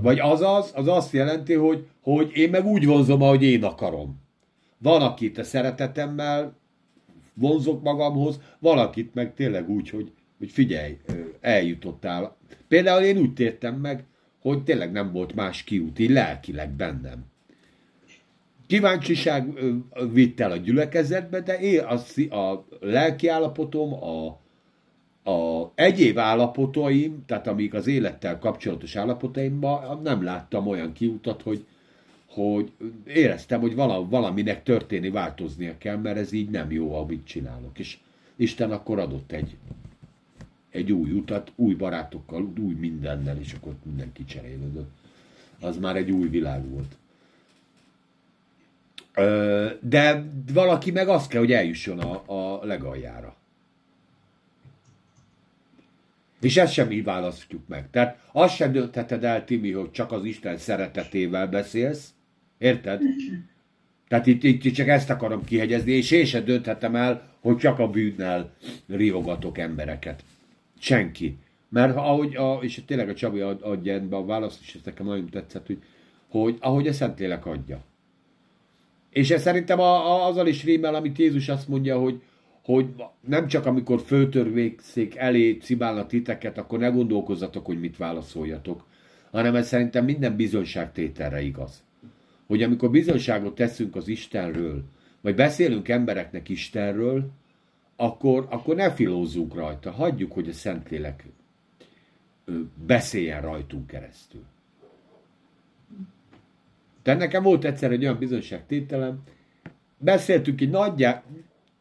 Vagy 0.00 0.18
azaz, 0.18 0.72
az 0.74 0.88
azt 0.88 1.12
jelenti, 1.12 1.54
hogy, 1.54 1.86
hogy 2.00 2.30
én 2.34 2.50
meg 2.50 2.66
úgy 2.66 2.86
vonzom, 2.86 3.22
ahogy 3.22 3.42
én 3.42 3.64
akarom. 3.64 4.20
Van, 4.78 5.02
akit 5.02 5.38
a 5.38 5.44
szeretetemmel 5.44 6.56
vonzok 7.34 7.82
magamhoz, 7.82 8.40
valakit 8.58 9.14
meg 9.14 9.34
tényleg 9.34 9.68
úgy, 9.70 9.90
hogy, 9.90 10.12
hogy 10.38 10.50
figyelj, 10.50 10.98
eljutottál. 11.40 12.36
Például 12.68 13.02
én 13.02 13.16
úgy 13.16 13.32
tértem 13.32 13.74
meg, 13.74 14.04
hogy 14.40 14.62
tényleg 14.62 14.92
nem 14.92 15.12
volt 15.12 15.34
más 15.34 15.64
kiút, 15.64 15.98
így 15.98 16.10
lelkileg 16.10 16.70
bennem. 16.70 17.24
Kíváncsiság 18.66 19.58
vitt 20.12 20.40
el 20.40 20.50
a 20.50 20.56
gyülekezetbe, 20.56 21.40
de 21.40 21.58
én 21.58 21.80
a, 21.80 21.94
a 22.36 22.66
lelki 22.80 23.28
állapotom, 23.28 23.92
a, 23.92 24.26
a 25.30 25.72
egyéb 25.74 26.18
állapotaim, 26.18 27.24
tehát 27.26 27.46
amik 27.46 27.74
az 27.74 27.86
élettel 27.86 28.38
kapcsolatos 28.38 28.96
állapotaimban, 28.96 30.00
nem 30.02 30.22
láttam 30.22 30.66
olyan 30.66 30.92
kiutat, 30.92 31.42
hogy, 31.42 31.64
hogy 32.28 32.72
éreztem, 33.06 33.60
hogy 33.60 33.74
vala, 33.74 34.08
valaminek 34.08 34.62
történni, 34.62 35.10
változnia 35.10 35.78
kell, 35.78 35.96
mert 35.96 36.18
ez 36.18 36.32
így 36.32 36.50
nem 36.50 36.70
jó, 36.70 36.94
amit 36.94 37.26
csinálok. 37.26 37.78
És 37.78 37.98
Isten 38.36 38.70
akkor 38.70 38.98
adott 38.98 39.32
egy, 39.32 39.56
egy 40.76 40.92
új 40.92 41.10
utat, 41.10 41.52
új 41.54 41.74
barátokkal, 41.74 42.52
új 42.60 42.74
mindennel, 42.74 43.38
és 43.40 43.52
akkor 43.52 43.74
minden 43.82 44.12
kicserélődött. 44.12 44.90
Az 45.60 45.76
már 45.78 45.96
egy 45.96 46.10
új 46.10 46.28
világ 46.28 46.68
volt. 46.68 46.96
De 49.80 50.24
valaki 50.52 50.90
meg 50.90 51.08
azt 51.08 51.28
kell, 51.28 51.40
hogy 51.40 51.52
eljusson 51.52 51.98
a, 51.98 52.22
a 52.26 52.64
legaljára. 52.64 53.36
És 56.40 56.56
ezt 56.56 56.72
sem 56.72 56.90
így 56.90 57.04
választjuk 57.04 57.68
meg. 57.68 57.90
Tehát 57.90 58.28
azt 58.32 58.54
sem 58.54 58.72
döntheted 58.72 59.24
el, 59.24 59.44
Timi, 59.44 59.72
hogy 59.72 59.90
csak 59.90 60.12
az 60.12 60.24
Isten 60.24 60.58
szeretetével 60.58 61.46
beszélsz. 61.48 62.10
Érted? 62.58 63.00
Tehát 64.08 64.26
itt, 64.26 64.42
itt 64.42 64.74
csak 64.74 64.88
ezt 64.88 65.10
akarom 65.10 65.44
kihegyezni, 65.44 65.92
és 65.92 66.10
én 66.10 66.24
sem 66.24 66.44
dönthetem 66.44 66.96
el, 66.96 67.34
hogy 67.40 67.56
csak 67.56 67.78
a 67.78 67.88
bűnnel 67.88 68.54
riogatok 68.86 69.58
embereket. 69.58 70.24
Senki. 70.86 71.38
Mert 71.68 71.96
ahogy, 71.96 72.36
a, 72.36 72.58
és 72.60 72.82
tényleg 72.86 73.08
a 73.08 73.14
Csabi 73.14 73.40
ad- 73.40 73.62
adja 73.62 73.92
ebbe 73.92 74.16
a 74.16 74.24
választ, 74.24 74.60
és 74.62 74.74
ez 74.74 74.80
nekem 74.84 75.06
nagyon 75.06 75.26
tetszett, 75.30 75.66
hogy, 75.66 75.78
hogy 76.28 76.56
ahogy 76.60 76.88
a 76.88 76.92
Szentlélek 76.92 77.46
adja. 77.46 77.84
És 79.10 79.30
ez 79.30 79.42
szerintem 79.42 79.80
a, 79.80 80.06
a, 80.06 80.26
azzal 80.26 80.46
is 80.46 80.64
rímel, 80.64 80.94
amit 80.94 81.18
Jézus 81.18 81.48
azt 81.48 81.68
mondja, 81.68 81.98
hogy, 81.98 82.22
hogy 82.62 82.86
nem 83.20 83.46
csak 83.46 83.66
amikor 83.66 84.00
föltörvékszék 84.00 85.16
elé 85.16 85.52
cibálnak 85.52 86.08
titeket, 86.08 86.58
akkor 86.58 86.78
ne 86.78 86.88
gondolkozzatok, 86.88 87.66
hogy 87.66 87.80
mit 87.80 87.96
válaszoljatok, 87.96 88.84
hanem 89.30 89.54
ez 89.54 89.66
szerintem 89.66 90.04
minden 90.04 90.36
bizonyságtételre 90.36 91.42
igaz. 91.42 91.84
Hogy 92.46 92.62
amikor 92.62 92.90
bizonyságot 92.90 93.54
teszünk 93.54 93.96
az 93.96 94.08
Istenről, 94.08 94.82
vagy 95.20 95.34
beszélünk 95.34 95.88
embereknek 95.88 96.48
Istenről, 96.48 97.30
akkor, 97.96 98.46
akkor 98.50 98.74
ne 98.76 98.92
filózzunk 98.92 99.54
rajta, 99.54 99.90
hagyjuk, 99.90 100.32
hogy 100.32 100.48
a 100.48 100.52
Szentlélek 100.52 101.24
beszéljen 102.86 103.40
rajtunk 103.40 103.86
keresztül. 103.86 104.44
Tehát 107.02 107.20
nekem 107.20 107.42
volt 107.42 107.64
egyszer 107.64 107.90
egy 107.90 108.02
olyan 108.02 108.18
bizonyságtételem, 108.18 109.22
beszéltünk 109.98 110.60
egy 110.60 110.70
nagyjá, 110.70 111.22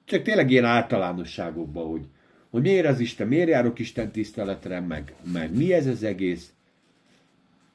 csak 0.05 0.21
tényleg 0.21 0.51
ilyen 0.51 0.65
általánosságokban, 0.65 1.87
hogy, 1.87 2.07
hogy 2.49 2.61
miért 2.61 2.87
az 2.87 2.99
Isten, 2.99 3.27
miért 3.27 3.49
járok 3.49 3.79
Isten 3.79 4.11
tiszteletre, 4.11 4.79
meg, 4.79 5.15
meg 5.33 5.55
mi 5.55 5.73
ez 5.73 5.85
az 5.85 6.03
egész. 6.03 6.53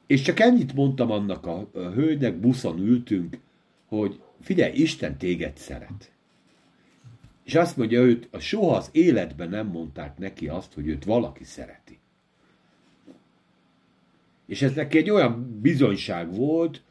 És 0.07 0.21
csak 0.21 0.39
ennyit 0.39 0.73
mondtam 0.73 1.11
annak 1.11 1.45
a, 1.45 1.69
a 1.73 1.79
hölgynek, 1.79 2.35
buszon 2.35 2.79
ültünk, 2.79 3.37
hogy 3.85 4.19
figyelj, 4.41 4.73
Isten 4.73 5.17
téged 5.17 5.57
szeret. 5.57 6.11
És 7.43 7.55
azt 7.55 7.77
mondja 7.77 8.01
őt, 8.01 8.27
a 8.31 8.39
soha 8.39 8.75
az 8.75 8.89
életben 8.91 9.49
nem 9.49 9.67
mondták 9.67 10.17
neki 10.17 10.47
azt, 10.47 10.73
hogy 10.73 10.87
őt 10.87 11.03
valaki 11.03 11.43
szereti. 11.43 11.99
És 14.45 14.61
ez 14.61 14.73
neki 14.73 14.97
egy 14.97 15.09
olyan 15.09 15.59
bizonyság 15.61 16.35
volt, 16.35 16.81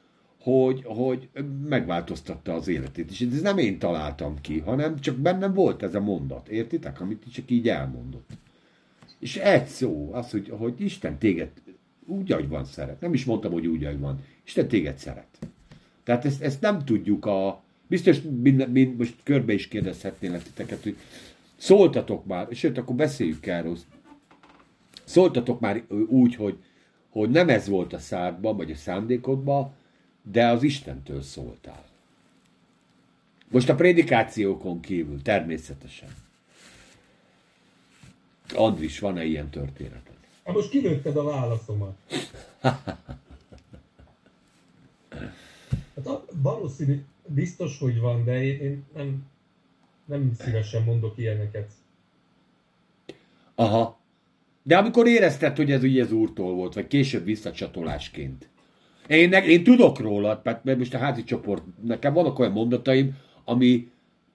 hogy, 0.41 0.83
hogy 0.85 1.29
megváltoztatta 1.69 2.55
az 2.55 2.69
életét. 2.69 3.11
És 3.11 3.21
ez 3.21 3.41
nem 3.41 3.59
én 3.59 3.79
találtam 3.79 4.41
ki, 4.41 4.59
hanem 4.59 5.01
csak 5.01 5.17
bennem 5.17 5.55
volt 5.55 5.83
ez 5.83 5.95
a 5.95 6.01
mondat. 6.01 6.49
Értitek? 6.49 7.01
Amit 7.01 7.33
csak 7.33 7.51
így 7.51 7.69
elmondott. 7.69 8.31
És 9.19 9.37
egy 9.37 9.67
szó, 9.67 10.11
az, 10.13 10.31
hogy, 10.31 10.49
hogy 10.59 10.81
Isten 10.81 11.19
téged 11.19 11.51
úgy, 12.07 12.33
ahogy 12.33 12.49
van 12.49 12.65
szeret. 12.65 13.01
Nem 13.01 13.15
is 13.15 13.25
mondtam, 13.25 13.53
hogy 13.53 13.67
úgy, 13.67 13.85
ahogy 13.85 14.01
van. 14.01 14.25
Isten 14.45 14.69
téged 14.69 14.99
szeret. 14.99 15.39
Tehát 16.05 16.25
ezt, 16.25 16.43
ezt 16.43 16.61
nem 16.61 16.85
tudjuk 16.85 17.27
a... 17.27 17.63
Biztos, 17.91 18.21
mind, 18.21 18.73
mind, 18.73 18.97
most 18.97 19.15
körbe 19.23 19.53
is 19.53 19.69
kérdezhetnélek 19.69 20.43
titeket, 20.43 20.83
hogy 20.83 20.97
szóltatok 21.57 22.27
már, 22.27 22.49
sőt, 22.53 22.79
akkor 22.79 22.95
beszéljük 22.95 23.47
erről. 23.47 23.79
Szóltatok 25.05 25.61
már 25.61 25.83
úgy, 26.09 26.35
hogy, 26.35 26.57
hogy 27.09 27.31
nem 27.31 27.49
ez 27.49 27.69
volt 27.69 27.93
a 27.93 27.99
szádban, 27.99 28.57
vagy 28.57 28.71
a 28.71 28.75
szándékodban, 28.75 29.73
de 30.23 30.47
az 30.47 30.63
Istentől 30.63 31.23
szóltál. 31.23 31.85
Most 33.49 33.69
a 33.69 33.75
prédikációkon 33.75 34.81
kívül, 34.81 35.23
természetesen. 35.23 36.09
Andris, 38.55 38.99
van-e 38.99 39.25
ilyen 39.25 39.51
történeted? 39.51 40.17
Hát 40.45 40.55
most 40.55 40.71
kilőtted 40.71 41.17
a 41.17 41.23
válaszomat. 41.23 41.97
Hát 46.05 46.21
valószínű, 46.43 47.05
biztos, 47.35 47.79
hogy 47.79 47.99
van, 47.99 48.25
de 48.25 48.43
én, 48.43 48.61
én 48.61 48.85
nem, 48.95 49.27
nem 50.05 50.33
szívesen 50.39 50.83
mondok 50.83 51.19
ilyeneket. 51.19 51.71
Aha. 53.55 53.99
De 54.63 54.77
amikor 54.77 55.07
érezted, 55.07 55.57
hogy 55.57 55.71
ez 55.73 55.83
ugye 55.83 56.03
az 56.03 56.13
úrtól 56.13 56.55
volt, 56.55 56.75
vagy 56.75 56.87
később 56.87 57.25
visszacsatolásként. 57.25 58.49
Én, 59.07 59.33
én 59.33 59.65
tudok 59.65 59.99
róla, 59.99 60.41
mert 60.45 60.79
most 60.79 60.95
a 60.95 60.99
házi 60.99 61.25
csoport, 61.25 61.63
nekem 61.83 62.13
vannak 62.13 62.39
olyan 62.39 62.53
mondataim, 62.53 63.17
ami 63.45 63.91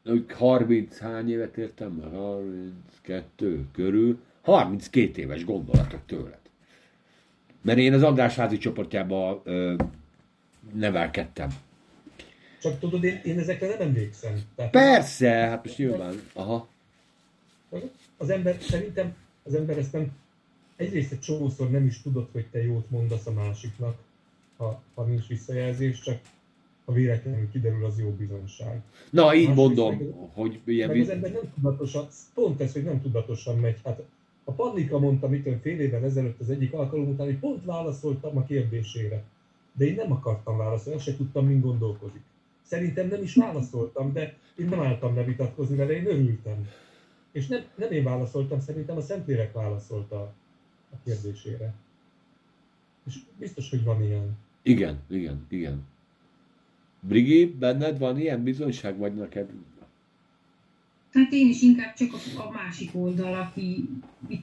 hogy 0.05 0.25
30 0.37 0.97
hány 0.97 1.29
évet 1.29 1.57
értem? 1.57 2.01
32 2.13 3.67
körül. 3.71 4.19
32 4.41 5.21
éves 5.21 5.45
gondolatok 5.45 6.01
tőled. 6.05 6.39
Mert 7.61 7.77
én 7.77 7.93
az 7.93 8.03
András 8.03 8.35
házi 8.35 8.57
csoportjába 8.57 9.41
ö, 9.43 9.75
nevelkedtem. 10.73 11.49
Csak 12.65 12.79
tudod, 12.79 13.03
én, 13.03 13.21
én 13.23 13.39
ezekre 13.39 13.67
nem 13.67 13.81
emlékszem. 13.81 14.33
Tehát 14.55 14.71
Persze, 14.71 15.29
hát 15.29 15.63
most 15.65 15.77
nyilván. 15.77 16.15
Aha. 16.33 16.67
Az 18.17 18.29
ember, 18.29 18.57
szerintem 18.59 19.15
az 19.43 19.55
ember 19.55 19.77
ezt 19.77 19.91
nem, 19.91 20.11
egyrészt 20.75 21.11
egy 21.11 21.19
csomószor 21.19 21.71
nem 21.71 21.85
is 21.85 22.01
tudod, 22.01 22.27
hogy 22.31 22.45
te 22.51 22.63
jót 22.63 22.89
mondasz 22.89 23.25
a 23.25 23.31
másiknak, 23.31 23.97
ha, 24.57 24.81
ha 24.95 25.03
nincs 25.03 25.27
visszajelzés, 25.27 25.99
csak 25.99 26.19
ha 26.85 26.91
véletlenül 26.91 27.49
kiderül, 27.51 27.85
az 27.85 27.99
jó 27.99 28.09
bizonyság. 28.09 28.81
Na, 29.09 29.35
így 29.35 29.47
Másrészt 29.47 29.55
mondom, 29.55 29.95
meg- 29.95 30.13
hogy 30.33 30.61
ilyen 30.65 30.89
Meg 30.89 31.01
az 31.01 31.09
ember 31.09 31.31
nem 31.31 31.51
tudatosan, 31.53 32.07
pont 32.33 32.61
ez, 32.61 32.73
hogy 32.73 32.83
nem 32.83 33.01
tudatosan 33.01 33.59
megy. 33.59 33.79
Hát 33.83 34.03
a 34.43 34.51
Pannika 34.51 34.99
mondta, 34.99 35.27
mit 35.27 35.43
tudom, 35.43 35.59
fél 35.59 35.79
évvel 35.79 36.03
ezelőtt 36.03 36.39
az 36.39 36.49
egyik 36.49 36.73
alkalom 36.73 37.07
után, 37.07 37.25
hogy 37.25 37.39
pont 37.39 37.65
válaszoltam 37.65 38.37
a 38.37 38.43
kérdésére. 38.43 39.23
De 39.73 39.85
én 39.85 39.95
nem 39.95 40.11
akartam 40.11 40.57
válaszolni, 40.57 40.97
azt 40.97 41.07
se 41.07 41.15
tudtam, 41.15 41.45
min 41.47 41.61
gondolkozik. 41.61 42.21
Szerintem 42.65 43.07
nem 43.07 43.23
is 43.23 43.35
válaszoltam, 43.35 44.13
de 44.13 44.37
én 44.55 44.67
nem 44.67 44.79
álltam 44.79 45.15
levitatkozni 45.15 45.75
vele, 45.75 45.91
én 45.91 46.05
örültem. 46.05 46.67
És 47.31 47.47
nem, 47.47 47.63
nem 47.75 47.91
én 47.91 48.03
válaszoltam, 48.03 48.59
szerintem 48.59 48.97
a 48.97 49.01
Szentlélek 49.01 49.53
válaszolta 49.53 50.33
a 50.91 50.95
kérdésére. 51.03 51.73
És 53.07 53.19
biztos, 53.37 53.69
hogy 53.69 53.83
van 53.83 54.03
ilyen. 54.03 54.37
Igen, 54.61 54.99
igen, 55.07 55.45
igen. 55.49 55.83
Brigi, 56.99 57.45
benned 57.45 57.97
van 57.97 58.19
ilyen 58.19 58.43
bizonyság, 58.43 58.97
vagy 58.97 59.15
neked? 59.15 59.49
Hát 61.11 61.31
én 61.31 61.49
is 61.49 61.61
inkább 61.61 61.93
csak 61.93 62.13
a, 62.13 62.47
a 62.47 62.51
másik 62.51 62.89
oldal, 62.95 63.33
aki, 63.33 63.89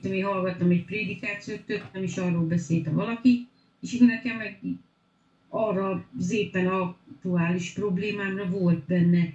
tudom, 0.01 0.16
én 0.16 0.25
hallgattam 0.25 0.70
egy 0.70 0.85
prédikációt, 0.85 1.61
tök 1.61 1.93
nem 1.93 2.03
is 2.03 2.16
arról 2.16 2.47
beszélt 2.47 2.87
a 2.87 2.93
valaki, 2.93 3.49
és 3.81 3.99
nekem 3.99 4.37
meg 4.37 4.59
arra 5.55 6.05
az 6.18 6.30
éppen 6.30 6.66
aktuális 6.66 7.72
problémámra 7.72 8.48
volt 8.48 8.84
benne 8.84 9.32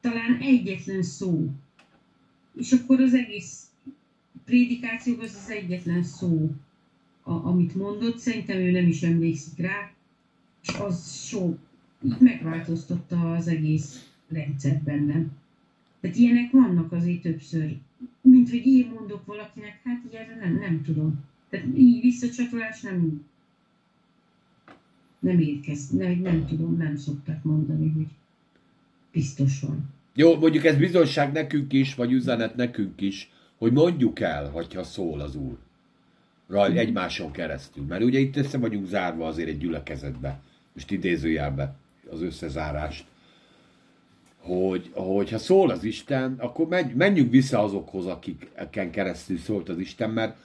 talán 0.00 0.38
egyetlen 0.40 1.02
szó. 1.02 1.50
És 2.56 2.72
akkor 2.72 3.00
az 3.00 3.14
egész 3.14 3.70
prédikáció 4.44 5.14
az 5.20 5.38
az 5.44 5.50
egyetlen 5.50 6.02
szó, 6.02 6.50
a, 7.22 7.32
amit 7.32 7.74
mondott, 7.74 8.18
szerintem 8.18 8.56
ő 8.56 8.70
nem 8.70 8.86
is 8.86 9.02
emlékszik 9.02 9.58
rá, 9.58 9.92
és 10.62 10.68
az 10.68 11.26
sok 11.26 11.58
így 12.02 12.18
megváltoztatta 12.18 13.32
az 13.34 13.48
egész 13.48 14.08
rendszer 14.28 14.82
bennem. 14.82 15.32
Tehát 16.00 16.16
ilyenek 16.16 16.50
vannak 16.50 16.92
azért 16.92 17.22
többször. 17.22 17.76
Mint 18.20 18.50
hogy 18.50 18.66
én 18.66 18.92
mondok 18.94 19.26
valakinek, 19.26 19.80
hát 19.84 20.02
ilyenre 20.10 20.34
nem, 20.34 20.58
nem 20.58 20.82
tudom. 20.82 21.24
Tehát 21.48 21.66
így 21.76 22.00
visszacsatolás 22.00 22.80
nem, 22.80 23.24
nem 25.18 25.38
érkez, 25.38 25.90
nem, 25.90 26.20
nem 26.22 26.46
tudom, 26.46 26.76
nem 26.76 26.96
szokták 26.96 27.42
mondani, 27.42 27.90
hogy 27.90 28.06
biztos 29.12 29.60
van. 29.60 29.90
Jó, 30.14 30.38
mondjuk 30.38 30.64
ez 30.64 30.76
bizonyság 30.76 31.32
nekünk 31.32 31.72
is, 31.72 31.94
vagy 31.94 32.12
üzenet 32.12 32.56
nekünk 32.56 33.00
is, 33.00 33.30
hogy 33.58 33.72
mondjuk 33.72 34.20
el, 34.20 34.50
hogyha 34.50 34.82
szól 34.84 35.20
az 35.20 35.36
Úr. 35.36 35.56
Raj, 36.48 36.78
egymáson 36.78 37.30
keresztül. 37.30 37.84
Mert 37.84 38.02
ugye 38.02 38.18
itt 38.18 38.36
össze 38.36 38.58
vagyunk 38.58 38.86
zárva 38.86 39.26
azért 39.26 39.48
egy 39.48 39.58
gyülekezetbe. 39.58 40.40
Most 40.72 40.90
idézőjelbe 40.90 41.74
az 42.10 42.22
összezárást. 42.22 43.04
Hogy, 44.38 44.90
hogyha 44.94 45.38
szól 45.38 45.70
az 45.70 45.84
Isten, 45.84 46.34
akkor 46.38 46.68
menj, 46.68 46.92
menjünk 46.92 47.30
vissza 47.30 47.62
azokhoz, 47.62 48.06
akiken 48.06 48.90
keresztül 48.90 49.38
szólt 49.38 49.68
az 49.68 49.78
Isten, 49.78 50.10
mert, 50.10 50.36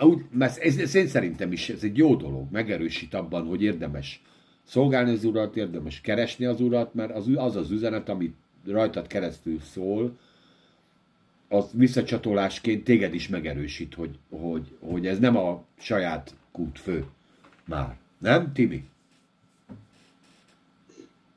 úgy, 0.00 0.24
mert 0.30 0.58
ez, 0.58 0.76
ez 0.76 0.94
én 0.94 1.06
szerintem 1.06 1.52
is 1.52 1.68
ez 1.68 1.82
egy 1.82 1.96
jó 1.96 2.14
dolog, 2.14 2.46
megerősít 2.50 3.14
abban, 3.14 3.46
hogy 3.46 3.62
érdemes 3.62 4.22
szolgálni 4.64 5.10
az 5.10 5.24
Urat, 5.24 5.56
érdemes 5.56 6.00
keresni 6.00 6.44
az 6.44 6.60
Urat, 6.60 6.94
mert 6.94 7.14
az 7.14 7.30
az, 7.34 7.56
az 7.56 7.70
üzenet, 7.70 8.08
amit 8.08 8.34
rajtad 8.66 9.06
keresztül 9.06 9.60
szól, 9.60 10.18
az 11.48 11.70
visszacsatolásként 11.72 12.84
téged 12.84 13.14
is 13.14 13.28
megerősít, 13.28 13.94
hogy, 13.94 14.18
hogy, 14.30 14.76
hogy 14.80 15.06
ez 15.06 15.18
nem 15.18 15.36
a 15.36 15.64
saját 15.78 16.34
kút 16.52 16.78
fő 16.78 17.04
már. 17.64 17.96
Nem, 18.18 18.52
Timi? 18.52 18.84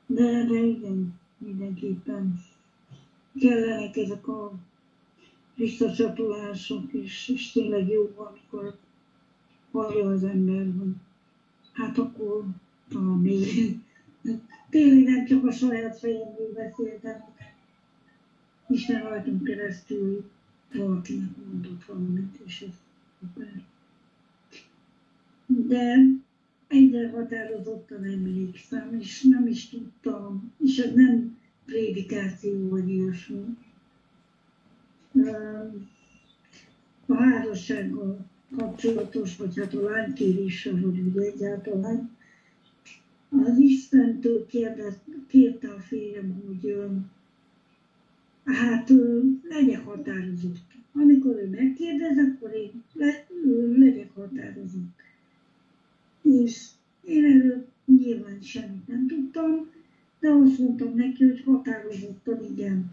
De, 0.06 0.44
de 0.44 0.58
igen, 0.58 1.20
mindenképpen 1.38 2.44
kellenek 3.40 3.96
ezek 3.96 4.28
a 4.28 4.52
visszacsatolások, 5.56 6.92
és, 6.92 7.28
és 7.28 7.52
tényleg 7.52 7.88
jó, 7.88 8.12
amikor 8.16 8.76
hallja 9.70 10.08
az 10.08 10.24
ember, 10.24 10.72
hogy 10.78 10.94
hát 11.72 11.98
akkor 11.98 12.44
még 13.22 13.76
tényleg 14.70 15.14
nem 15.14 15.24
csak 15.24 15.44
a 15.44 15.52
saját 15.52 15.98
fejemből 15.98 16.52
beszéltem, 16.54 17.24
Isten 18.68 19.02
rajtunk 19.02 19.44
keresztül 19.44 20.30
valakinek 20.72 21.36
mondott 21.36 21.84
valamit, 21.84 22.40
és 22.44 22.60
ez 22.60 22.74
szuper. 23.20 23.62
De 25.46 25.96
egyre 26.68 27.10
határozottan 27.10 28.04
emlékszem, 28.04 28.96
és 29.00 29.22
nem 29.22 29.46
is 29.46 29.68
tudtam, 29.68 30.52
és 30.58 30.78
ez 30.78 30.94
nem 30.94 31.38
prédikáció 31.64 32.68
vagy 32.68 32.88
ilyesmi. 32.88 33.56
A 37.06 37.14
házassággal 37.14 38.26
kapcsolatos, 38.56 39.36
vagy 39.36 39.56
hát 39.58 39.74
a 39.74 39.80
lánykéréssel, 39.80 40.80
vagy 40.80 40.98
úgy 40.98 41.16
egyáltalán, 41.16 42.16
az 43.28 43.58
Istentől 43.58 44.46
kérdez, 44.46 44.94
kérte 45.26 45.68
a 45.68 45.78
férjem, 45.78 46.42
hogy 46.46 46.76
hát 48.44 48.92
legyek 49.42 49.84
határozott. 49.84 50.74
Amikor 50.92 51.36
ő 51.36 51.48
megkérdez, 51.48 52.16
akkor 52.18 52.54
én 52.54 52.84
le, 52.92 53.26
legyek 53.76 54.10
határozott. 54.14 55.00
És 56.22 56.68
én 57.04 57.24
erről 57.24 57.66
nyilván 57.84 58.40
semmit 58.40 58.88
nem 58.88 59.06
tudtam, 59.06 59.70
de 60.20 60.28
azt 60.28 60.58
mondtam 60.58 60.94
neki, 60.94 61.24
hogy 61.24 61.42
határozottan 61.44 62.44
igen. 62.52 62.90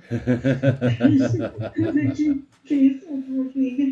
És 1.10 1.22
neki 1.76 2.44
kész, 2.64 3.06
ott 3.10 3.28
volt 3.28 3.54
vége. 3.54 3.86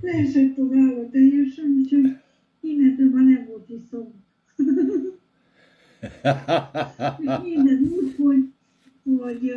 Leesett 0.00 0.58
az 0.58 0.72
állat 0.72 1.10
teljesen, 1.10 1.64
úgyhogy 1.78 2.16
innentől 2.60 3.10
már 3.10 3.24
nem 3.24 3.46
volt 3.46 3.66
vissza. 3.66 4.10
Minden 7.42 7.90
úgy, 7.90 8.14
hogy, 8.16 8.52
hogy 9.18 9.52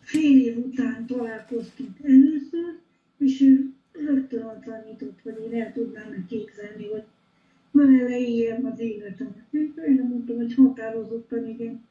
fél 0.00 0.40
év 0.40 0.58
után 0.58 1.06
találkoztunk 1.06 1.96
először, 2.02 2.78
és 3.18 3.40
ő 3.40 3.72
rögtön 3.92 4.42
azt 4.42 4.64
tanított, 4.64 5.18
hogy 5.22 5.48
én 5.52 5.60
el 5.60 5.72
tudnám 5.72 6.26
képzelni, 6.28 6.88
hogy 6.90 7.02
vele 7.70 8.02
leéljem 8.02 8.66
az 8.72 8.78
életemet. 8.78 9.44
Én 9.50 9.94
nem 9.94 10.08
mondtam, 10.08 10.36
hogy 10.36 10.54
határozottan 10.54 11.48
igen. 11.48 11.82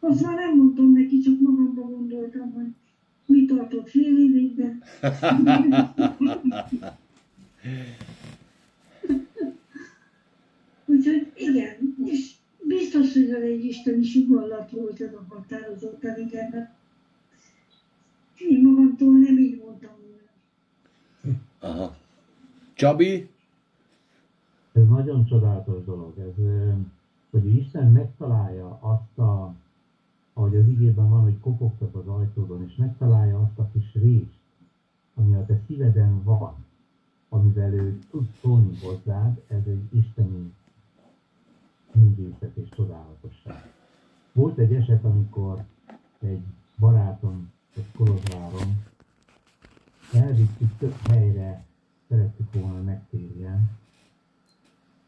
Azt 0.00 0.22
már 0.22 0.34
nem 0.34 0.56
mondtam 0.56 0.92
neki, 0.92 1.20
csak 1.20 1.40
magamban 1.40 1.90
gondoltam, 1.90 2.52
hogy 2.52 2.66
mi 3.26 3.44
tartott 3.44 3.88
fél 3.88 4.18
évig, 4.18 4.54
de 4.54 4.78
Úgyhogy 10.84 11.32
igen, 11.36 11.96
és 12.04 12.34
biztos, 12.62 13.12
hogy 13.12 13.30
ez 13.30 13.42
egy 13.42 13.64
isteni 13.64 14.02
sugallat 14.02 14.70
volt 14.70 15.00
ez 15.00 15.12
a 15.12 15.24
határozottan, 15.28 16.18
igen, 16.18 16.48
mert 16.52 16.70
én 18.36 18.62
magamtól 18.62 19.12
nem 19.12 19.38
így 19.38 19.62
mondtam 19.64 19.90
volna. 20.00 20.30
Aha. 21.58 21.96
Csabi? 22.74 23.28
Ez 24.72 24.88
nagyon 24.88 25.24
csodálatos 25.24 25.84
dolog. 25.84 26.18
Ez, 26.18 26.44
ö, 26.44 26.70
hogy 27.30 27.56
Isten 27.56 27.92
megtalálja 27.92 28.78
azt 28.80 29.18
a, 29.18 29.54
ahogy 30.40 30.56
az 30.56 30.66
igében 30.66 31.08
van, 31.08 31.22
hogy 31.22 31.40
kopogtat 31.40 31.94
az 31.94 32.06
ajtódon, 32.06 32.62
és 32.62 32.76
megtalálja 32.76 33.40
azt 33.40 33.58
a 33.58 33.70
kis 33.72 33.94
részt, 33.94 34.38
ami 35.14 35.34
a 35.34 35.46
te 35.46 35.60
szíveden 35.66 36.22
van, 36.22 36.54
amivel 37.28 37.72
ő 37.72 37.98
tud 38.10 38.28
szólni 38.40 38.76
hozzád, 38.82 39.42
ez 39.48 39.62
egy 39.66 39.88
isteni 39.90 40.54
művészet 41.92 42.56
és 42.56 42.68
csodálatosság. 42.68 43.72
Volt 44.32 44.58
egy 44.58 44.74
eset, 44.74 45.04
amikor 45.04 45.64
egy 46.18 46.42
barátom, 46.78 47.52
egy 47.76 47.92
Kolozsváron 47.96 48.84
elvittük 50.12 50.76
több 50.78 50.96
helyre, 51.08 51.64
szerettük 52.08 52.52
volna 52.52 52.82
megtérjen, 52.82 53.70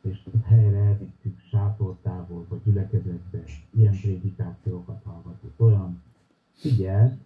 és 0.02 0.22
több 0.22 0.44
helyre 0.44 0.78
elvittük 0.78 1.38
sátortávolba, 1.50 2.60
gyülekezetbe, 2.64 3.44
ilyen 3.70 4.00
prédikációkat 4.00 5.02
hallgatott, 5.04 5.60
olyan 5.60 6.02
figyelt, 6.52 7.18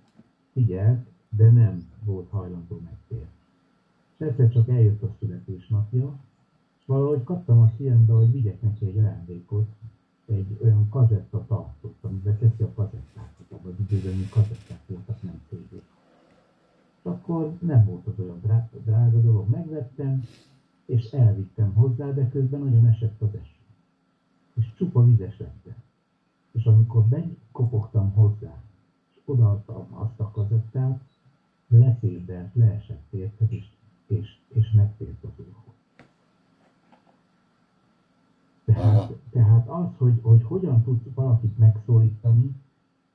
figyelt, 0.53 1.07
de 1.29 1.51
nem 1.51 1.89
volt 2.05 2.31
hajlandó 2.31 2.81
megtérni. 2.85 3.31
És 4.17 4.26
egyszer 4.39 4.53
csak 4.53 4.69
eljött 4.69 5.03
a 5.03 5.15
születésnapja, 5.19 6.19
és 6.79 6.87
valahogy 6.87 7.25
kaptam 7.25 7.61
a 7.61 7.71
szívembe, 7.77 8.13
hogy 8.13 8.33
vigyek 8.33 8.63
neki 8.63 8.87
egy 8.87 8.99
ajándékot, 8.99 9.67
egy 10.27 10.59
olyan 10.63 10.89
kazetta 10.89 11.45
tartott, 11.47 11.97
amiben 12.01 12.39
teszi 12.39 12.63
a 12.63 12.73
kazettákat, 12.75 13.47
abban 13.51 13.73
az 13.73 13.85
időben 13.91 14.17
még 14.17 14.29
kazetták 14.29 14.81
voltak, 14.87 15.23
nem 15.23 15.41
cd 15.49 15.83
És 16.99 17.03
akkor 17.03 17.57
nem 17.61 17.85
volt 17.85 18.07
az 18.07 18.19
olyan 18.19 18.41
drága, 18.43 18.79
drága 18.85 19.21
dolog, 19.21 19.49
megvettem, 19.49 20.23
és 20.85 21.11
elvittem 21.11 21.75
hozzá, 21.75 22.11
de 22.11 22.29
közben 22.29 22.61
nagyon 22.61 22.87
esett 22.87 23.23
az 23.23 23.35
eső. 23.43 23.55
És 24.55 24.75
csupa 24.77 25.05
vizes 25.05 25.39
lettem. 25.39 25.77
És 26.53 26.65
amikor 26.65 27.05
bekopogtam 27.05 28.13
hozzá, 28.13 28.63
és 29.15 29.21
odaadtam 29.25 29.87
azt 29.91 30.21
a 30.21 30.31
kazettát, 30.31 31.01
leszérdelt, 31.69 32.55
leesett 32.55 33.13
érted, 33.13 33.53
és, 33.53 33.67
és, 34.07 34.39
és 34.49 34.71
megtért 34.71 35.25
az 35.25 35.31
úrhoz. 35.37 35.75
Tehát, 38.65 39.13
tehát 39.31 39.69
az, 39.69 39.89
hogy, 39.97 40.19
hogy 40.23 40.43
hogyan 40.43 40.83
tudsz 40.83 41.15
valakit 41.15 41.59
megszólítani, 41.59 42.55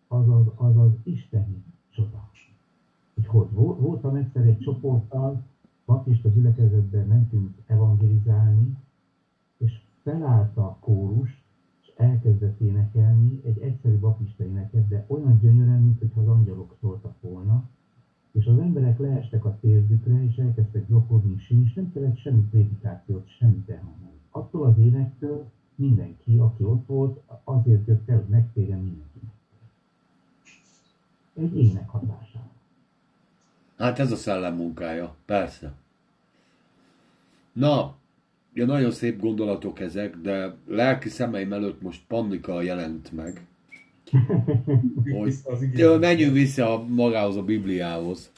az 0.08 0.30
az, 0.30 0.46
az, 0.56 0.78
az 0.78 0.92
isteni 1.04 1.64
csoda. 1.90 2.30
Hogy 3.14 3.26
hogy 3.26 3.52
voltam 3.52 4.16
egyszer 4.16 4.46
egy 4.46 4.60
csoporttal, 4.60 5.44
baptista 5.86 6.30
gyülekezetben 6.30 7.08
mentünk 7.08 7.58
evangelizálni, 7.66 8.78
és 9.58 9.82
felállt 10.04 10.58
a 10.58 10.78
kórus, 10.80 11.44
és 11.82 11.92
elkezdett 11.96 12.60
énekelni 12.60 13.42
egy 13.46 13.60
egyszerű 13.60 13.98
baptista 13.98 14.44
éneket, 14.44 14.88
de 14.88 15.06
olyan 15.08 15.40
gyönyörűen, 15.40 15.82
mintha 15.82 16.22
az 16.22 16.28
angyalok 16.28 16.76
szóltak 16.80 17.16
volna, 17.22 17.70
és 18.32 18.46
az 18.46 18.60
emberek 18.60 19.00
leestek 19.00 19.46
a 19.46 19.58
térdükre, 19.62 20.24
és 20.24 20.36
elkezdtek 20.36 20.86
zokogni, 20.90 21.36
és 21.36 21.74
nem 21.74 21.92
kellett 21.94 22.18
semmi 22.18 22.42
prédikációt, 22.50 23.30
semmi 23.38 23.64
elmondani. 23.68 24.20
Attól 24.32 24.66
az 24.66 24.78
énektől 24.78 25.50
mindenki, 25.76 26.38
aki 26.38 26.64
ott 26.64 26.86
volt, 26.86 27.22
azért 27.44 27.88
jött 27.88 28.10
el, 28.10 28.18
hogy 28.18 28.30
megtérjen 28.30 28.78
mindenki. 28.78 29.20
Egy 31.34 31.58
ének 31.58 31.90
hatására. 31.90 32.50
Hát 33.78 33.91
ez 34.02 34.12
a 34.12 34.16
szellem 34.16 34.56
munkája, 34.56 35.16
persze. 35.26 35.74
Na, 37.54 37.96
ja, 38.54 38.66
nagyon 38.66 38.92
szép 38.92 39.20
gondolatok 39.20 39.80
ezek, 39.80 40.16
de 40.16 40.56
lelki 40.68 41.10
szemeim 41.10 41.54
előtt 41.54 41.82
most 41.82 42.02
panika 42.08 42.62
jelent 42.62 43.12
meg. 43.12 43.46
hogy 45.18 45.34
ja, 45.74 45.98
menjünk 45.98 46.34
vissza 46.34 46.86
magához 46.88 47.36
a 47.36 47.44
Bibliához. 47.44 48.32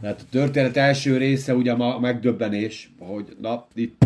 Tehát 0.00 0.20
a 0.20 0.28
történet 0.30 0.76
első 0.76 1.16
része 1.16 1.54
ugye 1.54 1.72
a 1.72 1.98
megdöbbenés, 1.98 2.92
hogy 2.98 3.36
na, 3.40 3.66
itt 3.74 4.04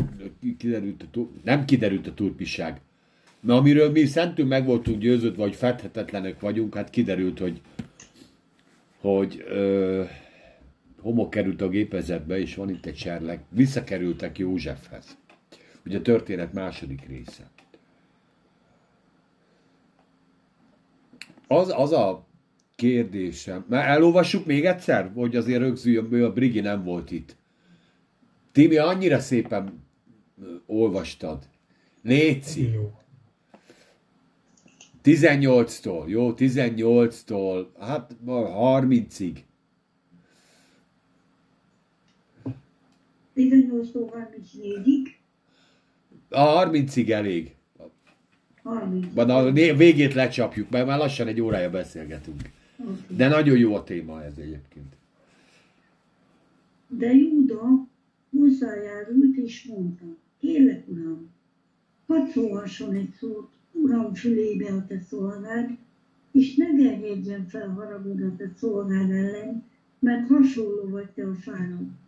kiderült 0.59 1.07
a 1.13 1.19
nem 1.45 1.65
kiderült 1.65 2.07
a 2.07 2.15
túlpisság. 2.15 2.81
Mert 3.41 3.59
amiről 3.59 3.91
mi 3.91 4.05
szentünk 4.05 4.49
meg 4.49 4.67
voltunk 4.67 4.99
győződve, 4.99 5.43
hogy 5.43 5.55
fedhetetlenek 5.55 6.41
vagyunk, 6.41 6.75
hát 6.75 6.91
kiderült, 6.91 7.39
hogy, 7.39 7.61
hogy 9.01 9.45
ö, 9.49 10.03
homok 11.03 11.31
került 11.31 11.61
a 11.61 11.69
gépezetbe, 11.69 12.39
és 12.39 12.55
van 12.55 12.71
itt 12.71 12.87
egy 12.87 12.97
serleg. 12.97 13.41
Visszakerültek 13.49 14.39
Józsefhez. 14.39 15.17
Ugye 15.87 15.99
a 15.99 16.03
történet 16.03 16.53
második 16.53 17.07
része. 17.07 17.51
Az, 21.47 21.73
az 21.77 21.93
a 21.93 22.27
kérdésem. 22.75 23.65
Mert 23.69 23.89
elolvassuk 23.89 24.47
még 24.47 24.65
egyszer, 24.65 25.11
hogy 25.15 25.37
azért 25.37 25.61
rögzüljön, 25.61 26.23
a 26.25 26.33
Brigi 26.33 26.61
nem 26.61 26.85
volt 26.85 27.11
itt. 27.11 27.37
Timi, 28.53 28.77
annyira 28.77 29.19
szépen 29.19 29.85
olvastad. 30.67 31.49
Léci. 32.03 32.71
18-tól, 35.05 36.07
jó? 36.07 36.33
18-tól, 36.37 37.67
hát 37.79 38.17
30-ig. 38.27 39.37
18-tól 43.37 44.29
34-ig. 44.45 45.09
A 46.29 46.69
30-ig 46.69 47.11
elég. 47.11 47.55
30. 48.63 49.17
A 49.17 49.53
végét 49.53 50.15
lecsapjuk, 50.15 50.71
mert 50.71 50.87
már 50.87 50.99
lassan 50.99 51.27
egy 51.27 51.41
órája 51.41 51.71
beszélgetünk. 51.71 52.41
Okay. 52.77 53.17
De 53.17 53.29
nagyon 53.29 53.57
jó 53.57 53.75
a 53.75 53.85
téma 53.85 54.25
ez 54.25 54.33
egyébként. 54.37 54.97
De 56.89 57.13
Júda 57.13 57.89
hozzájárult 58.39 59.37
és 59.37 59.65
mondta, 59.65 60.05
kérlek, 60.41 60.89
uram, 60.89 61.31
hadd 62.07 62.29
szólhasson 62.29 62.95
egy 62.95 63.13
szót, 63.19 63.49
uram 63.73 64.15
fülébe 64.15 64.73
a 64.73 64.87
te 64.87 65.01
szolgád, 65.01 65.71
és 66.33 66.57
ne 66.57 66.67
gerjedjen 66.67 67.47
fel 67.47 67.69
haragod 67.69 68.23
a 68.23 68.37
te 68.37 68.53
szolgád 68.57 69.11
ellen, 69.11 69.65
mert 69.99 70.29
hasonló 70.29 70.89
vagy 70.89 71.11
te 71.11 71.27
a 71.27 71.35
fáradthoz. 71.35 72.02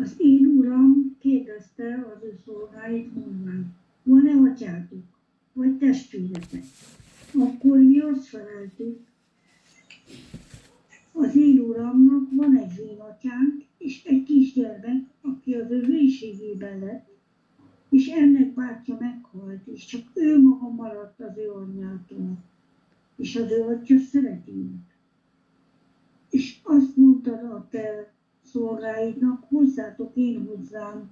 Az 0.00 0.14
én 0.18 0.46
uram 0.46 1.16
kérdezte 1.18 2.12
az 2.16 2.22
ő 2.24 2.38
szolgáit 2.44 3.14
mondván, 3.14 3.74
van-e 4.02 4.50
atyátok, 4.50 5.04
vagy 5.52 5.78
testvéretek? 5.78 6.64
Akkor 7.34 7.78
mi 7.78 7.98
azt 7.98 8.26
feleltük, 8.26 8.98
az 11.12 11.36
én 11.36 11.58
uramnak 11.58 12.28
van 12.30 12.56
egy 12.56 12.76
vénatyánk, 12.76 13.64
és 13.78 14.04
egy 14.04 14.22
kisgyermek, 14.22 15.04
aki 15.20 15.54
az 15.54 15.70
ő 15.70 15.84
hőségében 15.84 16.78
lett, 16.78 17.10
és 17.88 18.06
ennek 18.08 18.54
bátyja 18.54 18.96
meghalt, 19.00 19.66
és 19.66 19.84
csak 19.84 20.02
ő 20.14 20.42
maga 20.42 20.68
maradt 20.68 21.20
az 21.20 21.36
ő 21.36 21.50
anyjától, 21.50 22.36
és 23.16 23.36
az 23.36 23.50
ő 23.50 23.62
atya 23.62 23.98
szereti 23.98 24.70
És 26.30 26.58
azt 26.62 26.96
mondta 26.96 27.32
a 27.32 27.66
te 27.70 28.12
szolgáidnak, 28.52 29.44
hozzátok 29.48 30.16
én 30.16 30.46
hozzám 30.46 31.10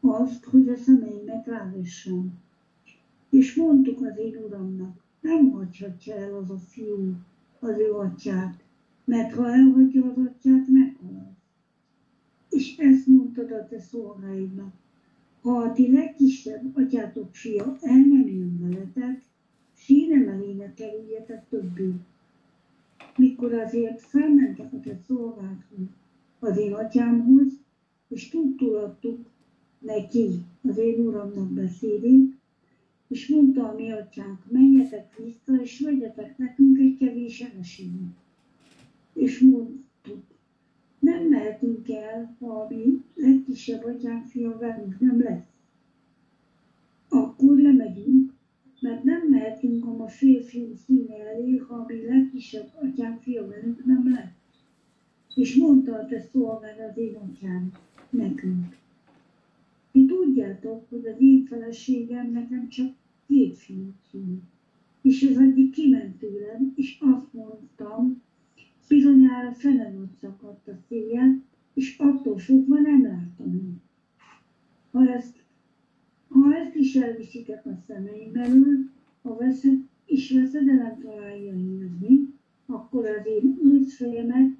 azt, 0.00 0.44
hogy 0.44 0.68
a 0.68 0.76
szemeimet 0.76 1.46
rávessem. 1.46 2.38
És 3.30 3.54
mondtuk 3.54 4.00
az 4.00 4.18
én 4.18 4.36
uramnak, 4.36 5.02
nem 5.20 5.50
hagyhatja 5.50 6.14
el 6.14 6.34
az 6.34 6.50
a 6.50 6.58
fiú 6.58 7.14
az 7.58 7.78
ő 7.78 7.92
atyát, 7.92 8.64
mert 9.04 9.34
ha 9.34 9.52
elhagyja 9.52 10.04
az 10.04 10.16
atyát, 10.16 10.68
meghal. 10.68 11.36
És 12.50 12.76
ezt 12.76 13.06
mondtad 13.06 13.50
a 13.52 13.66
te 13.66 13.80
szolgáidnak, 13.80 14.72
ha 15.42 15.56
a 15.58 15.72
ti 15.72 15.92
legkisebb 15.92 16.76
atyátok 16.76 17.34
fia 17.34 17.76
el 17.80 17.98
nem 17.98 18.26
jön 18.28 18.58
veletek, 18.60 19.22
sínem 19.74 20.28
eléne 20.28 20.74
kerüljetek 20.74 21.48
többé. 21.48 21.92
Mikor 23.16 23.54
azért 23.54 24.02
felmentek 24.02 24.72
a 24.72 24.80
te 24.80 24.98
szolgákhoz, 25.06 25.86
az 26.38 26.58
én 26.58 26.72
atyámhoz, 26.72 27.52
és 28.08 28.28
tudtulattuk 28.28 29.26
neki 29.78 30.28
az 30.62 30.78
én 30.78 31.06
uramnak 31.06 31.52
beszédét, 31.52 32.34
és 33.08 33.28
mondta 33.28 33.68
a 33.68 33.74
mi 33.74 33.90
atyánk, 33.90 34.38
menjetek 34.50 35.16
vissza, 35.16 35.62
és 35.62 35.80
vegyetek 35.80 36.38
nekünk 36.38 36.78
egy 36.78 36.96
kevés 36.98 37.40
eleséget 37.40 38.24
és 39.16 39.40
mondtuk, 39.40 40.24
nem 40.98 41.28
mehetünk 41.28 41.88
el, 41.88 42.36
ha 42.38 42.60
a 42.60 42.66
mi 42.68 43.02
legkisebb 43.14 43.84
atyánk 43.84 44.26
fia 44.26 44.58
velünk 44.58 45.00
nem 45.00 45.20
lesz. 45.20 45.46
Akkor 47.08 47.56
lemegyünk, 47.56 48.32
mert 48.80 49.04
nem 49.04 49.28
mehetünk 49.28 49.84
a 49.86 49.96
ma 49.96 50.08
férfiú 50.08 50.74
színe 50.74 51.14
elé, 51.14 51.56
ha 51.56 51.74
a 51.74 51.84
mi 51.88 52.06
legkisebb 52.06 52.68
atyánk 52.74 53.22
fia 53.22 53.46
velünk 53.46 53.84
nem 53.84 54.10
lesz. 54.10 54.34
És 55.36 55.56
mondta 55.56 55.94
a 55.94 56.06
te 56.06 56.20
szolgád 56.20 56.78
az 56.78 57.02
atyám 57.14 57.72
nekünk. 58.10 58.76
Ti 59.92 60.04
tudjátok, 60.04 60.88
hogy 60.88 61.06
az 61.06 61.16
én 61.18 61.44
feleségem 61.44 62.30
nekem 62.30 62.68
csak 62.68 62.94
két 63.26 63.56
fiú 63.56 63.92
szült. 64.10 64.42
És 65.02 65.22
az 65.22 65.38
egyik 65.38 65.70
kiment 65.70 66.18
tőlem, 66.18 66.72
és 66.76 66.98
azt 67.00 67.32
mondtam, 67.32 68.22
Bizonyára 68.88 69.52
fele 69.52 69.94
szakadt 70.20 70.68
a 70.68 70.76
széje, 70.88 71.40
és 71.74 71.98
attól 71.98 72.38
fogva 72.38 72.80
nem 72.80 73.02
láttam 73.02 73.54
őt. 73.54 73.82
Ha 74.90 75.12
ezt, 75.12 75.44
ha 76.28 76.54
ezt 76.54 76.74
is 76.74 76.94
elviszitek 76.94 77.66
a 77.66 77.78
szemeim 77.86 78.32
belül, 78.32 78.90
ha 79.22 79.36
veszed, 79.36 79.78
és 80.04 80.32
veszedelem 80.32 80.98
találja 80.98 81.52
érezni, 81.54 82.34
akkor 82.66 83.06
az 83.06 83.26
én 83.26 83.58
őszfejemet 83.64 84.56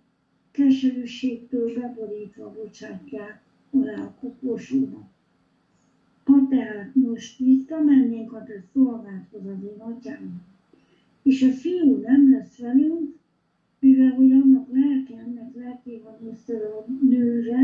keserűségtől 0.56 1.80
beborítva 1.80 2.52
bocsátják 2.52 3.42
alá 3.70 3.94
a 3.94 4.14
koporsónak. 4.20 5.08
Ha 6.24 6.46
tehát 6.50 6.94
most 6.94 7.38
visszamennénk 7.38 8.32
a 8.32 8.44
te 8.44 8.62
szolgálthoz 8.72 9.46
az 9.46 9.62
én 9.62 9.78
atyám, 9.78 10.42
és 11.22 11.42
a 11.42 11.50
fiú 11.50 11.96
nem 11.96 12.30
lesz 12.30 12.58
velünk, 12.58 13.16
mivel 13.78 14.10
hogy 14.10 14.32
annak 14.32 14.68
lelke, 14.72 15.18
ennek 15.18 15.54
lelké 15.54 16.00
van 16.04 16.28
össze 16.30 16.56
a 16.56 16.86
nőre, 17.08 17.58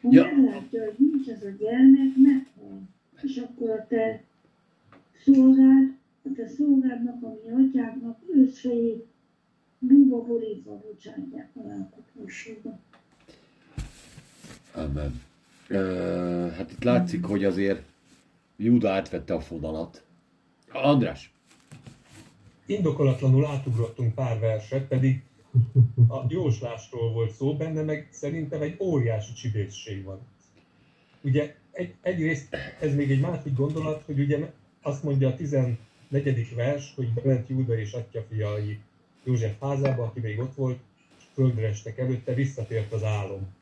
ha 0.00 0.08
ja. 0.10 0.24
meglátja, 0.24 0.84
hogy 0.84 0.94
nincs 0.98 1.28
ez 1.28 1.42
a 1.42 1.50
gyermek, 1.58 2.16
meghal. 2.16 2.80
és 3.22 3.36
akkor 3.36 3.70
a 3.70 3.86
te 3.86 4.22
szolgád, 5.24 5.94
a 6.22 6.32
te 6.34 6.48
szolgádnak, 6.48 7.22
ami 7.22 7.64
atyáknak 7.66 8.22
őszfejét 8.34 9.06
búba 9.78 10.22
borítva 10.22 10.78
bocsátják 10.78 11.50
a 11.54 11.66
látottosságot. 11.66 12.78
Amen. 14.74 15.22
Uh, 15.70 16.50
hát 16.50 16.72
itt 16.72 16.82
látszik, 16.82 17.24
hogy 17.24 17.44
azért 17.44 17.82
Júda 18.56 18.90
átvette 18.90 19.34
a 19.34 19.40
fonalat. 19.40 20.04
András, 20.72 21.32
Indokolatlanul 22.66 23.46
átugrottunk 23.46 24.14
pár 24.14 24.38
verset, 24.38 24.88
pedig 24.88 25.22
a 26.08 26.24
jóslásról 26.28 27.12
volt 27.12 27.34
szó, 27.34 27.56
benne 27.56 27.82
meg 27.82 28.08
szerintem 28.10 28.62
egy 28.62 28.76
óriási 28.80 29.32
csibészség 29.32 30.04
van. 30.04 30.18
Ugye 31.20 31.54
egy, 31.70 31.94
egyrészt 32.00 32.56
ez 32.80 32.94
még 32.94 33.10
egy 33.10 33.20
másik 33.20 33.54
gondolat, 33.54 34.02
hogy 34.02 34.18
ugye 34.18 34.52
azt 34.82 35.02
mondja 35.02 35.28
a 35.28 35.34
14. 35.34 35.78
vers, 36.54 36.92
hogy 36.94 37.12
bement 37.12 37.48
Júda 37.48 37.78
és 37.78 37.92
atya 37.92 38.24
fiai 38.28 38.78
József 39.26 39.60
házába, 39.60 40.02
aki 40.02 40.20
még 40.20 40.38
ott 40.38 40.54
volt, 40.54 40.78
és 41.18 41.24
földre 41.32 41.66
estek 41.66 41.98
előtte, 41.98 42.34
visszatért 42.34 42.92
az 42.92 43.04
álom. 43.04 43.54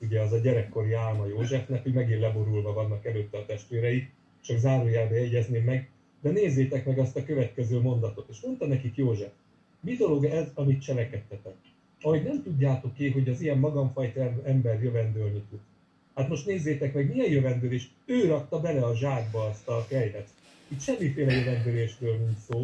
Ugye 0.00 0.20
az 0.20 0.32
a 0.32 0.38
gyerekkori 0.38 0.92
álma 0.92 1.26
Józsefnek, 1.26 1.82
hogy 1.82 1.92
megint 1.92 2.20
leborulva 2.20 2.72
vannak 2.72 3.06
előtte 3.06 3.38
a 3.38 3.46
testvérei, 3.46 4.08
csak 4.40 4.58
zárójelbe 4.58 5.14
jegyezném 5.14 5.64
meg, 5.64 5.90
de 6.20 6.30
nézzétek 6.30 6.86
meg 6.86 6.98
azt 6.98 7.16
a 7.16 7.24
következő 7.24 7.80
mondatot. 7.80 8.28
És 8.28 8.40
mondta 8.40 8.66
nekik 8.66 8.96
József, 8.96 9.30
mi 9.80 9.94
dolog 9.94 10.24
ez, 10.24 10.46
amit 10.54 10.82
cselekedtetek? 10.82 11.54
Ahogy 12.00 12.22
nem 12.22 12.42
tudjátok 12.42 12.94
ki, 12.94 13.10
hogy 13.10 13.28
az 13.28 13.40
ilyen 13.40 13.58
magamfajta 13.58 14.32
ember 14.44 14.82
jövendőlni 14.82 15.42
tud. 15.50 15.60
Hát 16.14 16.28
most 16.28 16.46
nézzétek 16.46 16.94
meg, 16.94 17.08
milyen 17.08 17.30
jövendőlés. 17.30 17.90
Ő 18.04 18.26
rakta 18.26 18.60
bele 18.60 18.84
a 18.84 18.96
zsákba 18.96 19.44
azt 19.44 19.68
a 19.68 19.86
kejhet. 19.88 20.28
Itt 20.68 20.80
semmiféle 20.80 21.32
jövendőlésről 21.32 22.16
nincs 22.16 22.38
szó. 22.48 22.62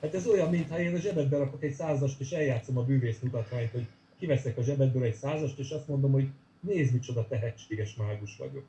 Hát 0.00 0.14
ez 0.14 0.26
olyan, 0.26 0.50
mintha 0.50 0.80
én 0.80 0.94
a 0.94 0.98
zsebedbe 0.98 1.36
rakok 1.36 1.62
egy 1.62 1.72
százast, 1.72 2.20
és 2.20 2.30
eljátszom 2.30 2.78
a 2.78 2.84
bűvész 2.84 3.18
mutatványt, 3.22 3.70
hogy 3.70 3.86
kiveszek 4.18 4.58
a 4.58 4.62
zsebedből 4.62 5.02
egy 5.02 5.14
százast, 5.14 5.58
és 5.58 5.70
azt 5.70 5.88
mondom, 5.88 6.12
hogy 6.12 6.26
nézd, 6.60 6.92
micsoda 6.92 7.26
tehetséges 7.28 7.94
mágus 7.94 8.36
vagyok. 8.36 8.64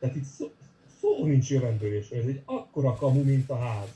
Tehát 0.00 0.16
itt 0.16 0.24
szó, 0.24 0.50
szó 1.00 1.26
nincs 1.26 1.50
jövendőlésről, 1.50 2.20
ez 2.20 2.26
egy 2.26 2.40
akkora 2.44 2.94
kamu, 2.94 3.22
mint 3.22 3.50
a 3.50 3.56
ház. 3.56 3.88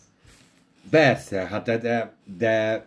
persze, 0.90 1.46
hát 1.46 1.64
de, 1.64 2.14
de, 2.38 2.86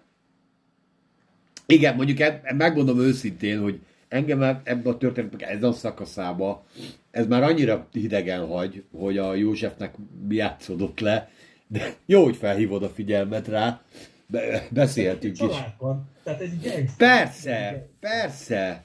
igen, 1.66 1.96
mondjuk 1.96 2.18
megmondom 2.58 3.00
őszintén, 3.00 3.62
hogy 3.62 3.80
engem 4.08 4.42
ebben 4.42 4.94
a 4.94 4.98
történetnek 4.98 5.42
ez 5.42 5.64
a 5.64 5.72
szakaszába, 5.72 6.66
ez 7.12 7.28
már 7.28 7.44
annyira 7.44 7.88
hidegen 7.92 8.48
hagy, 8.48 8.84
hogy 8.92 9.18
a 9.18 9.34
Józsefnek 9.34 9.96
játszódott 10.30 11.00
le, 11.00 11.30
de 11.68 11.96
jó, 12.06 12.24
hogy 12.24 12.36
felhívod 12.36 12.84
a 12.84 12.90
figyelmet 12.90 13.48
rá, 13.48 13.82
Be, 14.28 14.68
beszéltünk 14.72 15.42
is. 15.42 15.56
Van, 15.78 16.10
tehát 16.24 16.40
gangster. 16.40 16.96
Persze, 16.98 17.88
persze. 18.00 18.84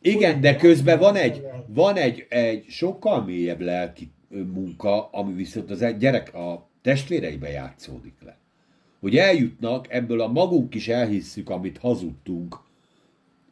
Igen, 0.00 0.40
de 0.40 0.56
közben 0.56 0.98
van 0.98 1.16
egy, 1.16 1.46
van 1.66 1.96
egy, 1.96 2.26
egy 2.28 2.64
sokkal 2.68 3.24
mélyebb 3.24 3.60
lelki 3.60 4.10
munka, 4.28 5.08
ami 5.10 5.32
viszont 5.32 5.70
az 5.70 5.82
egy 5.82 5.96
gyerek 5.96 6.34
a 6.34 6.68
testvéreibe 6.82 7.48
játszódik 7.48 8.14
le. 8.24 8.36
Hogy 9.00 9.16
eljutnak, 9.16 9.92
ebből 9.92 10.20
a 10.20 10.28
magunk 10.28 10.74
is 10.74 10.88
elhisszük, 10.88 11.50
amit 11.50 11.78
hazudtunk, 11.78 12.60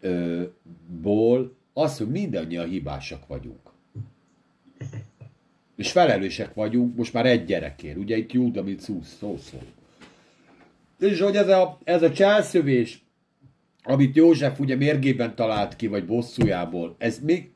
ö, 0.01 0.43
ból, 1.03 1.57
az, 1.73 1.99
hogy 1.99 2.11
mindannyian 2.11 2.69
hibásak 2.69 3.27
vagyunk. 3.27 3.73
És 5.79 5.93
felelősek 5.93 6.55
vagyunk 6.55 6.97
most 6.97 7.13
már 7.13 7.27
egy 7.27 7.45
gyerekért. 7.45 7.97
Ugye 7.97 8.17
itt 8.17 8.33
Júda, 8.33 8.63
mint 8.63 8.81
szó 8.81 9.01
szó. 9.03 9.37
szó. 9.37 9.59
És 10.99 11.21
hogy 11.21 11.37
ez 11.37 11.49
a, 11.49 11.79
ez 11.85 12.03
a 12.03 12.13
cselszövés, 12.13 13.05
amit 13.83 14.17
József 14.17 14.61
ugye 14.61 14.77
mérgében 14.77 15.35
talált 15.35 15.77
ki, 15.77 15.87
vagy 15.87 16.07
bosszújából, 16.07 16.95
ez 16.99 17.19
még, 17.19 17.51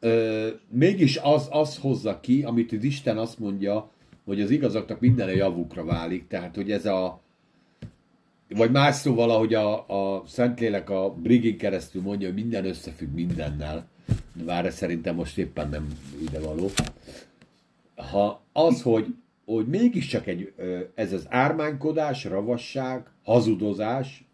ö, 0.00 0.48
mégis 0.68 1.16
az, 1.16 1.48
az 1.50 1.78
hozza 1.78 2.20
ki, 2.20 2.42
amit 2.42 2.72
az 2.72 2.82
Isten 2.82 3.18
azt 3.18 3.38
mondja, 3.38 3.90
hogy 4.24 4.40
az 4.40 4.50
igazaknak 4.50 5.00
minden 5.00 5.28
a 5.28 5.32
javukra 5.32 5.84
válik, 5.84 6.26
tehát 6.26 6.54
hogy 6.54 6.70
ez 6.70 6.86
a, 6.86 7.22
vagy 8.48 8.70
más 8.70 8.94
szóval, 8.94 9.30
ahogy 9.30 9.54
a, 9.54 9.88
a 9.88 10.22
Szentlélek 10.26 10.90
a 10.90 11.10
Brigin 11.10 11.58
keresztül 11.58 12.02
mondja, 12.02 12.26
hogy 12.26 12.36
minden 12.36 12.64
összefügg 12.64 13.14
mindennel, 13.14 13.88
bár 14.44 14.66
ez 14.66 14.74
szerintem 14.74 15.14
most 15.14 15.38
éppen 15.38 15.68
nem 15.68 15.86
ide 16.22 16.40
való. 16.40 16.70
Ha 17.96 18.42
az, 18.52 18.82
hogy, 18.82 19.14
hogy 19.44 19.66
mégiscsak 19.66 20.26
egy, 20.26 20.52
ez 20.94 21.12
az 21.12 21.26
ármánykodás, 21.28 22.24
ravasság, 22.24 23.06
hazudozás, 23.22 24.24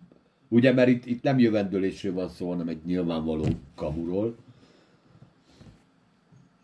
ugye, 0.49 0.73
mert 0.73 0.89
itt, 0.89 1.07
itt 1.07 1.23
nem 1.23 1.39
jövendőlésről 1.39 2.13
van 2.15 2.29
szó, 2.29 2.49
hanem 2.49 2.69
egy 2.69 2.81
nyilvánvaló 2.85 3.47
kamuról, 3.75 4.37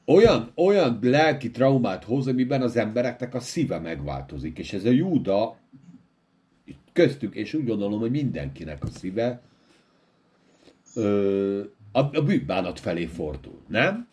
olyan, 0.04 0.50
olyan 0.54 0.98
lelki 1.02 1.50
traumát 1.50 2.04
hoz, 2.04 2.26
amiben 2.26 2.62
az 2.62 2.76
embereknek 2.76 3.34
a 3.34 3.40
szíve 3.40 3.78
megváltozik, 3.78 4.58
és 4.58 4.72
ez 4.72 4.84
a 4.84 4.90
Júda 4.90 5.56
köztük, 6.92 7.34
és 7.34 7.54
úgy 7.54 7.66
gondolom, 7.66 8.00
hogy 8.00 8.10
mindenkinek 8.10 8.84
a 8.84 8.86
szíve 8.86 9.40
ö, 10.94 11.62
a, 11.92 12.16
a 12.16 12.22
bűnbánat 12.22 12.80
felé 12.80 13.06
fordul, 13.06 13.60
nem? 13.66 14.08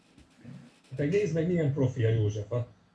Meg 0.95 1.09
nézd 1.09 1.34
meg, 1.34 1.47
milyen 1.47 1.73
profi 1.73 2.03
a 2.03 2.09
József, 2.09 2.45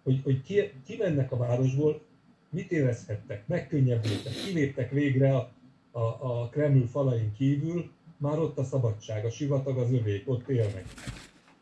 hogy, 0.02 0.20
hogy 0.24 0.42
ki, 0.42 0.72
kimennek 0.86 1.32
a 1.32 1.36
városból, 1.36 2.02
mit 2.50 2.72
érezhettek, 2.72 3.46
megkönnyebbültek, 3.46 4.32
kiléptek 4.46 4.90
végre 4.90 5.36
a, 5.36 5.52
a, 5.90 6.00
a 6.00 6.48
Kreml 6.48 6.86
falain 6.86 7.32
kívül, 7.36 7.90
már 8.16 8.38
ott 8.38 8.58
a 8.58 8.64
szabadság, 8.64 9.24
a 9.24 9.30
sivatag 9.30 9.78
az 9.78 9.92
övék, 9.92 10.28
ott 10.28 10.48
élnek. 10.48 10.84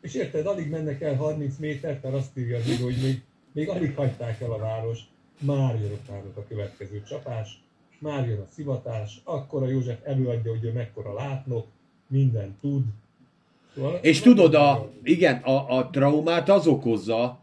És 0.01 0.13
érted, 0.13 0.45
alig 0.45 0.69
mennek 0.69 1.01
el 1.01 1.15
30 1.15 1.57
métert, 1.57 2.03
mert 2.03 2.15
azt 2.15 2.37
írja 2.37 2.57
az 2.57 2.69
író, 2.69 2.83
hogy 2.83 2.97
még, 3.03 3.21
még 3.51 3.69
alig 3.69 3.95
hagyták 3.95 4.41
el 4.41 4.51
a 4.51 4.57
várost, 4.57 5.07
már 5.39 5.79
jön 5.79 5.91
ott 5.91 6.37
a 6.37 6.45
következő 6.47 7.03
csapás, 7.03 7.63
már 8.01 8.27
jön 8.27 8.39
a 8.39 8.45
szivatás, 8.45 9.21
akkor 9.23 9.63
a 9.63 9.67
József 9.67 9.99
előadja, 10.03 10.51
hogy 10.51 10.63
ő 10.63 10.71
mekkora 10.71 11.13
látnok, 11.13 11.67
mindent 12.07 12.59
tud. 12.59 12.83
Szóval 13.75 13.99
és 14.01 14.19
tudod, 14.19 14.53
a, 14.53 14.91
igen, 15.03 15.35
a, 15.37 15.77
a 15.77 15.89
traumát 15.89 16.49
az 16.49 16.67
okozza, 16.67 17.39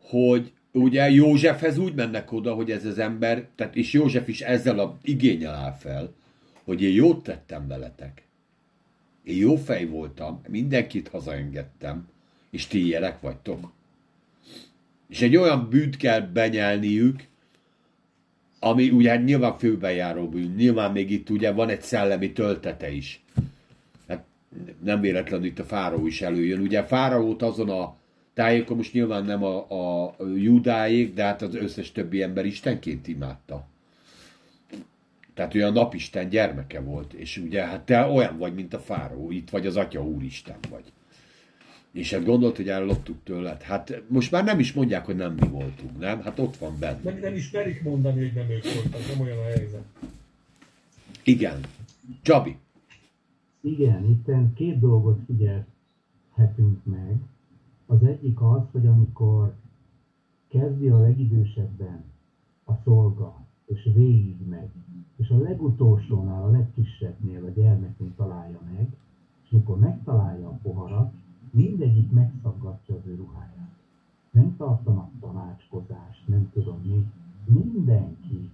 hogy 0.00 0.52
ugye 0.72 1.10
Józsefhez 1.10 1.78
úgy 1.78 1.94
mennek 1.94 2.32
oda, 2.32 2.54
hogy 2.54 2.70
ez 2.70 2.84
az 2.84 2.98
ember, 2.98 3.46
tehát 3.54 3.76
és 3.76 3.92
József 3.92 4.28
is 4.28 4.40
ezzel 4.40 4.78
a 4.78 4.98
igényel 5.02 5.54
áll 5.54 5.72
fel, 5.72 6.12
hogy 6.64 6.82
én 6.82 6.94
jót 6.94 7.22
tettem 7.22 7.68
veletek. 7.68 8.22
Én 9.24 9.36
jó 9.36 9.56
fej 9.56 9.84
voltam, 9.86 10.40
mindenkit 10.48 11.08
hazaengedtem, 11.08 12.08
és 12.50 12.66
ti 12.66 12.84
ilyenek 12.84 13.20
vagytok. 13.20 13.72
És 15.08 15.22
egy 15.22 15.36
olyan 15.36 15.68
bűnt 15.68 15.96
kell 15.96 16.20
benyelniük, 16.20 17.28
ami 18.60 18.90
ugye 18.90 19.10
hát 19.10 19.24
nyilván 19.24 19.58
főbejáró 19.58 20.28
bűn, 20.28 20.54
nyilván 20.56 20.92
még 20.92 21.10
itt 21.10 21.30
ugye 21.30 21.52
van 21.52 21.68
egy 21.68 21.82
szellemi 21.82 22.32
töltete 22.32 22.90
is. 22.90 23.22
Hát 24.08 24.24
nem 24.82 25.00
véletlenül 25.00 25.46
itt 25.46 25.58
a 25.58 25.64
fáraó 25.64 26.06
is 26.06 26.22
előjön. 26.22 26.60
Ugye 26.60 26.84
fáraót 26.84 27.42
azon 27.42 27.70
a 27.70 27.96
tájékon 28.34 28.76
most 28.76 28.92
nyilván 28.92 29.24
nem 29.24 29.44
a, 29.44 29.56
a 30.04 30.14
judáék, 30.36 31.14
de 31.14 31.24
hát 31.24 31.42
az 31.42 31.54
összes 31.54 31.92
többi 31.92 32.22
ember 32.22 32.46
istenként 32.46 33.08
imádta. 33.08 33.66
Tehát 35.34 35.54
olyan 35.54 35.72
napisten 35.72 36.28
gyermeke 36.28 36.80
volt, 36.80 37.12
és 37.12 37.36
ugye 37.36 37.64
hát 37.64 37.80
te 37.80 38.06
olyan 38.06 38.38
vagy, 38.38 38.54
mint 38.54 38.74
a 38.74 38.78
fáraó, 38.78 39.30
itt 39.30 39.50
vagy 39.50 39.66
az 39.66 39.76
atya 39.76 40.04
úristen 40.04 40.56
vagy. 40.70 40.84
És 41.92 42.12
hát 42.14 42.24
gondolt, 42.24 42.56
hogy 42.56 42.68
elloptuk 42.68 43.16
tőled. 43.24 43.62
Hát 43.62 44.02
most 44.08 44.30
már 44.30 44.44
nem 44.44 44.58
is 44.58 44.72
mondják, 44.72 45.04
hogy 45.04 45.16
nem 45.16 45.32
mi 45.32 45.48
voltunk, 45.48 45.98
nem? 45.98 46.20
Hát 46.20 46.38
ott 46.38 46.56
van 46.56 46.78
benne. 46.78 47.00
Nem, 47.02 47.18
nem 47.18 47.34
is 47.34 47.50
merik 47.50 47.82
mondani, 47.82 48.18
hogy 48.20 48.32
nem 48.34 48.50
ők 48.50 48.62
voltak, 48.74 49.08
nem 49.08 49.20
olyan 49.20 49.38
a 49.38 49.42
helyzet. 49.42 49.84
Igen. 51.22 51.60
Csabi. 52.22 52.56
Igen, 53.60 54.04
itt 54.04 54.54
két 54.54 54.78
dolgot 54.78 55.20
figyelhetünk 55.26 56.84
meg. 56.84 57.16
Az 57.86 58.02
egyik 58.02 58.40
az, 58.40 58.62
hogy 58.72 58.86
amikor 58.86 59.54
kezdi 60.48 60.88
a 60.88 61.00
legidősebben 61.00 62.04
a 62.64 62.72
szolga, 62.84 63.46
és 63.66 63.88
végig 63.94 64.36
megy, 64.48 64.70
és 65.16 65.28
a 65.28 65.38
legutolsónál, 65.38 66.42
a 66.42 66.50
legkisebbnél, 66.50 67.44
a 67.44 67.60
gyermeknél 67.60 68.12
találja 68.16 68.60
meg, 68.74 68.88
és 69.44 69.52
amikor 69.52 69.78
megtalálja 69.78 70.48
a 70.48 70.58
poharat, 70.62 71.12
mindegyik 71.52 72.10
megszaggatja 72.10 72.94
az 72.94 73.06
ő 73.06 73.14
ruháját. 73.14 73.76
Nem 74.30 74.56
tartanak 74.56 75.10
tanácskozást, 75.20 76.28
nem 76.28 76.50
tudom 76.52 76.80
mi. 76.84 77.10
Mindenki 77.44 78.50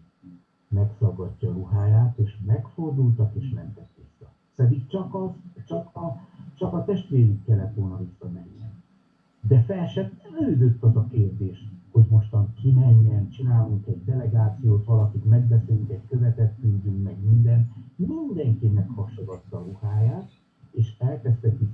megszaggatja 0.68 1.51
a 1.51 1.53
ruháját, 1.53 2.18
és 2.18 2.36
megfordultak, 2.47 3.34
és 3.34 3.51
mentek 3.55 3.88
vissza. 3.97 4.32
Pedig 4.55 4.86
csak, 4.86 5.14
az, 5.14 5.30
csak, 5.66 5.97
a, 5.97 6.20
csak 6.55 6.72
a 6.72 6.84
testvérük 6.84 7.45
kellett 7.45 7.74
volna 7.74 7.99
visszamenni. 7.99 8.64
De 9.40 9.61
fel 9.62 9.86
sem 9.86 10.18
előzött 10.38 10.82
az 10.82 10.97
a 10.97 11.07
kérdés, 11.11 11.68
hogy 11.90 12.07
mostan 12.09 12.55
kimenjen, 12.55 13.30
csinálunk 13.30 13.86
egy 13.86 14.05
delegációt, 14.05 14.84
valakit 14.84 15.24
megbeszélünk, 15.24 15.90
egy 15.90 16.07
követet 16.09 16.55
küldünk, 16.61 17.03
meg 17.03 17.16
minden. 17.24 17.72
Mindenki 17.97 18.66
meghasogatta 18.66 19.57
a 19.57 19.62
ruháját, 19.62 20.30
és 20.70 20.95
elkezdte 20.99 21.49
visszafelé. 21.49 21.73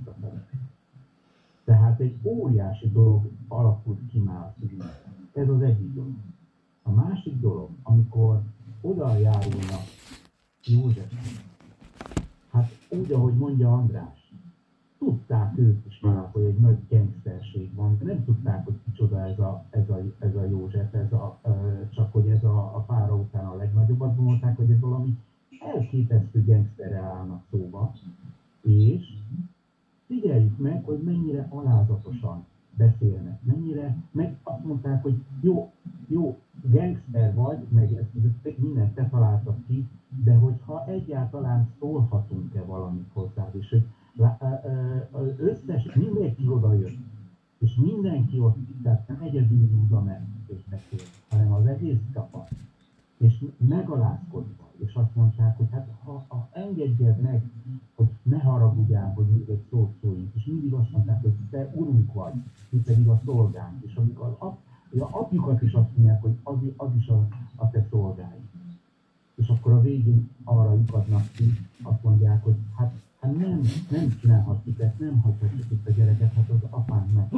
egy 2.01 2.17
óriási 2.23 2.91
dolog 2.91 3.29
alakult 3.47 3.99
ki 4.11 4.19
már 4.19 4.53
a 4.79 4.85
Ez 5.33 5.49
az 5.49 5.61
egyik 5.61 5.93
dolog. 5.93 6.13
A 6.83 6.91
másik 6.91 7.39
dolog, 7.39 7.69
amikor 7.83 8.41
oda 8.81 9.17
járulnak 9.17 9.83
József, 10.65 11.13
hát 12.51 12.71
úgy, 12.89 13.11
ahogy 13.11 13.33
mondja 13.33 13.73
András, 13.73 14.31
tudták 14.97 15.57
ők 15.57 15.85
is 15.85 15.99
már, 15.99 16.29
hogy 16.31 16.43
egy 16.43 16.57
nagy 16.57 16.77
gangsterség 16.89 17.73
van, 17.73 17.97
de 17.97 18.05
nem 18.05 18.25
tudták, 18.25 18.65
hogy 18.65 18.75
kicsoda 18.85 19.27
ez 19.27 19.39
a, 19.39 19.65
ez 19.69 19.89
a, 19.89 20.01
ez 20.19 20.35
a 20.35 20.45
József, 20.45 20.93
ez 20.93 21.11
a, 21.11 21.39
csak 21.89 22.11
hogy 22.11 22.27
ez 22.27 22.43
a, 22.43 22.75
a 22.75 22.83
pára 22.87 23.15
után 23.15 23.45
a 23.45 23.55
legnagyobb, 23.55 24.01
azt 24.01 24.15
gondolták, 24.15 24.57
hogy 24.57 24.71
ez 24.71 24.79
valami 24.79 25.17
elképesztő 25.75 26.43
gangsterre 26.45 26.99
állnak 26.99 27.43
szóba, 27.51 27.93
és 28.61 29.05
figyeljük 30.07 30.57
meg, 30.57 30.85
hogy 30.85 31.01
mennyire 31.03 31.47
alázatosan 31.49 32.45
beszélnek, 32.77 33.39
mennyire, 33.43 33.95
meg 34.11 34.37
azt 34.43 34.65
mondták, 34.65 35.01
hogy 35.01 35.23
jó, 35.41 35.71
jó, 36.07 36.39
gangster 36.63 37.33
vagy, 37.33 37.57
meg 37.69 37.93
ezt, 37.93 38.25
ezt 38.43 38.57
mindent 38.57 38.93
te 38.93 39.09
találtad 39.09 39.55
ki, 39.67 39.87
de 40.23 40.33
hogyha 40.33 40.85
egyáltalán 40.87 41.69
szólhatunk-e 41.79 42.61
valamit 42.63 43.09
hozzád, 43.13 43.55
és 43.55 43.69
hogy 43.69 43.83
az 45.11 45.39
összes, 45.39 45.93
mindenki 45.93 46.47
oda 46.47 46.73
jött, 46.73 46.97
és 47.57 47.75
mindenki 47.75 48.39
ott, 48.39 48.57
tehát 48.83 49.07
nem 49.07 49.21
egyedül 49.21 49.69
Júda 49.69 50.01
meg 50.01 50.27
és 50.47 50.59
beszél, 50.69 51.07
hanem 51.29 51.53
az 51.53 51.65
egész 51.65 51.99
csapat, 52.13 52.49
és 53.17 53.45
megalázkodva, 53.57 54.69
és 54.77 54.93
azt 54.93 55.15
mondták, 55.15 55.57
hogy 55.57 55.67
hát 55.71 55.87
ha, 56.03 56.25
ha 56.27 56.49
engedjed 56.51 57.21
meg, 57.21 57.43
hogy 57.95 58.07
ne 58.23 58.39
haragudjál, 58.39 59.13
hogy 59.13 59.25
még 59.25 59.49
egy 59.49 59.63
szót 59.69 59.93
szóljunk, 60.01 60.33
és 60.35 60.45
mindig 60.45 60.73
azt 60.73 60.91
mondták, 60.91 61.21
hogy 61.21 61.33
te 61.49 61.71
urunk 61.75 62.13
vagy, 62.13 62.33
mi 62.69 62.79
pedig 62.79 63.07
a 63.07 63.21
szolgánk, 63.25 63.83
és 63.83 63.95
amikor 63.95 64.25
az 64.27 64.47
ap, 64.47 64.57
a 64.99 65.19
apjukat 65.19 65.61
is 65.61 65.73
azt 65.73 65.89
mondják, 65.95 66.21
hogy 66.21 66.37
az, 66.43 66.55
az 66.75 66.89
is 66.97 67.07
a, 67.07 67.27
a 67.55 67.69
te 67.69 67.87
szolgáid. 67.89 68.41
És 69.35 69.47
akkor 69.47 69.71
a 69.71 69.81
végén 69.81 70.29
arra 70.43 70.73
lyukadnak 70.73 71.31
ki, 71.31 71.43
azt 71.81 72.03
mondják, 72.03 72.43
hogy 72.43 72.55
hát, 72.77 72.93
hát 73.19 73.37
nem, 73.37 73.61
nem 73.89 74.17
csinálhatjuk 74.19 74.79
ezt, 74.79 74.99
nem 74.99 75.21
hagyhatjuk 75.21 75.71
itt 75.71 75.87
a 75.87 75.91
gyereket, 75.91 76.33
hát 76.33 76.49
az 76.49 76.69
apánk 76.69 77.13
meg. 77.13 77.29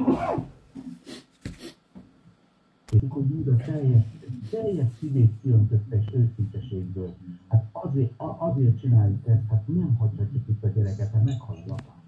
És 2.92 3.02
akkor 3.10 3.24
Júda 3.30 3.56
teljes, 3.56 4.04
teljes 4.50 4.88
szívét 5.00 5.34
kiöntötte 5.42 5.98
és 5.98 6.14
őszinteségből. 6.14 7.14
Hát 7.48 7.70
azért, 7.72 8.14
azért 8.38 8.80
csináljuk 8.80 9.28
ezt, 9.28 9.48
hát 9.50 9.68
nem 9.68 9.96
hagyhatjuk 9.96 10.48
itt 10.48 10.64
a 10.64 10.68
gyereket, 10.68 11.12
hát 11.12 11.24
meghal 11.24 11.56
az 11.66 11.72
apám. 11.72 12.02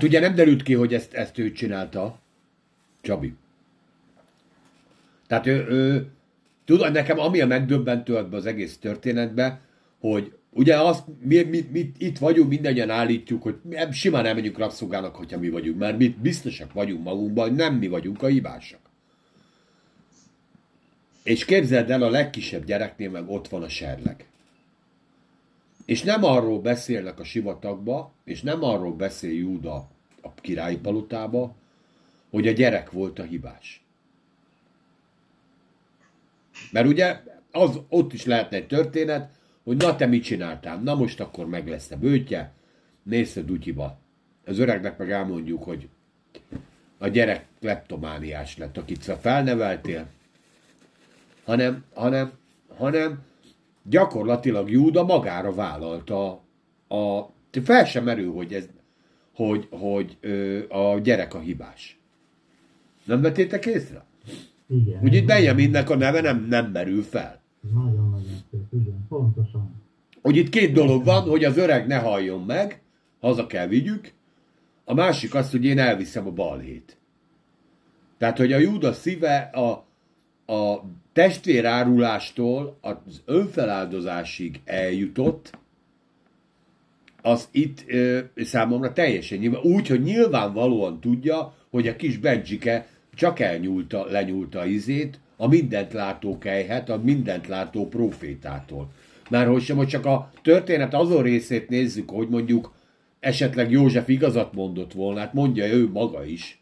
Hát 0.00 0.08
ugye 0.08 0.20
nem 0.20 0.34
derült 0.34 0.62
ki, 0.62 0.74
hogy 0.74 0.94
ezt, 0.94 1.14
ezt 1.14 1.38
ő 1.38 1.52
csinálta, 1.52 2.18
Csabi. 3.00 3.34
Tehát 5.26 5.46
ő, 5.46 5.66
ő 5.68 6.10
tudod, 6.64 6.92
nekem 6.92 7.18
ami 7.18 7.40
a 7.40 7.46
megdöbbentő 7.46 8.16
ebbe 8.16 8.36
az 8.36 8.46
egész 8.46 8.78
történetbe, 8.78 9.60
hogy 9.98 10.32
ugye 10.50 10.76
azt, 10.76 11.04
mi, 11.22 11.42
mi, 11.42 11.68
mi 11.72 11.92
itt 11.98 12.18
vagyunk, 12.18 12.48
mindannyian 12.48 12.90
állítjuk, 12.90 13.42
hogy 13.42 13.56
simán 13.90 14.22
nem 14.22 14.34
megyünk 14.34 14.58
rabszolgának, 14.58 15.16
hogyha 15.16 15.38
mi 15.38 15.48
vagyunk, 15.48 15.78
mert 15.78 15.98
mi 15.98 16.16
biztosak 16.22 16.72
vagyunk 16.72 17.04
magunkban, 17.04 17.48
hogy 17.48 17.56
nem 17.56 17.74
mi 17.74 17.88
vagyunk 17.88 18.22
a 18.22 18.26
hibásak. 18.26 18.80
És 21.22 21.44
képzeld 21.44 21.90
el, 21.90 22.02
a 22.02 22.10
legkisebb 22.10 22.64
gyereknél 22.64 23.10
meg 23.10 23.30
ott 23.30 23.48
van 23.48 23.62
a 23.62 23.68
serleg. 23.68 24.29
És 25.84 26.02
nem 26.02 26.24
arról 26.24 26.60
beszélnek 26.60 27.20
a 27.20 27.24
sivatagba, 27.24 28.12
és 28.24 28.42
nem 28.42 28.62
arról 28.62 28.92
beszél 28.92 29.34
Júda 29.34 29.88
a 30.22 30.34
királyi 30.34 30.76
palotába, 30.76 31.54
hogy 32.30 32.48
a 32.48 32.52
gyerek 32.52 32.90
volt 32.90 33.18
a 33.18 33.22
hibás. 33.22 33.84
Mert 36.72 36.86
ugye 36.86 37.22
az, 37.50 37.80
ott 37.88 38.12
is 38.12 38.24
lehetne 38.24 38.56
egy 38.56 38.66
történet, 38.66 39.30
hogy 39.64 39.76
na 39.76 39.96
te 39.96 40.06
mit 40.06 40.22
csináltál, 40.22 40.78
na 40.78 40.94
most 40.94 41.20
akkor 41.20 41.46
meg 41.46 41.68
lesz 41.68 41.90
a 41.90 41.96
bőtje, 41.96 42.52
nézd 43.02 43.36
a 43.36 43.42
dutyiba. 43.42 43.98
Az 44.44 44.58
öregnek 44.58 44.98
meg 44.98 45.10
elmondjuk, 45.10 45.62
hogy 45.62 45.88
a 46.98 47.08
gyerek 47.08 47.46
kleptomániás 47.60 48.56
lett, 48.56 48.76
akit 48.76 49.04
felneveltél, 49.20 50.06
hanem, 51.44 51.84
hanem, 51.94 52.32
hanem 52.76 53.22
gyakorlatilag 53.82 54.70
Júda 54.70 55.04
magára 55.04 55.54
vállalta 55.54 56.42
a, 56.88 57.20
fel 57.62 57.84
sem 57.84 58.04
merül, 58.04 58.32
hogy, 58.32 58.54
ez, 58.54 58.68
hogy, 59.34 59.66
hogy 59.70 60.16
ö, 60.20 60.58
a 60.68 60.98
gyerek 60.98 61.34
a 61.34 61.38
hibás. 61.38 62.00
Nem 63.04 63.20
vettétek 63.20 63.66
észre? 63.66 64.04
Igen. 64.68 65.02
Úgy 65.02 65.14
itt 65.14 65.26
Benjaminnek 65.26 65.90
a 65.90 65.96
neve 65.96 66.20
nem, 66.20 66.46
nem 66.48 66.70
merül 66.70 67.02
fel. 67.02 67.40
Nagyon-nagyon 67.74 68.42
szép, 68.50 68.80
igen, 68.82 69.06
pontosan. 69.08 69.82
Hogy 70.22 70.36
itt 70.36 70.48
két 70.48 70.72
dolog 70.72 71.04
van, 71.04 71.22
hogy 71.22 71.44
az 71.44 71.56
öreg 71.56 71.86
ne 71.86 71.98
halljon 71.98 72.44
meg, 72.44 72.82
haza 73.20 73.46
kell 73.46 73.66
vigyük, 73.66 74.12
a 74.84 74.94
másik 74.94 75.34
az, 75.34 75.50
hogy 75.50 75.64
én 75.64 75.78
elviszem 75.78 76.26
a 76.26 76.30
balhét. 76.30 76.96
Tehát, 78.18 78.38
hogy 78.38 78.52
a 78.52 78.58
Júda 78.58 78.92
szíve 78.92 79.38
a, 79.38 79.84
a 80.52 80.82
testvérárulástól 81.12 82.78
az 82.80 83.22
önfeláldozásig 83.24 84.60
eljutott, 84.64 85.58
az 87.22 87.48
itt 87.50 87.84
ö, 87.86 88.18
számomra 88.36 88.92
teljesen 88.92 89.38
nyilván, 89.38 89.62
úgy, 89.62 89.86
hogy 89.86 90.02
nyilvánvalóan 90.02 91.00
tudja, 91.00 91.54
hogy 91.70 91.88
a 91.88 91.96
kis 91.96 92.18
Benjike 92.18 92.86
csak 93.14 93.40
elnyúlta, 93.40 94.04
lenyúlta 94.04 94.66
izét, 94.66 95.18
a 95.36 95.46
mindent 95.46 95.92
látó 95.92 96.38
kejhet, 96.38 96.88
a 96.88 97.00
mindent 97.02 97.46
látó 97.46 97.88
profétától. 97.88 98.90
Már 99.30 99.46
hogy 99.46 99.62
sem, 99.62 99.76
hogy 99.76 99.86
csak 99.86 100.06
a 100.06 100.30
történet 100.42 100.94
azon 100.94 101.22
részét 101.22 101.68
nézzük, 101.68 102.10
hogy 102.10 102.28
mondjuk 102.28 102.72
esetleg 103.20 103.70
József 103.70 104.08
igazat 104.08 104.54
mondott 104.54 104.92
volna, 104.92 105.20
hát 105.20 105.32
mondja 105.32 105.66
ő 105.66 105.88
maga 105.88 106.24
is, 106.24 106.59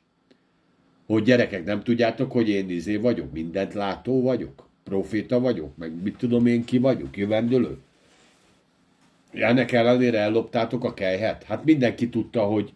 hogy 1.09 1.23
gyerekek, 1.23 1.65
nem 1.65 1.83
tudjátok, 1.83 2.33
hogy 2.33 2.49
én 2.49 2.71
izé 2.71 2.97
vagyok, 2.97 3.33
mindent 3.33 3.75
látó 3.75 4.23
vagyok, 4.23 4.69
proféta 4.85 5.41
vagyok, 5.41 5.77
meg 5.77 6.03
mit 6.03 6.17
tudom 6.17 6.47
én 6.47 6.65
ki 6.65 6.79
vagyok, 6.79 7.17
jövendőlő. 7.17 7.79
Ennek 9.33 9.73
ellenére 9.73 10.19
elloptátok 10.19 10.85
a 10.85 10.95
kejhet? 10.95 11.43
Hát 11.43 11.65
mindenki 11.65 12.09
tudta, 12.09 12.43
hogy, 12.43 12.73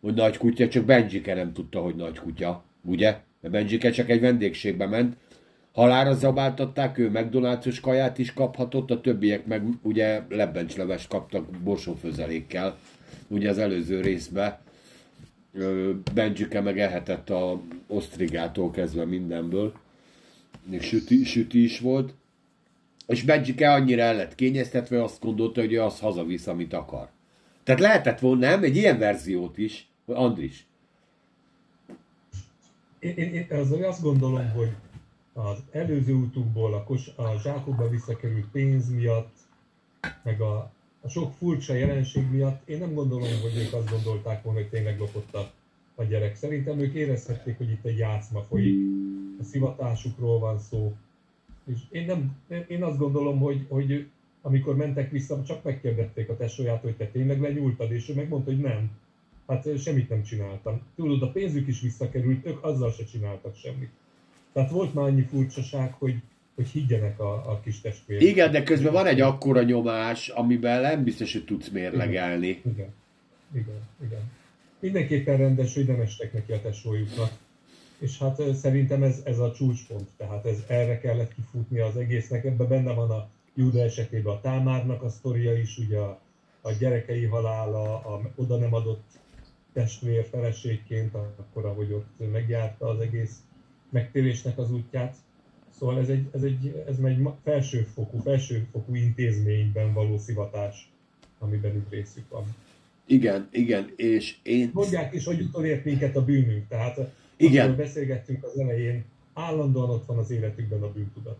hogy 0.00 0.14
nagy 0.14 0.36
kutya, 0.36 0.68
csak 0.68 0.84
Benjike 0.84 1.34
nem 1.34 1.52
tudta, 1.52 1.80
hogy 1.80 1.94
nagy 1.94 2.18
kutya, 2.18 2.64
ugye? 2.84 3.16
Mert 3.40 3.54
Benjike 3.54 3.90
csak 3.90 4.08
egy 4.08 4.20
vendégségbe 4.20 4.86
ment, 4.86 5.16
halára 5.72 6.14
zabáltatták, 6.14 6.98
ő 6.98 7.10
McDonald's 7.14 7.78
kaját 7.82 8.18
is 8.18 8.32
kaphatott, 8.32 8.90
a 8.90 9.00
többiek 9.00 9.46
meg 9.46 9.62
ugye 9.82 10.22
lebbencslevest 10.28 11.08
kaptak 11.08 11.50
borsófőzelékkel, 11.50 12.78
ugye 13.28 13.48
az 13.48 13.58
előző 13.58 14.00
részben. 14.00 14.63
Benjike 16.14 16.60
meg 16.60 16.78
ehetett 16.78 17.30
a 17.30 17.60
osztrigától 17.86 18.70
kezdve 18.70 19.04
mindenből, 19.04 19.72
még 20.64 20.82
süti, 20.82 21.24
süti 21.24 21.62
is 21.62 21.80
volt. 21.80 22.14
És 23.06 23.22
Benjike 23.22 23.72
annyira 23.72 24.02
el 24.02 24.16
lett 24.16 24.34
kényeztetve, 24.34 25.02
azt 25.02 25.20
gondolta, 25.20 25.60
hogy 25.60 25.72
ő 25.72 25.82
azt 25.82 26.00
hazavisz, 26.00 26.46
amit 26.46 26.72
akar. 26.72 27.08
Tehát 27.62 27.80
lehetett 27.80 28.18
volna, 28.18 28.48
nem? 28.48 28.62
Egy 28.62 28.76
ilyen 28.76 28.98
verziót 28.98 29.58
is, 29.58 29.88
Andris. 30.06 30.66
Én, 32.98 33.16
én, 33.16 33.32
én 33.32 33.84
azt 33.84 34.02
gondolom, 34.02 34.50
hogy 34.50 34.70
az 35.32 35.58
előző 35.70 36.12
útunkból 36.12 36.74
a, 36.74 36.84
kos, 36.84 37.08
a 37.16 37.38
zsákokba 37.42 37.88
visszakerült 37.88 38.46
pénz 38.52 38.88
miatt, 38.88 39.32
meg 40.22 40.40
a, 40.40 40.72
a 41.04 41.08
sok 41.08 41.32
furcsa 41.32 41.74
jelenség 41.74 42.30
miatt, 42.30 42.68
én 42.68 42.78
nem 42.78 42.94
gondolom, 42.94 43.28
hogy 43.42 43.56
ők 43.56 43.72
azt 43.72 43.90
gondolták 43.90 44.42
volna, 44.42 44.58
hogy 44.58 44.68
tényleg 44.68 44.98
lopott 44.98 45.34
a, 45.34 45.50
a 45.94 46.02
gyerek. 46.02 46.36
Szerintem 46.36 46.78
ők 46.78 46.94
érezhették, 46.94 47.56
hogy 47.56 47.70
itt 47.70 47.84
egy 47.84 47.98
játszma 47.98 48.40
folyik, 48.40 48.78
a 49.40 49.44
szivatásukról 49.44 50.38
van 50.38 50.58
szó. 50.58 50.96
És 51.64 51.78
én, 51.90 52.04
nem, 52.04 52.36
én 52.68 52.82
azt 52.82 52.98
gondolom, 52.98 53.38
hogy, 53.38 53.66
hogy 53.68 54.06
amikor 54.42 54.76
mentek 54.76 55.10
vissza, 55.10 55.42
csak 55.42 55.62
megkérdették 55.62 56.28
a 56.28 56.36
tesóját, 56.36 56.82
hogy 56.82 56.96
te 56.96 57.06
tényleg 57.06 57.40
lenyúltad, 57.40 57.92
és 57.92 58.08
ő 58.08 58.14
megmondta, 58.14 58.50
hogy 58.50 58.60
nem. 58.60 58.90
Hát 59.46 59.78
semmit 59.78 60.08
nem 60.08 60.22
csináltam. 60.22 60.80
Tudod, 60.96 61.22
a 61.22 61.30
pénzük 61.30 61.68
is 61.68 61.80
visszakerült, 61.80 62.46
ők 62.46 62.64
azzal 62.64 62.90
se 62.90 63.04
csináltak 63.04 63.56
semmit. 63.56 63.90
Tehát 64.52 64.70
volt 64.70 64.94
már 64.94 65.04
annyi 65.04 65.22
furcsaság, 65.22 65.92
hogy, 65.92 66.14
hogy 66.54 66.68
higgyenek 66.68 67.20
a, 67.20 67.32
a 67.32 67.60
kis 67.60 67.80
testvérek. 67.80 68.22
Igen, 68.22 68.52
de 68.52 68.62
közben 68.62 68.92
van 68.92 69.06
egy 69.06 69.20
akkora 69.20 69.62
nyomás, 69.62 70.28
amiben 70.28 70.80
nem 70.80 71.04
biztos, 71.04 71.32
hogy 71.32 71.44
tudsz 71.44 71.68
mérlegelni. 71.68 72.46
Igen, 72.46 72.62
igen, 72.66 72.92
igen. 73.52 73.88
igen. 74.04 74.30
mindenképpen 74.80 75.36
rendes, 75.36 75.74
hogy 75.74 75.86
nem 75.86 76.00
estek 76.00 76.32
neki 76.32 76.52
a 76.52 76.60
tesójuknak. 76.60 77.30
És 77.98 78.18
hát 78.18 78.54
szerintem 78.54 79.02
ez, 79.02 79.20
ez 79.24 79.38
a 79.38 79.52
csúcspont, 79.52 80.08
tehát 80.16 80.46
ez 80.46 80.64
erre 80.66 81.00
kellett 81.00 81.34
kifutni 81.34 81.78
az 81.78 81.96
egésznek. 81.96 82.44
Ebben 82.44 82.68
benne 82.68 82.92
van 82.92 83.10
a 83.10 83.28
Júda 83.54 83.80
esetében 83.80 84.34
a 84.34 84.40
Támárnak 84.40 85.02
a 85.02 85.08
sztoria 85.08 85.58
is, 85.58 85.78
ugye 85.78 85.98
a, 85.98 86.20
a 86.60 86.72
gyerekei 86.72 87.24
halála, 87.24 87.94
a 87.94 88.20
oda 88.34 88.56
nem 88.56 88.74
adott 88.74 89.04
testvér 89.72 90.26
feleségként, 90.30 91.14
akkor 91.14 91.64
ahogy 91.64 91.92
ott 91.92 92.32
megjárta 92.32 92.88
az 92.88 93.00
egész 93.00 93.36
megtérésnek 93.90 94.58
az 94.58 94.72
útját. 94.72 95.16
Szóval 95.78 95.98
ez 95.98 96.08
egy, 96.08 96.28
ez 96.32 96.42
egy, 96.42 96.84
ez 96.88 96.98
egy 97.04 97.28
felsőfokú, 97.44 98.18
felsőfokú 98.18 98.94
intézményben 98.94 99.92
való 99.92 100.18
szivatás, 100.18 100.90
amiben 101.38 101.76
itt 101.76 101.90
részük 101.90 102.28
van. 102.28 102.44
Igen, 103.06 103.48
igen, 103.50 103.92
és 103.96 104.36
én... 104.42 104.70
Mondják 104.72 105.14
is, 105.14 105.24
hogy 105.24 105.40
utolért 105.40 105.84
minket 105.84 106.16
a 106.16 106.24
bűnünk, 106.24 106.68
tehát 106.68 106.98
Igen. 107.36 107.76
beszélgettünk 107.76 108.44
az 108.44 108.58
elején, 108.58 109.04
állandóan 109.34 109.90
ott 109.90 110.06
van 110.06 110.18
az 110.18 110.30
életükben 110.30 110.82
a 110.82 110.92
bűntudat. 110.92 111.38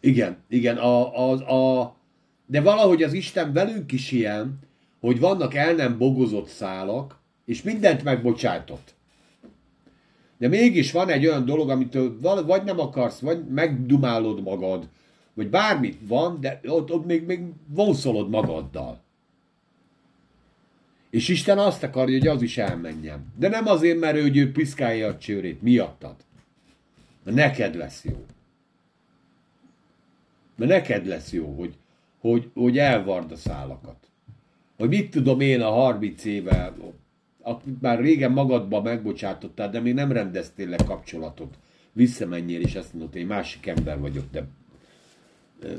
Igen, 0.00 0.36
igen, 0.48 0.76
a, 0.76 1.16
a, 1.16 1.32
a, 1.80 1.96
de 2.46 2.60
valahogy 2.60 3.02
az 3.02 3.12
Isten 3.12 3.52
velünk 3.52 3.92
is 3.92 4.10
ilyen, 4.10 4.58
hogy 5.00 5.20
vannak 5.20 5.54
el 5.54 5.74
nem 5.74 5.98
bogozott 5.98 6.48
szálak, 6.48 7.18
és 7.44 7.62
mindent 7.62 8.02
megbocsájtott. 8.02 8.94
De 10.42 10.48
mégis 10.48 10.92
van 10.92 11.08
egy 11.08 11.26
olyan 11.26 11.44
dolog, 11.44 11.88
val- 12.20 12.46
vagy 12.46 12.64
nem 12.64 12.80
akarsz, 12.80 13.18
vagy 13.18 13.44
megdumálod 13.48 14.42
magad, 14.42 14.88
vagy 15.34 15.48
bármit 15.48 15.98
van, 16.06 16.40
de 16.40 16.60
ott, 16.64 16.92
ott 16.92 17.06
még, 17.06 17.26
még 17.26 17.40
vonszolod 17.66 18.30
magaddal. 18.30 19.00
És 21.10 21.28
Isten 21.28 21.58
azt 21.58 21.82
akarja, 21.82 22.18
hogy 22.18 22.28
az 22.28 22.42
is 22.42 22.58
elmenjen. 22.58 23.32
De 23.38 23.48
nem 23.48 23.66
azért, 23.66 23.98
mert 23.98 24.16
ő, 24.16 24.20
hogy 24.22 24.36
ő 24.36 24.52
piszkálja 24.52 25.08
a 25.08 25.18
csőrét, 25.18 25.62
miattad. 25.62 26.16
Mert 27.24 27.36
neked 27.36 27.74
lesz 27.74 28.04
jó. 28.04 28.24
Mert 30.56 30.70
neked 30.70 31.06
lesz 31.06 31.32
jó, 31.32 31.54
hogy, 31.54 31.74
hogy, 32.20 32.50
hogy 32.54 32.78
elvard 32.78 33.32
a 33.32 33.36
szálakat. 33.36 33.96
Hogy 34.78 34.88
mit 34.88 35.10
tudom 35.10 35.40
én 35.40 35.60
a 35.60 35.70
30 35.70 36.24
éve, 36.24 36.72
akit 37.42 37.80
már 37.80 38.00
régen 38.00 38.32
magadban 38.32 38.82
megbocsátottál, 38.82 39.70
de 39.70 39.80
még 39.80 39.94
nem 39.94 40.12
rendeztél 40.12 40.68
le 40.68 40.76
kapcsolatot. 40.76 41.58
Visszamenjél, 41.92 42.60
és 42.60 42.74
azt 42.74 42.92
mondod, 42.92 43.16
én 43.16 43.26
másik 43.26 43.66
ember 43.66 44.00
vagyok, 44.00 44.24
de 44.30 44.46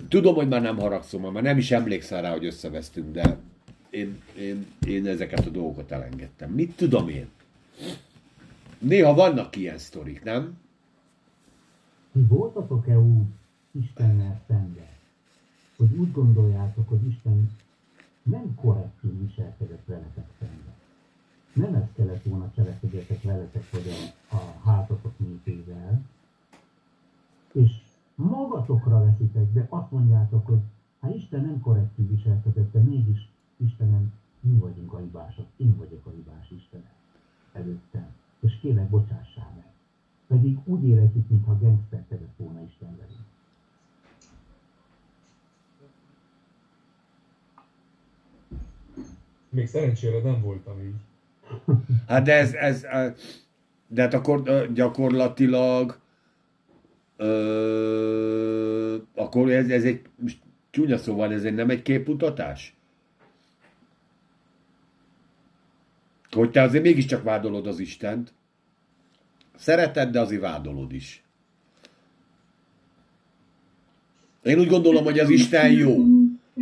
tudom, 0.07 0.35
hogy 0.35 0.47
már 0.47 0.61
nem 0.61 0.77
haragszom, 0.77 1.31
már 1.31 1.43
nem 1.43 1.57
is 1.57 1.71
emlékszel 1.71 2.21
rá, 2.21 2.31
hogy 2.31 2.45
összevesztünk, 2.45 3.11
de 3.11 3.37
én, 3.89 4.21
én, 4.37 4.65
én 4.87 5.07
ezeket 5.07 5.45
a 5.45 5.49
dolgokat 5.49 5.91
elengedtem. 5.91 6.51
Mit 6.51 6.75
tudom 6.75 7.09
én? 7.09 7.29
Néha 8.77 9.13
vannak 9.13 9.55
ilyen 9.55 9.77
sztorik, 9.77 10.23
nem? 10.23 10.57
Ti 12.11 12.19
voltatok-e 12.27 12.99
úgy 12.99 13.25
Istennel 13.71 14.41
szemben, 14.47 14.87
hogy 15.77 15.97
úgy 15.97 16.11
gondoljátok, 16.11 16.89
hogy 16.89 17.07
Isten 17.07 17.51
nem 18.23 18.55
korrektül 18.55 19.17
viselkedett 19.27 19.85
veletek 19.85 20.25
szemben? 20.39 20.72
Nem 21.53 21.73
ezt 21.75 21.93
kellett 21.95 22.23
volna 22.23 22.51
cselekedjetek 22.55 23.21
veletek, 23.21 23.69
vagy 23.71 23.87
a, 24.29 24.35
a 24.35 24.59
hátatok 24.63 25.19
népével, 25.19 26.01
és 27.51 27.71
magatokra 28.15 29.03
veszitek, 29.03 29.53
de 29.53 29.67
azt 29.69 29.91
mondjátok, 29.91 30.45
hogy 30.45 30.61
hát 30.99 31.15
Isten 31.15 31.41
nem 31.41 31.61
korrektül 31.61 32.07
viselkedett, 32.07 32.71
de 32.71 32.79
mégis 32.79 33.29
Istenem, 33.57 34.13
mi 34.39 34.57
vagyunk 34.57 34.93
a 34.93 34.97
hibások, 34.97 35.45
én 35.55 35.77
vagyok 35.77 36.05
a 36.05 36.09
hibás 36.09 36.51
Istenem 36.51 36.91
előttem, 37.51 38.05
és 38.39 38.59
kérlek, 38.59 38.89
bocsássál 38.89 39.51
meg. 39.55 39.71
Pedig 40.27 40.59
úgy 40.63 40.83
érezzük, 40.83 41.29
mintha 41.29 41.59
gangsterkedett 41.59 42.37
volna 42.37 42.61
Isten 42.61 42.97
velünk. 42.97 43.25
Még 49.49 49.67
szerencsére 49.67 50.21
nem 50.21 50.41
voltam 50.41 50.79
így. 50.79 50.95
Hát 52.07 52.23
de 52.23 52.33
ez, 52.33 52.53
ez, 52.53 52.85
de 53.87 54.01
hát 54.01 54.13
akkor 54.13 54.69
gyakorlatilag 54.73 55.99
ö, 57.17 58.97
akkor 59.15 59.51
ez, 59.51 59.69
ez 59.69 59.83
egy, 59.83 60.01
csúnya 60.69 60.97
szóval, 60.97 61.33
ez 61.33 61.43
nem 61.43 61.69
egy 61.69 61.81
képmutatás? 61.81 62.75
Hogy 66.31 66.51
te 66.51 66.61
azért 66.61 66.83
mégiscsak 66.83 67.23
vádolod 67.23 67.67
az 67.67 67.79
Istent. 67.79 68.33
Szereted, 69.55 70.11
de 70.11 70.19
azért 70.19 70.41
vádolod 70.41 70.93
is. 70.93 71.23
Én 74.43 74.59
úgy 74.59 74.67
gondolom, 74.67 75.03
hogy 75.03 75.19
az 75.19 75.29
Isten 75.29 75.71
jó. 75.71 75.95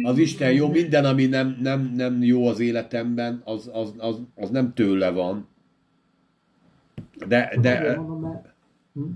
Az 0.03 0.17
Isten 0.17 0.53
jó, 0.53 0.69
minden, 0.69 1.05
ami 1.05 1.25
nem, 1.25 1.57
nem, 1.61 1.93
nem 1.95 2.23
jó 2.23 2.47
az 2.47 2.59
életemben, 2.59 3.41
az, 3.45 3.69
az, 3.73 3.93
az, 3.97 4.21
az 4.35 4.49
nem 4.49 4.73
tőle 4.73 5.11
van. 5.11 5.47
De, 7.27 7.57
de 7.61 7.99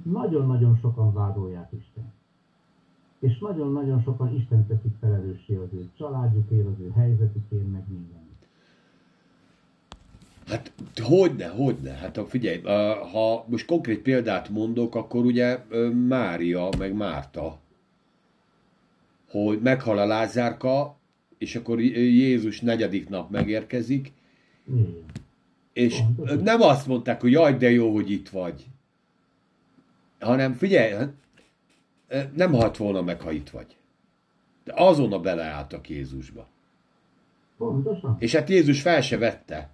nagyon-nagyon 0.04 0.78
sokan 0.82 1.14
vádolják 1.14 1.70
Isten. 1.80 2.14
És 3.20 3.40
nagyon-nagyon 3.40 4.02
sokan 4.02 4.36
Isten 4.36 4.68
teszik 4.68 4.96
felelőssé 5.00 5.56
az 5.56 5.70
ő 5.74 5.90
családjukért, 5.98 6.68
az 6.68 6.80
ő 6.80 6.92
helyzetükért, 6.96 7.72
meg 7.72 7.84
minden. 7.88 8.24
hát 10.48 10.74
hogyne, 11.04 11.48
hogyne. 11.48 11.92
Hát 11.92 12.20
figyelj, 12.28 12.62
ha 13.12 13.46
most 13.48 13.66
konkrét 13.66 14.02
példát 14.02 14.50
mondok, 14.50 14.96
akkor 14.96 15.26
ugye 15.26 15.66
Mária 16.08 16.70
meg 16.78 16.94
Márta, 16.94 17.60
hogy 19.44 19.62
meghal 19.62 19.98
a 19.98 20.06
Lázárka, 20.06 20.98
és 21.38 21.56
akkor 21.56 21.82
Jézus 21.82 22.62
negyedik 22.62 23.10
nap 23.10 23.30
megérkezik, 23.30 24.14
Igen. 24.68 25.04
És 25.74 26.02
nem 26.44 26.62
azt 26.62 26.88
mondták, 26.88 27.22
hogy 27.22 27.32
jaj, 27.32 27.54
de 27.58 27.72
jó, 27.72 27.94
hogy 27.94 28.12
itt 28.12 28.30
vagy. 28.30 28.66
Hanem 30.20 30.54
figyelj, 30.54 30.92
hát, 30.92 32.36
nem 32.36 32.54
halt 32.54 32.78
volna 32.78 33.02
meg, 33.02 33.22
ha 33.22 33.32
itt 33.32 33.50
vagy. 33.50 33.78
De 34.64 34.74
azonnal 34.76 35.20
beleálltak 35.20 35.90
Jézusba. 35.90 36.48
Pontosan. 37.58 38.16
És 38.20 38.36
hát 38.36 38.50
Jézus 38.50 38.82
fel 38.82 39.02
se 39.02 39.18
vette. 39.18 39.70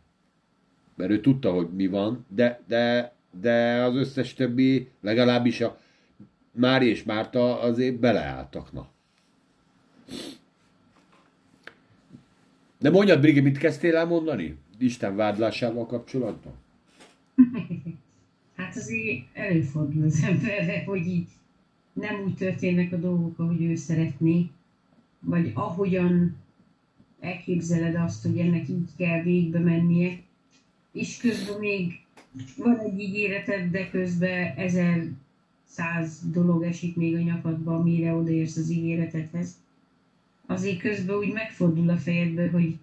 Mert 0.95 1.11
ő 1.11 1.19
tudta, 1.19 1.51
hogy 1.51 1.73
mi 1.73 1.87
van, 1.87 2.25
de, 2.27 2.61
de, 2.67 3.13
de 3.41 3.83
az 3.83 3.95
összes 3.95 4.33
többi, 4.33 4.89
legalábbis 5.01 5.61
a 5.61 5.77
Mári 6.51 6.89
és 6.89 7.03
Márta 7.03 7.59
azért 7.59 7.99
beleálltak, 7.99 8.71
na. 8.71 8.87
De 12.79 12.89
mondjad, 12.89 13.21
Brigi, 13.21 13.39
mit 13.39 13.57
kezdtél 13.57 13.95
el 13.95 14.05
mondani? 14.05 14.57
Isten 14.77 15.15
vádlásával 15.15 15.85
kapcsolatban? 15.85 16.53
Hát 18.55 18.75
azért 18.75 19.23
előfordul 19.33 20.05
az 20.05 20.23
emberre, 20.23 20.83
hogy 20.83 21.07
így 21.07 21.27
nem 21.93 22.21
úgy 22.25 22.35
történnek 22.35 22.91
a 22.91 22.97
dolgok, 22.97 23.39
ahogy 23.39 23.63
ő 23.63 23.75
szeretné, 23.75 24.49
vagy 25.19 25.51
ahogyan 25.53 26.35
elképzeled 27.19 27.95
azt, 27.95 28.23
hogy 28.23 28.37
ennek 28.37 28.69
így 28.69 28.89
kell 28.97 29.21
végbe 29.21 29.59
mennie, 29.59 30.17
és 30.91 31.17
közben 31.17 31.59
még 31.59 31.99
van 32.57 32.79
egy 32.79 32.99
ígéreted, 32.99 33.71
de 33.71 33.89
közben 33.89 34.53
ezer 34.57 35.07
száz 35.63 36.31
dolog 36.31 36.63
esik 36.63 36.95
még 36.95 37.15
a 37.15 37.19
nyakadba, 37.19 37.83
mire 37.83 38.13
odaérsz 38.13 38.57
az 38.57 38.69
ígéretedhez. 38.69 39.60
Azért 40.51 40.79
közben 40.79 41.15
úgy 41.17 41.31
megfordul 41.31 41.89
a 41.89 41.97
fejedbe, 41.97 42.49
hogy 42.49 42.77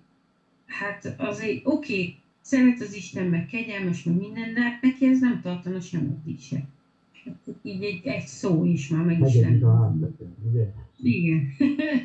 hát 0.67 1.15
azért 1.17 1.67
oké, 1.67 1.93
okay, 1.93 2.15
szeret 2.41 2.81
az 2.81 2.93
Isten, 2.93 3.27
meg 3.27 3.47
kegyelmes, 3.47 4.03
meg 4.03 4.17
minden, 4.17 4.55
de 4.55 4.61
hát 4.61 4.81
neki 4.81 5.07
ez 5.07 5.19
nem 5.21 5.41
tartana 5.41 5.81
semmit 5.81 6.41
se. 6.41 6.65
Hát 7.25 7.35
így 7.63 7.83
egy, 7.83 8.07
egy 8.07 8.27
szó 8.27 8.65
is 8.65 8.89
már 8.89 9.05
meg 9.05 9.21
is 9.21 9.35
ugye? 9.35 10.67
Igen. 11.03 11.47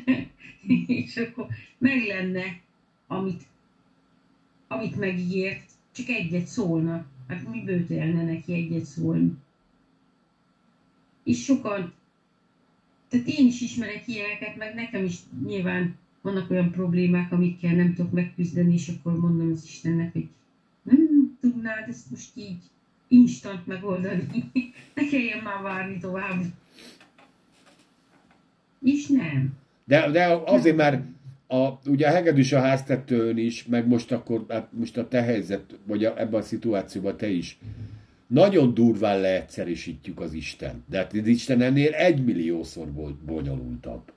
és 0.86 1.16
akkor 1.16 1.46
meg 1.78 2.06
lenne, 2.06 2.58
amit, 3.06 3.46
amit 4.68 4.96
megígért, 4.96 5.64
csak 5.92 6.08
egyet 6.08 6.46
szólna. 6.46 7.06
Hát 7.28 7.50
mi 7.50 7.62
bőtelne 7.62 8.22
neki 8.22 8.52
egyet 8.52 8.84
szólni? 8.84 9.34
És 11.22 11.42
sokan, 11.42 11.92
tehát 13.14 13.28
én 13.38 13.46
is 13.46 13.60
ismerek 13.60 14.08
ilyeneket, 14.08 14.56
meg 14.56 14.74
nekem 14.74 15.04
is 15.04 15.18
nyilván 15.46 15.96
vannak 16.22 16.50
olyan 16.50 16.70
problémák, 16.70 17.32
amikkel 17.32 17.74
nem 17.74 17.94
tudok 17.94 18.12
megküzdeni, 18.12 18.72
és 18.72 18.88
akkor 18.88 19.18
mondom 19.18 19.50
az 19.52 19.64
Istennek, 19.64 20.12
hogy 20.12 20.28
nem 20.82 20.98
tudnád 21.40 21.88
ezt 21.88 22.10
most 22.10 22.30
így 22.34 22.62
instant 23.08 23.66
megoldani, 23.66 24.50
ne 24.94 25.06
kelljen 25.06 25.42
már 25.42 25.62
várni 25.62 25.98
tovább. 25.98 26.42
És 28.82 29.06
nem. 29.06 29.56
De, 29.84 30.10
de 30.10 30.26
azért, 30.44 30.76
mert 30.76 31.04
a, 31.46 31.68
ugye 31.86 32.08
a 32.08 32.12
hegedűs 32.12 32.52
a 32.52 32.60
háztetőn 32.60 33.38
is, 33.38 33.64
meg 33.66 33.86
most 33.86 34.12
akkor, 34.12 34.44
hát 34.48 34.68
most 34.72 34.96
a 34.96 35.08
te 35.08 35.22
helyzet, 35.22 35.78
vagy 35.86 36.04
a, 36.04 36.20
ebben 36.20 36.40
a 36.40 36.44
szituációban 36.44 37.16
te 37.16 37.28
is, 37.28 37.58
nagyon 38.26 38.74
durván 38.74 39.20
leegyszerűsítjük 39.20 40.20
az 40.20 40.32
Isten. 40.32 40.84
De 40.88 40.96
hát 40.96 41.12
az 41.12 41.26
Isten 41.26 41.60
ennél 41.60 41.92
egymilliószor 41.92 42.92
volt 42.92 43.16
bonyolultabb. 43.16 44.12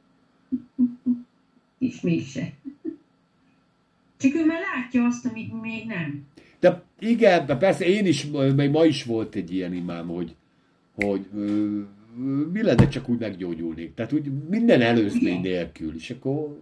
És 1.78 2.02
mégse. 2.02 2.54
Csak 4.18 4.34
ő 4.34 4.46
már 4.46 4.60
látja 4.76 5.06
azt, 5.06 5.26
amit 5.26 5.54
mi 5.54 5.60
még 5.60 5.86
nem. 5.86 6.26
De 6.60 6.84
igen, 7.00 7.46
de 7.46 7.56
persze 7.56 7.86
én 7.86 8.06
is, 8.06 8.28
még 8.56 8.70
ma 8.70 8.86
is 8.86 9.04
volt 9.04 9.36
egy 9.36 9.54
ilyen 9.54 9.74
imám, 9.74 10.08
hogy, 10.08 10.36
hogy 10.96 11.28
ö, 11.36 11.80
mi 12.52 12.62
lenne 12.62 12.88
csak 12.88 13.10
úgy 13.10 13.20
meggyógyulnék. 13.20 13.94
Tehát 13.94 14.14
úgy 14.14 14.32
minden 14.50 14.82
előzmény 14.82 15.42
nélkül, 15.42 15.96
és 15.96 16.10
akkor 16.10 16.62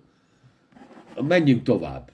menjünk 1.28 1.64
tovább. 1.64 2.12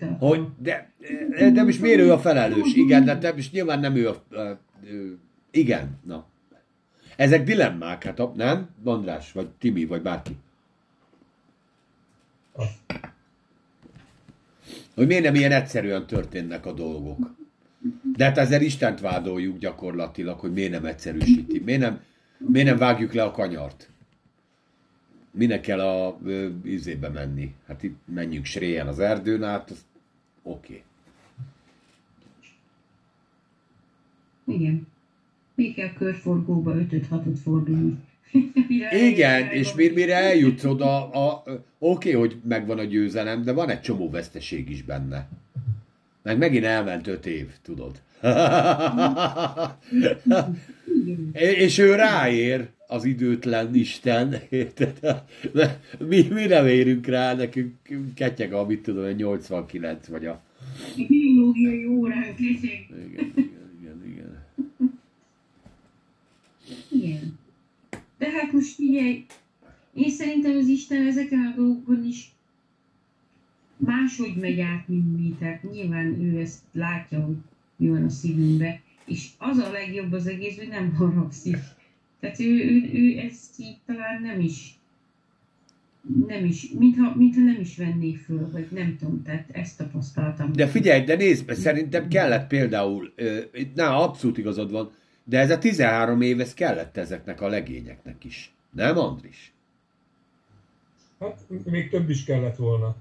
Meditál. 0.00 0.28
Hogy, 0.28 0.46
de, 0.58 0.90
de 1.52 1.62
most 1.62 1.80
miért 1.80 2.00
ő 2.00 2.12
a 2.12 2.18
felelős? 2.18 2.74
Igen, 2.74 3.04
de, 3.04 3.14
de 3.14 3.32
most 3.32 3.52
nyilván 3.52 3.80
nem 3.80 3.96
ő 3.96 4.08
a... 4.08 4.22
igen, 5.50 5.98
na. 6.04 6.26
Ezek 7.16 7.44
dilemmák, 7.44 8.04
hát 8.04 8.34
nem? 8.36 8.68
András, 8.84 9.32
vagy 9.32 9.48
Timi, 9.58 9.84
vagy 9.84 10.02
bárki. 10.02 10.36
Azt. 12.52 12.78
Hogy 14.94 15.06
miért 15.06 15.22
nem 15.22 15.34
ilyen 15.34 15.52
egyszerűen 15.52 16.06
történnek 16.06 16.66
a 16.66 16.72
dolgok. 16.72 17.34
De 18.16 18.24
hát 18.24 18.38
ezzel 18.38 18.62
Istent 18.62 19.00
vádoljuk 19.00 19.58
gyakorlatilag, 19.58 20.38
hogy 20.38 20.52
miért 20.52 20.70
nem 20.70 20.84
egyszerűsíti. 20.84 21.62
Miért 21.64 21.80
nem, 21.80 22.00
miért 22.38 22.66
nem 22.66 22.78
vágjuk 22.78 23.12
le 23.12 23.22
a 23.22 23.30
kanyart? 23.30 23.88
Minek 25.30 25.60
kell 25.60 25.80
a 25.80 26.18
ö, 26.24 26.48
menni? 27.12 27.54
Hát 27.66 27.82
itt 27.82 27.98
menjünk 28.04 28.44
sréjen 28.44 28.86
az 28.86 28.98
erdőn 28.98 29.42
át, 29.42 29.70
az 29.70 29.84
oké. 30.42 30.82
Okay. 34.44 34.56
Igen. 34.56 34.86
Még 35.54 35.74
kell 35.74 35.92
körforgóba 35.92 36.74
5-6-ot 36.74 37.38
fordulni. 37.42 37.98
Igen, 39.08 39.46
és 39.46 39.72
oda. 39.72 39.82
mire, 39.94 40.14
eljutsz 40.14 40.64
oda, 40.64 41.10
a, 41.10 41.44
oké, 41.78 42.12
hogy 42.12 42.40
megvan 42.48 42.78
a 42.78 42.84
győzelem, 42.84 43.42
de 43.42 43.52
van 43.52 43.70
egy 43.70 43.80
csomó 43.80 44.10
veszteség 44.10 44.70
is 44.70 44.82
benne. 44.82 45.28
Meg 46.22 46.38
megint 46.38 46.64
elment 46.64 47.06
öt 47.06 47.26
év, 47.26 47.48
tudod. 47.62 48.00
és 51.32 51.78
ő 51.78 51.94
ráér, 51.94 52.68
az 52.90 53.04
időtlen 53.04 53.74
Isten, 53.74 54.34
érted? 54.48 55.00
Mi, 56.08 56.22
mi 56.22 56.46
nem 56.46 56.66
érünk 56.66 57.06
rá, 57.06 57.34
nekünk 57.34 57.74
ketyeg, 58.14 58.52
amit 58.52 58.82
tudom, 58.82 59.04
a 59.04 59.10
89 59.10 60.06
vagy 60.06 60.26
a... 60.26 60.42
Biológiai 61.08 61.86
leszek. 62.38 62.88
Igen, 62.88 63.32
igen, 63.34 63.70
igen, 63.80 64.02
igen. 64.06 64.44
Igen. 66.90 67.38
De 68.18 68.30
hát 68.30 68.52
most 68.52 68.74
figyelj, 68.74 69.24
én 69.94 70.10
szerintem 70.10 70.56
az 70.56 70.66
Isten 70.66 71.06
ezeken 71.06 71.38
a 71.38 71.54
dolgokon 71.56 72.04
is 72.04 72.32
máshogy 73.76 74.34
megy 74.36 74.60
át, 74.60 74.88
mint 74.88 75.16
mi. 75.16 75.34
Tehát 75.38 75.72
nyilván 75.72 76.20
ő 76.20 76.40
ezt 76.40 76.58
látja, 76.72 77.20
hogy 77.20 77.36
mi 77.76 77.88
van 77.88 78.04
a 78.04 78.08
szívünkbe. 78.08 78.80
És 79.04 79.28
az 79.38 79.58
a 79.58 79.70
legjobb 79.70 80.12
az 80.12 80.26
egész, 80.26 80.56
hogy 80.56 80.68
nem 80.68 80.94
haragszik. 80.94 81.56
Tehát 82.20 82.40
ő, 82.40 82.44
ő, 82.44 82.90
ő 82.92 83.18
ezt 83.18 83.58
így 83.58 83.78
talán 83.86 84.22
nem 84.22 84.40
is 84.40 84.78
nem 86.26 86.44
is, 86.44 86.70
mintha, 86.78 87.14
mintha 87.16 87.40
nem 87.40 87.60
is 87.60 87.76
venné 87.76 88.14
föl, 88.14 88.50
vagy 88.50 88.68
nem 88.70 88.96
tudom, 88.98 89.22
tehát 89.22 89.48
ezt 89.52 89.78
tapasztaltam. 89.78 90.52
De 90.52 90.66
figyelj, 90.66 91.04
de 91.04 91.14
nézd, 91.14 91.46
be, 91.46 91.54
szerintem 91.54 92.08
kellett 92.08 92.46
például, 92.46 93.12
na, 93.74 94.02
abszolút 94.02 94.38
igazad 94.38 94.70
van, 94.70 94.90
de 95.24 95.38
ez 95.38 95.50
a 95.50 95.58
13 95.58 96.20
év, 96.20 96.40
ez 96.40 96.54
kellett 96.54 96.96
ezeknek 96.96 97.40
a 97.40 97.48
legényeknek 97.48 98.24
is. 98.24 98.54
Nem, 98.70 98.98
Andris? 98.98 99.52
Hát 101.20 101.38
még 101.64 101.90
több 101.90 102.10
is 102.10 102.24
kellett 102.24 102.56
volna. 102.56 102.96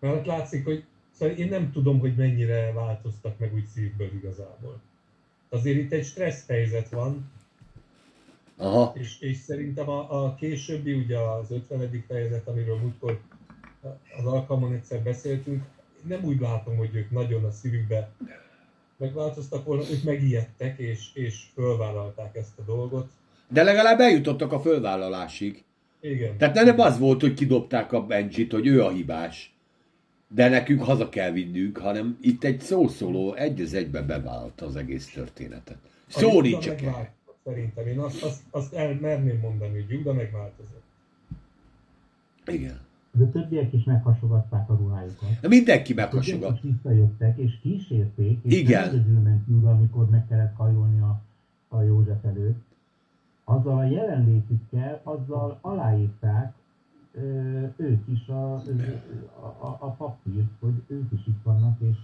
Mert 0.00 0.14
hát 0.14 0.26
látszik, 0.26 0.64
hogy 0.64 0.84
szóval 1.18 1.36
én 1.36 1.48
nem 1.48 1.72
tudom, 1.72 1.98
hogy 1.98 2.14
mennyire 2.16 2.72
változtak 2.72 3.38
meg 3.38 3.54
úgy 3.54 3.66
szívből 3.74 4.10
igazából. 4.14 4.80
Azért 5.48 5.78
itt 5.78 5.92
egy 5.92 6.04
stressz 6.04 6.46
helyzet 6.46 6.88
van, 6.88 7.30
Aha. 8.56 8.92
és, 8.96 9.20
és 9.20 9.36
szerintem 9.36 9.88
a, 9.88 10.24
a 10.24 10.34
későbbi, 10.34 10.92
ugye 10.92 11.18
az 11.18 11.50
50. 11.50 12.04
fejezet, 12.08 12.48
amiről 12.48 12.76
múltkor 12.76 13.20
az 14.18 14.26
alkalmon 14.26 14.72
egyszer 14.72 15.02
beszéltünk, 15.02 15.62
nem 16.02 16.24
úgy 16.24 16.40
látom, 16.40 16.76
hogy 16.76 16.94
ők 16.94 17.10
nagyon 17.10 17.44
a 17.44 17.50
szívükbe 17.50 18.10
megváltoztak 18.96 19.64
volna, 19.64 19.82
ők 19.90 20.02
megijedtek, 20.02 20.78
és, 20.78 21.10
és 21.14 21.42
fölvállalták 21.54 22.36
ezt 22.36 22.58
a 22.58 22.62
dolgot. 22.62 23.10
De 23.48 23.62
legalább 23.62 24.00
eljutottak 24.00 24.52
a 24.52 24.60
fölvállalásig. 24.60 25.64
Igen. 26.00 26.36
Tehát 26.36 26.54
nem 26.54 26.80
az 26.80 26.98
volt, 26.98 27.20
hogy 27.20 27.34
kidobták 27.34 27.92
a 27.92 28.06
Benjit, 28.06 28.52
hogy 28.52 28.66
ő 28.66 28.82
a 28.84 28.90
hibás. 28.90 29.54
De 30.28 30.48
nekünk 30.48 30.82
haza 30.82 31.08
kell 31.08 31.30
vinnünk, 31.30 31.78
hanem 31.78 32.18
itt 32.20 32.44
egy 32.44 32.60
szószóló 32.60 33.34
egy 33.34 33.60
az 33.60 33.74
egybe 33.74 34.02
bevállalta 34.02 34.66
az 34.66 34.76
egész 34.76 35.10
történetet. 35.10 35.78
Szó 36.06 36.40
nincs 36.40 36.68
kell. 36.68 37.08
Szerintem 37.44 37.86
én 37.86 37.98
azt, 37.98 38.22
azt, 38.22 38.42
azt 38.50 38.72
elmerném 38.72 39.38
mondani, 39.40 39.72
hogy 39.72 39.90
Júda 39.90 40.12
megváltozott. 40.12 40.82
Igen. 42.46 42.80
De 43.10 43.26
többiek 43.26 43.72
is 43.72 43.84
meghasogatták 43.84 44.70
a 44.70 44.74
ruhájukat. 44.74 45.28
Na 45.40 45.48
mindenki 45.48 45.94
Többiek 45.94 46.12
meghasogat. 46.12 46.56
is 46.56 46.70
visszajöttek, 46.70 47.38
és 47.38 47.58
kísérték, 47.60 48.38
és 48.42 48.58
Igen. 48.58 48.94
nem 48.94 49.22
ment 49.22 49.48
Júda, 49.48 49.70
amikor 49.70 50.10
meg 50.10 50.26
kellett 50.28 50.56
hajolni 50.56 51.00
a, 51.00 51.20
a 51.68 51.82
József 51.82 52.24
előtt. 52.24 52.60
Azzal 53.44 53.78
a 53.78 53.84
jelenlétükkel, 53.84 55.00
azzal 55.02 55.58
aláírták 55.60 56.54
ők 57.76 58.08
is 58.08 58.28
a, 58.28 58.54
a, 58.54 58.62
a, 59.40 59.76
a 59.80 59.90
papírt, 59.90 60.50
hogy 60.60 60.82
ők 60.86 61.12
is 61.12 61.26
itt 61.26 61.42
vannak, 61.42 61.80
és. 61.80 61.96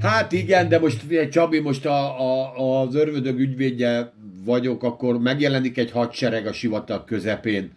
Hát 0.00 0.32
igen, 0.32 0.68
de 0.68 0.78
most 0.78 1.28
Csabi, 1.30 1.60
most 1.60 1.86
a, 1.86 2.20
a, 2.20 2.80
az 2.80 2.94
örvödög 2.94 3.38
ügyvédje 3.38 4.12
vagyok, 4.44 4.82
akkor 4.82 5.18
megjelenik 5.18 5.78
egy 5.78 5.90
hadsereg 5.90 6.46
a 6.46 6.52
sivatag 6.52 7.04
közepén. 7.04 7.72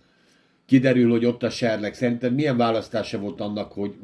Kiderül, 0.65 1.09
hogy 1.09 1.25
ott 1.25 1.43
a 1.43 1.49
serleg. 1.49 1.93
Szerintem 1.93 2.33
milyen 2.33 2.57
választása 2.57 3.19
volt 3.19 3.41
annak, 3.41 3.71
hogy 3.71 3.95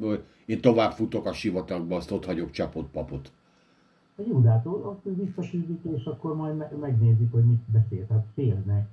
én 0.46 0.62
tovább 0.62 0.92
futok 0.92 1.26
a 1.26 1.34
sivatagba, 1.34 1.96
azt 1.96 2.12
ott 2.12 2.26
hagyok 2.26 2.52
csapott 2.52 2.90
papot. 2.92 3.32
A 4.18 4.22
Júdától 4.28 5.02
azt 5.04 5.16
visszaküldik, 5.18 5.80
és 5.98 6.06
akkor 6.06 6.36
majd 6.36 6.56
me- 6.58 6.80
megnézik, 6.80 7.32
hogy 7.32 7.44
mit 7.44 7.60
beszélt. 7.74 8.10
Hát 8.10 8.26
félnek. 8.36 8.86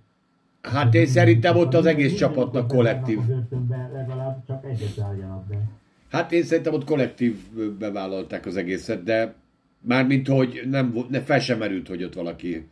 Hát 0.62 0.94
én 0.94 1.06
szerintem 1.06 1.56
ott 1.56 1.74
az 1.74 1.86
egész 1.86 2.14
csapatnak 2.14 2.68
kollektív. 2.68 3.18
Legalább 3.92 4.46
csak 4.46 4.64
egyet 4.64 4.98
álljanak 4.98 5.46
be. 5.46 5.68
Hát 6.12 6.32
én 6.32 6.42
szerintem 6.42 6.72
ott 6.72 6.84
kollektív 6.84 7.36
bevállalták 7.78 8.46
az 8.46 8.56
egészet, 8.56 9.02
de 9.02 9.34
mármint, 9.80 10.28
hogy 10.28 10.62
nem, 10.70 10.94
ne 11.08 11.20
fel 11.20 11.40
sem 11.40 11.58
merült, 11.58 11.88
hogy 11.88 12.04
ott 12.04 12.14
valaki 12.14 12.68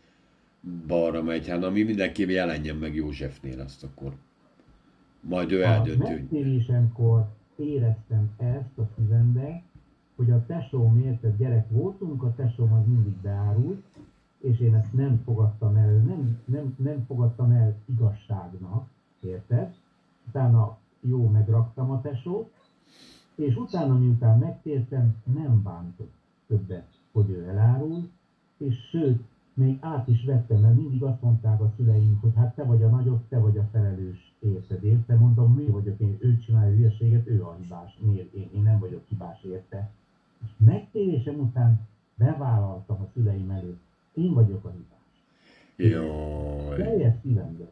balra 0.86 1.22
megy, 1.22 1.48
hanem 1.48 1.72
mi 1.72 1.82
mindenki 1.82 2.32
jelenjen 2.32 2.76
meg 2.76 2.94
Józsefnél, 2.94 3.60
azt 3.60 3.84
akkor 3.84 4.12
majd 5.20 5.52
ő 5.52 5.62
A 5.62 5.66
eldönti, 5.66 6.06
hogy 6.06 6.14
megtérésemkor 6.14 7.26
éreztem 7.56 8.30
ezt 8.36 8.78
a 8.78 8.88
szívembe, 8.96 9.62
hogy 10.16 10.30
a 10.30 10.44
tesóm 10.46 10.98
érted 10.98 11.36
gyerek 11.36 11.66
voltunk, 11.68 12.22
a 12.22 12.34
tesóm 12.36 12.72
az 12.72 12.86
mindig 12.86 13.14
beárult, 13.22 13.82
és 14.40 14.60
én 14.60 14.74
ezt 14.74 14.92
nem 14.92 15.22
fogadtam 15.24 15.76
el, 15.76 15.92
nem, 15.92 16.38
nem, 16.44 16.74
nem 16.78 17.04
fogadtam 17.06 17.50
el 17.50 17.76
igazságnak, 17.84 18.88
érted? 19.20 19.74
Utána 20.28 20.78
jó 21.00 21.28
megraktam 21.28 21.90
a 21.90 22.00
tesót, 22.00 22.52
és 23.34 23.56
utána, 23.56 23.98
miután 23.98 24.38
megtértem, 24.38 25.16
nem 25.34 25.62
bántott 25.62 26.12
többet, 26.46 26.86
hogy 27.12 27.30
ő 27.30 27.48
elárul, 27.48 28.08
és 28.56 28.74
sőt, 28.90 29.22
még 29.54 29.78
át 29.80 30.08
is 30.08 30.24
vettem, 30.24 30.60
mert 30.60 30.76
mindig 30.76 31.02
azt 31.02 31.22
mondták 31.22 31.60
a 31.60 31.72
szüleim, 31.76 32.18
hogy 32.20 32.32
hát 32.36 32.54
te 32.54 32.62
vagy 32.62 32.82
a 32.82 32.88
nagyobb, 32.88 33.20
te 33.28 33.38
vagy 33.38 33.58
a 33.58 33.68
felelős, 33.72 34.32
érted, 34.38 34.84
érte? 34.84 35.14
Mondom, 35.14 35.54
mi 35.54 35.64
vagyok 35.64 36.00
én, 36.00 36.16
ő 36.20 36.38
csinálja 36.38 36.72
a 36.72 36.76
hülyeséget, 36.76 37.26
ő 37.26 37.42
a 37.42 37.56
hibás, 37.60 37.98
miért 38.00 38.32
én, 38.32 38.48
én 38.54 38.62
nem 38.62 38.78
vagyok 38.78 39.02
hibás, 39.08 39.42
érte? 39.42 39.90
És 40.42 40.48
megtérésem 40.56 41.38
után 41.38 41.80
bevállaltam 42.14 43.00
a 43.00 43.08
szüleim 43.12 43.50
előtt, 43.50 43.80
én 44.14 44.32
vagyok 44.32 44.64
a 44.64 44.70
hibás. 44.70 44.98
Jaj. 45.76 46.76
Teljes 46.76 47.14
szívemből. 47.22 47.70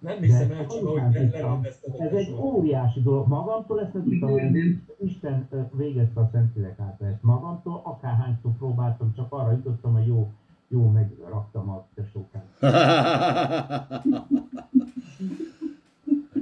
Nem 0.00 0.18
hiszem 0.20 0.50
el, 0.50 0.66
ahogy 0.68 1.02
tudtam, 1.12 1.30
lerendezted 1.30 2.00
Ez 2.00 2.12
egy 2.12 2.34
óriási 2.40 3.02
dolog. 3.02 3.28
Magamtól 3.28 3.80
ezt 3.80 3.92
nem 3.92 4.02
tudtam, 4.02 4.30
hogy 4.30 4.78
Isten 5.00 5.48
végezte 5.72 6.20
a 6.20 6.28
Szentlélek 6.32 6.78
által 6.78 7.08
ezt. 7.08 7.22
Magamtól 7.22 7.80
akárhányszor 7.84 8.52
próbáltam, 8.58 9.12
csak 9.16 9.32
arra 9.32 9.50
jutottam, 9.50 9.92
hogy 9.92 10.06
jó, 10.06 10.32
jó, 10.68 10.90
megraktam 10.90 11.70
a 11.70 11.86
tesókát. 11.94 12.46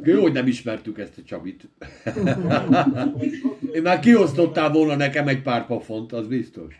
Jó, 0.02 0.20
hogy 0.22 0.32
nem 0.32 0.46
ismertük 0.46 0.98
ezt 0.98 1.18
a 1.18 1.22
Csabit. 1.22 1.68
Én 3.74 3.82
már 3.82 3.98
kiosztottál 3.98 4.70
volna 4.70 4.96
nekem 4.96 5.28
egy 5.28 5.42
pár 5.42 5.66
pofont, 5.66 6.12
az 6.12 6.26
biztos. 6.26 6.74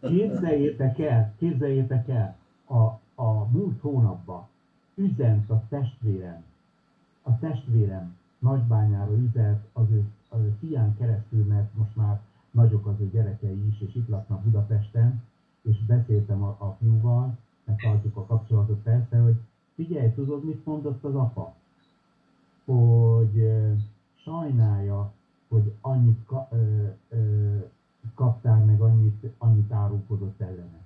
Képzeljétek 0.00 0.98
el, 0.98 1.34
képzeljétek 1.38 2.08
el, 2.08 2.36
a, 2.66 2.82
a 3.22 3.48
múlt 3.52 3.80
hónapban 3.80 4.48
üzent 4.96 5.50
a 5.50 5.62
testvérem, 5.68 6.44
a 7.22 7.38
testvérem 7.38 8.16
nagybányára 8.38 9.16
üzent 9.16 9.64
az 9.72 9.90
ő, 9.90 10.04
az 10.28 10.40
ő 10.40 10.56
fián 10.60 10.96
keresztül, 10.96 11.44
mert 11.44 11.74
most 11.74 11.96
már 11.96 12.20
nagyok 12.50 12.86
az 12.86 12.94
ő 13.00 13.10
gyerekei 13.10 13.66
is, 13.66 13.80
és 13.80 13.94
itt 13.94 14.08
laknak 14.08 14.42
Budapesten, 14.42 15.22
és 15.62 15.84
beszéltem 15.84 16.42
a, 16.42 16.56
a 16.58 16.76
fiúval, 16.78 17.38
megtartjuk 17.64 18.16
a 18.16 18.26
kapcsolatot 18.26 18.82
persze, 18.82 19.18
hogy 19.18 19.36
figyelj, 19.74 20.12
tudod, 20.12 20.44
mit 20.44 20.64
mondott 20.64 21.04
az 21.04 21.14
apa? 21.14 21.54
Hogy 22.64 23.38
ö, 23.38 23.72
sajnálja, 24.14 25.12
hogy 25.48 25.72
annyit 25.80 26.24
ka, 26.26 26.48
ö, 26.50 26.86
ö, 27.08 27.56
kaptál, 28.14 28.64
meg 28.64 28.80
annyit, 28.80 29.34
annyit 29.38 29.72
árulkodott 29.72 30.40
ellene. 30.40 30.85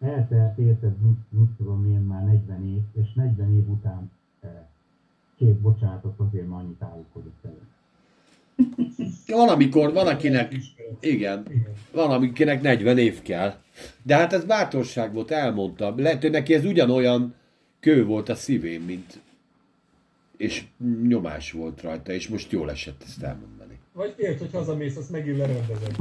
Eltelt, 0.00 0.58
érted, 0.58 1.00
mit, 1.00 1.18
mit 1.28 1.50
tudom 1.56 1.92
én, 1.92 2.00
már 2.00 2.24
40 2.24 2.66
év, 2.66 3.02
és 3.02 3.12
40 3.12 3.56
év 3.56 3.68
után 3.68 4.10
két 5.36 5.54
bocsánatot 5.54 6.18
azért, 6.18 6.48
mert 6.48 6.62
annyit 6.62 6.82
árulkodott 6.82 7.44
ellene. 7.44 7.68
Van, 9.26 9.48
amikor 9.48 9.92
van, 9.92 10.06
akinek, 10.06 10.52
Ismeret. 10.52 11.04
igen, 11.04 11.46
van, 11.92 12.10
akinek 12.10 12.62
40 12.62 12.98
év 12.98 13.22
kell. 13.22 13.54
De 14.02 14.16
hát 14.16 14.32
ez 14.32 14.44
bátorság 14.44 15.12
volt, 15.12 15.30
elmondta. 15.30 15.94
Lehet, 15.96 16.20
hogy 16.20 16.30
neki 16.30 16.54
ez 16.54 16.64
ugyanolyan 16.64 17.34
kő 17.80 18.04
volt 18.04 18.28
a 18.28 18.34
szívén, 18.34 18.80
mint 18.80 19.20
és 20.36 20.64
nyomás 21.02 21.52
volt 21.52 21.82
rajta, 21.82 22.12
és 22.12 22.28
most 22.28 22.52
jól 22.52 22.70
esett 22.70 23.02
ezt 23.02 23.22
elmondani. 23.22 23.79
Vagy 24.00 24.14
félt, 24.16 24.38
hogy 24.38 24.52
hazamész, 24.52 24.96
azt 24.96 25.10
megint 25.10 25.36
lerendezed. 25.36 25.96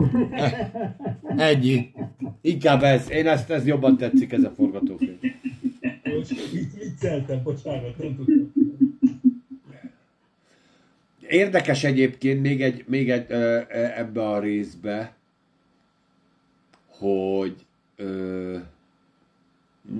Ennyi. 1.50 1.92
Inkább 2.42 2.84
ez, 2.84 3.12
én 3.12 3.28
ezt, 3.28 3.50
ez 3.50 3.66
jobban 3.66 3.98
tetszik, 3.98 4.32
ez 4.32 4.44
a 4.44 4.50
forgatókönyv. 4.50 5.20
Most 6.04 6.52
vicceltem, 6.74 7.44
bocsánat, 7.44 7.98
nem 7.98 8.16
tudtam. 8.16 8.54
Érdekes 11.28 11.84
egyébként 11.84 12.42
még 12.42 12.62
egy, 12.62 12.84
még 12.88 13.12
egy 13.12 13.26
ö, 13.30 13.60
ö, 13.70 13.84
ebbe 13.96 14.28
a 14.28 14.40
részbe, 14.40 15.16
hogy 16.88 17.66
ö, 17.96 18.58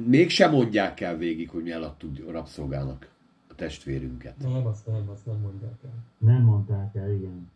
mégsem 0.06 0.52
mondják 0.52 1.00
el 1.00 1.18
végig, 1.18 1.50
hogy 1.50 1.64
mi 1.64 1.72
eladtuk 1.72 2.32
rabszolgának 2.32 3.10
a 3.50 3.56
testvérünket. 3.56 4.38
Nem, 4.38 4.66
azt 4.66 4.86
nem, 4.88 5.10
azt 5.10 5.26
nem 5.26 5.40
mondják 5.42 5.80
el. 5.84 5.94
Nem 6.18 6.42
mondták 6.42 6.96
el, 6.96 7.14
igen. 7.14 7.52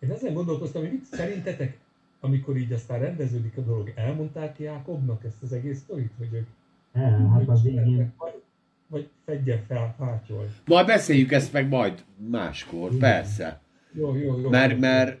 Én 0.00 0.10
ezen 0.10 0.34
gondolkoztam, 0.34 0.82
hogy 0.82 0.90
mit 0.90 1.04
szerintetek, 1.04 1.78
amikor 2.20 2.56
így 2.56 2.72
aztán 2.72 3.00
rendeződik 3.00 3.56
a 3.56 3.60
dolog, 3.60 3.92
elmondták 3.94 4.58
Jákobnak 4.58 5.24
ezt 5.24 5.42
az 5.42 5.52
egész 5.52 5.78
sztorit, 5.78 6.12
hogy 6.18 6.28
ők 6.32 6.46
El, 6.92 7.28
hát 7.32 7.48
a 7.48 7.60
végén, 7.62 8.12
vagy, 8.18 8.42
vagy 8.86 9.08
fedjen 9.24 9.64
fel, 9.68 9.94
fátyol. 9.98 10.48
Majd 10.66 10.86
beszéljük 10.86 11.32
ezt 11.32 11.52
meg 11.52 11.68
majd 11.68 12.04
máskor, 12.30 12.96
persze. 12.96 13.60
Jó, 13.92 14.16
jó, 14.16 14.40
jó. 14.40 14.48
Mert, 14.48 14.78
mert 14.78 15.20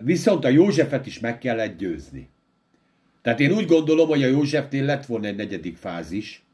viszont 0.00 0.44
a 0.44 0.48
Józsefet 0.48 1.06
is 1.06 1.20
meg 1.20 1.38
kellett 1.38 1.78
győzni. 1.78 2.28
Tehát 3.22 3.40
én 3.40 3.52
úgy 3.52 3.66
gondolom, 3.66 4.08
hogy 4.08 4.22
a 4.22 4.26
Józsefnél 4.26 4.84
lett 4.84 5.06
volna 5.06 5.26
egy 5.26 5.36
negyedik 5.36 5.76
fázis, 5.76 6.44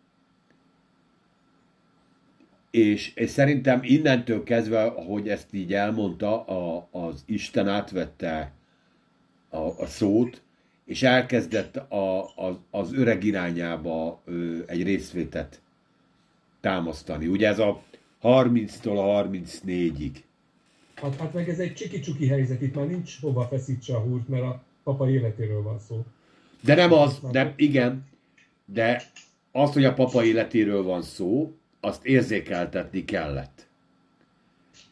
és, 2.70 3.12
és 3.14 3.30
szerintem 3.30 3.80
innentől 3.82 4.42
kezdve, 4.42 4.82
hogy 4.88 5.28
ezt 5.28 5.54
így 5.54 5.74
elmondta, 5.74 6.44
a, 6.44 6.88
az 6.90 7.22
Isten 7.26 7.68
átvette 7.68 8.52
a, 9.48 9.58
a 9.58 9.86
szót, 9.86 10.42
és 10.84 11.02
elkezdett 11.02 11.76
a, 11.76 12.20
a, 12.22 12.60
az 12.70 12.92
öreg 12.92 13.24
irányába 13.24 14.20
ö, 14.24 14.58
egy 14.66 14.82
részvétet 14.82 15.60
támasztani. 16.60 17.26
Ugye 17.26 17.48
ez 17.48 17.58
a 17.58 17.82
30-tól 18.22 18.98
a 18.98 19.28
34-ig. 19.28 20.12
Hát, 20.94 21.16
hát 21.16 21.32
meg 21.32 21.48
ez 21.48 21.58
egy 21.58 21.74
csiki-csuki 21.74 22.26
helyzet, 22.26 22.62
itt 22.62 22.74
már 22.74 22.86
nincs 22.86 23.20
hova 23.20 23.46
feszítse 23.46 23.94
a 23.94 24.00
húrt, 24.00 24.28
mert 24.28 24.42
a 24.42 24.62
papa 24.82 25.10
életéről 25.10 25.62
van 25.62 25.78
szó. 25.78 26.04
De 26.60 26.74
nem 26.74 26.92
az, 26.92 27.20
de 27.30 27.52
igen, 27.56 28.06
de 28.64 29.02
az, 29.52 29.72
hogy 29.72 29.84
a 29.84 29.94
papa 29.94 30.24
életéről 30.24 30.82
van 30.82 31.02
szó, 31.02 31.57
azt 31.80 32.06
érzékeltetni 32.06 33.04
kellett. 33.04 33.66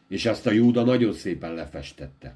És 0.07 0.25
azt 0.25 0.47
a 0.47 0.51
Júda 0.51 0.83
nagyon 0.83 1.13
szépen 1.13 1.53
lefestette. 1.53 2.35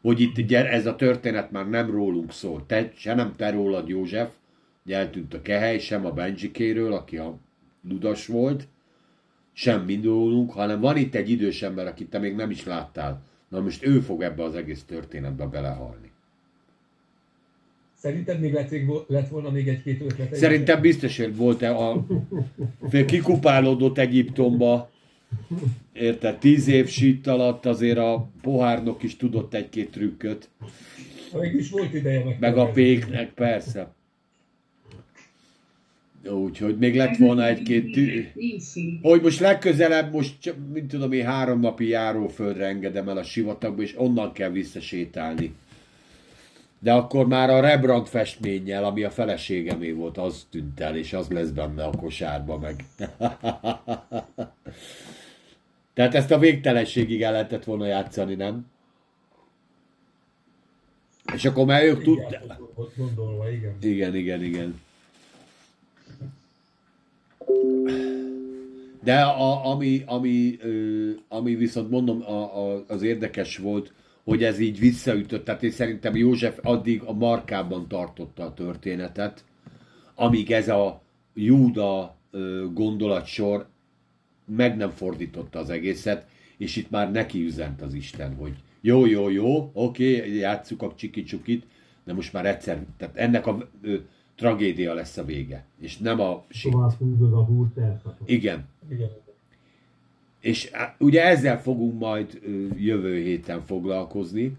Hogy 0.00 0.20
itt 0.20 0.40
gyere, 0.40 0.70
ez 0.70 0.86
a 0.86 0.96
történet 0.96 1.50
már 1.50 1.68
nem 1.68 1.90
rólunk 1.90 2.32
szól. 2.32 2.66
Te, 2.66 2.92
se 2.96 3.14
nem 3.14 3.34
te 3.36 3.50
rólad, 3.50 3.88
József, 3.88 4.32
eltűnt 4.86 5.34
a 5.34 5.42
kehely, 5.42 5.78
sem 5.78 6.06
a 6.06 6.12
Benjikéről, 6.12 6.92
aki 6.92 7.18
a 7.18 7.38
ludas 7.88 8.26
volt, 8.26 8.68
sem 9.52 9.84
mind 9.84 10.04
rólunk, 10.04 10.52
hanem 10.52 10.80
van 10.80 10.96
itt 10.96 11.14
egy 11.14 11.30
idős 11.30 11.62
ember, 11.62 11.86
akit 11.86 12.10
te 12.10 12.18
még 12.18 12.34
nem 12.34 12.50
is 12.50 12.64
láttál. 12.64 13.22
Na 13.48 13.60
most 13.60 13.86
ő 13.86 14.00
fog 14.00 14.22
ebbe 14.22 14.42
az 14.42 14.54
egész 14.54 14.82
történetbe 14.82 15.46
belehalni. 15.46 16.05
Szerinted 18.06 18.40
még 18.40 18.52
lett, 18.52 18.72
lett 19.06 19.28
volna 19.28 19.50
még 19.50 19.68
egy-két 19.68 20.00
ötlet? 20.00 20.34
Szerintem 20.34 20.80
biztos, 20.80 21.16
hogy 21.16 21.36
volt-e 21.36 21.76
a 21.76 22.06
fél 22.88 23.04
kikupálódott 23.04 23.98
Egyiptomba, 23.98 24.90
érted, 25.92 26.38
tíz 26.38 26.68
év 26.68 26.88
sítt 26.88 27.26
alatt 27.26 27.66
azért 27.66 27.98
a 27.98 28.28
pohárnok 28.42 29.02
is 29.02 29.16
tudott 29.16 29.54
egy-két 29.54 29.90
trükköt, 29.90 30.48
Meg 31.32 31.54
is 31.54 31.70
volt 31.70 31.94
ideje 31.94 32.24
meg. 32.24 32.36
meg 32.40 32.56
a 32.56 32.66
péknek, 32.66 33.32
persze. 33.34 33.94
Úgyhogy 36.30 36.78
még 36.78 36.96
lett 36.96 37.16
volna 37.16 37.46
egy-két 37.46 37.92
tű... 37.92 38.24
Hogy 39.02 39.22
most 39.22 39.40
legközelebb, 39.40 40.12
most 40.12 40.54
mint 40.72 40.88
tudom 40.88 41.12
én, 41.12 41.24
három 41.24 41.60
napi 41.60 41.88
járóföldre 41.88 42.66
engedem 42.66 43.08
el 43.08 43.16
a 43.16 43.22
sivatagba, 43.22 43.82
és 43.82 43.94
onnan 43.98 44.32
kell 44.32 44.50
visszasétálni. 44.50 45.54
De 46.78 46.92
akkor 46.92 47.26
már 47.26 47.50
a 47.50 47.60
Rembrandt 47.60 48.08
festménnyel, 48.08 48.84
ami 48.84 49.02
a 49.02 49.10
feleségemé 49.10 49.92
volt, 49.92 50.18
az 50.18 50.46
tűnt 50.50 50.80
el, 50.80 50.96
és 50.96 51.12
az 51.12 51.28
lesz 51.28 51.48
benne 51.48 51.84
a 51.84 51.90
kosárba 51.90 52.58
meg. 52.58 52.84
Tehát 55.94 56.14
ezt 56.14 56.30
a 56.30 56.38
végtelenségig 56.38 57.22
el 57.22 57.32
lehetett 57.32 57.64
volna 57.64 57.86
játszani, 57.86 58.34
nem? 58.34 58.66
És 61.34 61.44
akkor 61.44 61.64
már 61.64 61.82
ők 61.82 62.02
tudták. 62.02 62.42
Gondolva, 62.96 63.50
igen. 63.50 63.76
Igen, 63.80 64.14
igen, 64.14 64.42
igen. 64.42 64.80
De 69.02 69.20
a, 69.20 69.70
ami, 69.70 70.02
ami, 70.06 70.58
ö, 70.60 71.10
ami 71.28 71.54
viszont 71.54 71.90
mondom, 71.90 72.22
a, 72.22 72.70
a, 72.70 72.84
az 72.88 73.02
érdekes 73.02 73.56
volt, 73.56 73.92
hogy 74.26 74.44
ez 74.44 74.58
így 74.58 74.78
visszaütött. 74.78 75.44
Tehát 75.44 75.62
én 75.62 75.70
szerintem 75.70 76.16
József 76.16 76.58
addig 76.62 77.02
a 77.02 77.12
markában 77.12 77.88
tartotta 77.88 78.44
a 78.44 78.54
történetet, 78.54 79.44
amíg 80.14 80.50
ez 80.50 80.68
a 80.68 81.02
Júda 81.34 82.16
gondolatsor 82.72 83.68
meg 84.44 84.76
nem 84.76 84.90
fordította 84.90 85.58
az 85.58 85.70
egészet, 85.70 86.26
és 86.56 86.76
itt 86.76 86.90
már 86.90 87.12
neki 87.12 87.44
üzent 87.44 87.82
az 87.82 87.94
Isten, 87.94 88.34
hogy 88.34 88.54
jó, 88.80 89.06
jó, 89.06 89.28
jó, 89.28 89.70
oké, 89.72 90.36
játsszuk 90.38 90.82
a 90.82 90.94
csiki-csukit, 90.94 91.66
de 92.04 92.12
most 92.12 92.32
már 92.32 92.46
egyszer, 92.46 92.84
tehát 92.96 93.16
ennek 93.16 93.46
a 93.46 93.68
ö, 93.82 93.96
tragédia 94.34 94.94
lesz 94.94 95.16
a 95.16 95.24
vége, 95.24 95.66
és 95.80 95.98
nem 95.98 96.20
a 96.20 96.44
sit. 96.48 96.72
Tovább 96.72 96.92
húzod 96.92 97.32
a 97.32 97.44
húrt. 97.44 97.78
Igen. 98.24 98.68
igen. 98.90 99.08
És 100.46 100.70
ugye 100.98 101.24
ezzel 101.24 101.62
fogunk 101.62 101.98
majd 101.98 102.40
jövő 102.76 103.22
héten 103.22 103.62
foglalkozni, 103.64 104.56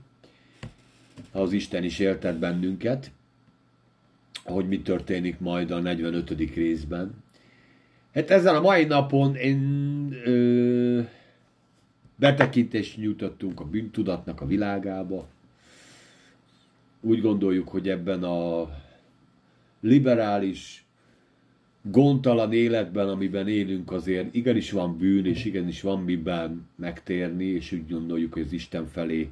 ha 1.31 1.41
az 1.41 1.51
Isten 1.51 1.83
is 1.83 1.99
éltet 1.99 2.37
bennünket, 2.37 3.11
hogy 4.43 4.67
mi 4.67 4.81
történik 4.81 5.39
majd 5.39 5.71
a 5.71 5.79
45. 5.79 6.53
részben. 6.55 7.23
Hát 8.13 8.29
ezen 8.29 8.55
a 8.55 8.61
mai 8.61 8.85
napon 8.85 9.35
én 9.35 9.59
ö, 10.23 11.01
betekintést 12.15 12.97
nyújtottunk 12.97 13.59
a 13.59 13.65
bűntudatnak 13.65 14.41
a 14.41 14.45
világába. 14.45 15.27
Úgy 17.01 17.21
gondoljuk, 17.21 17.67
hogy 17.67 17.89
ebben 17.89 18.23
a 18.23 18.69
liberális, 19.79 20.85
gondtalan 21.91 22.53
életben, 22.53 23.09
amiben 23.09 23.47
élünk, 23.47 23.91
azért 23.91 24.35
igenis 24.35 24.71
van 24.71 24.97
bűn, 24.97 25.25
és 25.25 25.45
igenis 25.45 25.81
van 25.81 26.01
miben 26.01 26.67
megtérni, 26.75 27.45
és 27.45 27.71
úgy 27.71 27.89
gondoljuk, 27.89 28.33
hogy 28.33 28.41
az 28.41 28.51
Isten 28.51 28.87
felé 28.87 29.29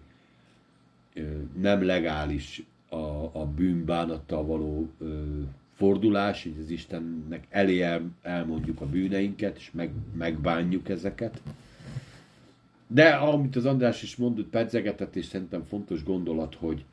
nem 1.61 1.84
legális 1.84 2.64
a, 2.90 2.95
a 3.32 3.45
bűnbánattal 3.56 4.45
való 4.45 4.90
fordulás, 5.73 6.44
hogy 6.44 6.56
az 6.64 6.69
Istennek 6.69 7.48
elé 7.49 7.82
el, 7.82 8.02
elmondjuk 8.22 8.82
a 8.82 8.86
bűneinket, 8.86 9.57
és 9.57 9.72
meg, 9.72 9.91
megbánjuk 10.18 10.90
ezeket. 10.90 11.41
De 12.88 13.10
amit 13.10 13.56
az 13.56 13.65
András 13.65 14.03
is 14.03 14.15
mondott, 14.15 14.48
pedzegetett, 14.48 15.15
és 15.15 15.26
szerintem 15.26 15.64
fontos 15.64 16.03
gondolat, 16.03 16.56
hogy, 16.56 16.86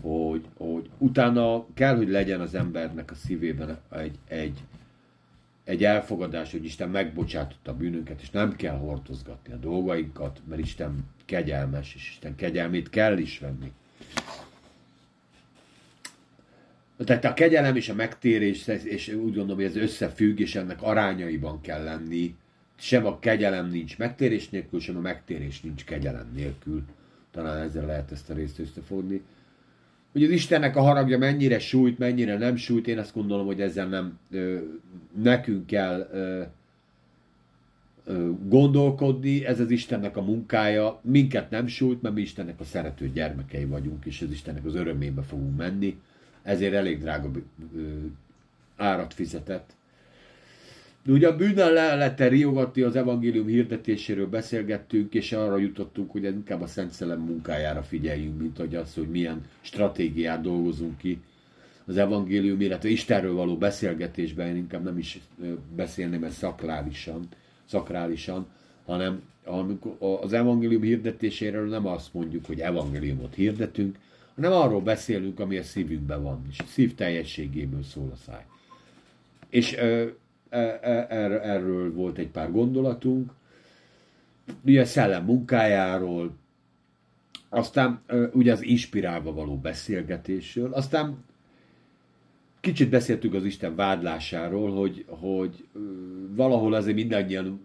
hogy, 0.00 0.44
hogy 0.56 0.88
utána 0.98 1.64
kell, 1.74 1.96
hogy 1.96 2.08
legyen 2.08 2.40
az 2.40 2.54
embernek 2.54 3.10
a 3.10 3.14
szívében 3.14 3.78
egy, 3.90 4.18
egy, 4.28 4.58
egy 5.70 5.84
elfogadás, 5.84 6.50
hogy 6.50 6.64
Isten 6.64 6.88
megbocsátott 6.88 7.68
a 7.68 7.76
bűnünket, 7.76 8.20
és 8.20 8.30
nem 8.30 8.56
kell 8.56 8.76
hordozgatni 8.76 9.52
a 9.52 9.56
dolgainkat, 9.56 10.40
mert 10.48 10.60
Isten 10.60 11.04
kegyelmes, 11.24 11.94
és 11.94 12.08
Isten 12.10 12.34
kegyelmét 12.34 12.90
kell 12.90 13.18
is 13.18 13.38
venni. 13.38 13.72
Tehát 17.04 17.24
a 17.24 17.34
kegyelem 17.34 17.76
és 17.76 17.88
a 17.88 17.94
megtérés, 17.94 18.66
és 18.66 19.08
úgy 19.08 19.34
gondolom, 19.34 19.56
hogy 19.56 19.64
ez 19.64 19.76
összefügg, 19.76 20.38
és 20.38 20.54
ennek 20.54 20.82
arányaiban 20.82 21.60
kell 21.60 21.82
lenni. 21.84 22.36
Sem 22.76 23.06
a 23.06 23.18
kegyelem 23.18 23.68
nincs 23.68 23.98
megtérés 23.98 24.48
nélkül, 24.48 24.80
sem 24.80 24.96
a 24.96 25.00
megtérés 25.00 25.60
nincs 25.60 25.84
kegyelem 25.84 26.30
nélkül. 26.34 26.82
Talán 27.30 27.58
ezzel 27.58 27.86
lehet 27.86 28.12
ezt 28.12 28.30
a 28.30 28.34
részt 28.34 28.58
összefogni. 28.58 29.22
Hogy 30.12 30.24
az 30.24 30.30
Istennek 30.30 30.76
a 30.76 30.80
haragja 30.80 31.18
mennyire 31.18 31.58
sújt, 31.58 31.98
mennyire 31.98 32.38
nem 32.38 32.56
sújt, 32.56 32.88
én 32.88 32.98
azt 32.98 33.14
gondolom, 33.14 33.46
hogy 33.46 33.60
ezzel 33.60 33.88
nem 33.88 34.18
ö, 34.30 34.58
nekünk 35.22 35.66
kell 35.66 36.08
ö, 36.12 36.42
ö, 38.04 38.30
gondolkodni, 38.48 39.44
ez 39.44 39.60
az 39.60 39.70
Istennek 39.70 40.16
a 40.16 40.22
munkája, 40.22 41.00
minket 41.02 41.50
nem 41.50 41.66
sújt, 41.66 42.02
mert 42.02 42.14
mi 42.14 42.20
Istennek 42.20 42.60
a 42.60 42.64
szerető 42.64 43.08
gyermekei 43.08 43.64
vagyunk, 43.64 44.04
és 44.04 44.22
az 44.22 44.30
Istennek 44.30 44.64
az 44.64 44.74
örömébe 44.74 45.22
fogunk 45.22 45.56
menni. 45.56 45.98
Ezért 46.42 46.74
elég 46.74 47.00
drága 47.00 47.30
árat 48.76 49.14
fizetett. 49.14 49.74
De 51.02 51.12
ugye 51.12 51.28
a 51.28 51.36
bűnnel 51.36 51.72
le 51.72 51.94
lehet 51.94 52.20
riogatni, 52.20 52.82
az 52.82 52.96
evangélium 52.96 53.46
hirdetéséről 53.46 54.26
beszélgettünk, 54.26 55.14
és 55.14 55.32
arra 55.32 55.56
jutottunk, 55.56 56.10
hogy 56.10 56.24
inkább 56.24 56.60
a 56.60 56.66
Szent 56.66 56.90
Szellem 56.90 57.20
munkájára 57.20 57.82
figyeljünk, 57.82 58.40
mint 58.40 58.56
hogy 58.56 58.74
az, 58.74 58.94
hogy 58.94 59.08
milyen 59.08 59.44
stratégiát 59.60 60.40
dolgozunk 60.40 60.98
ki 60.98 61.20
az 61.84 61.96
evangélium, 61.96 62.60
illetve 62.60 62.88
Istenről 62.88 63.34
való 63.34 63.56
beszélgetésben, 63.56 64.46
én 64.46 64.56
inkább 64.56 64.84
nem 64.84 64.98
is 64.98 65.20
beszélném 65.76 66.24
ezt 66.24 66.36
szakrálisan, 66.36 67.28
szakrálisan 67.64 68.46
hanem 68.84 69.22
amikor 69.44 69.96
az 70.22 70.32
evangélium 70.32 70.82
hirdetéséről 70.82 71.68
nem 71.68 71.86
azt 71.86 72.14
mondjuk, 72.14 72.46
hogy 72.46 72.60
evangéliumot 72.60 73.34
hirdetünk, 73.34 73.98
hanem 74.34 74.52
arról 74.52 74.80
beszélünk, 74.80 75.40
ami 75.40 75.56
a 75.56 75.62
szívünkben 75.62 76.22
van, 76.22 76.46
és 76.50 76.58
a 76.58 76.64
szív 76.66 76.94
teljességéből 76.94 77.82
szól 77.82 78.10
a 78.12 78.16
száj. 78.16 78.44
És 79.48 79.76
erről 80.50 81.92
volt 81.92 82.18
egy 82.18 82.28
pár 82.28 82.50
gondolatunk, 82.50 83.32
ugye 84.64 84.84
szellem 84.84 85.24
munkájáról, 85.24 86.36
aztán 87.48 88.02
ugye 88.32 88.52
az 88.52 88.62
inspirálva 88.62 89.32
való 89.32 89.56
beszélgetésről, 89.56 90.72
aztán 90.72 91.24
kicsit 92.60 92.90
beszéltünk 92.90 93.34
az 93.34 93.44
Isten 93.44 93.74
vádlásáról, 93.74 94.70
hogy, 94.70 95.04
hogy 95.08 95.66
valahol 96.34 96.74
azért 96.74 96.96
mindannyian 96.96 97.60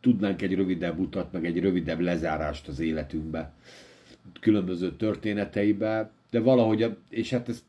tudnánk 0.00 0.42
egy 0.42 0.54
rövidebb 0.54 0.98
utat, 0.98 1.32
meg 1.32 1.46
egy 1.46 1.60
rövidebb 1.60 2.00
lezárást 2.00 2.68
az 2.68 2.80
életünkbe 2.80 3.52
különböző 4.40 4.96
történeteibe, 4.96 6.10
de 6.30 6.40
valahogy, 6.40 6.96
és 7.08 7.30
hát 7.30 7.48
ez, 7.48 7.64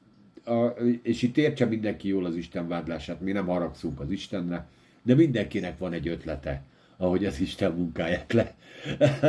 a, 0.46 0.66
és 1.02 1.22
itt 1.22 1.38
értse 1.38 1.66
mindenki 1.66 2.08
jól 2.08 2.26
az 2.26 2.36
Isten 2.36 2.68
vádlását, 2.68 3.22
mi 3.22 3.32
nem 3.32 3.46
haragszunk 3.46 4.00
az 4.00 4.12
Istenre, 4.12 4.68
de 5.02 5.16
mindenkinek 5.16 5.78
van 5.78 5.94
egy 5.94 6.08
ötlete, 6.08 6.64
ahogy 6.98 7.26
az 7.26 7.40
Isten 7.40 7.72
munkáját 7.72 8.34
le, 8.34 8.56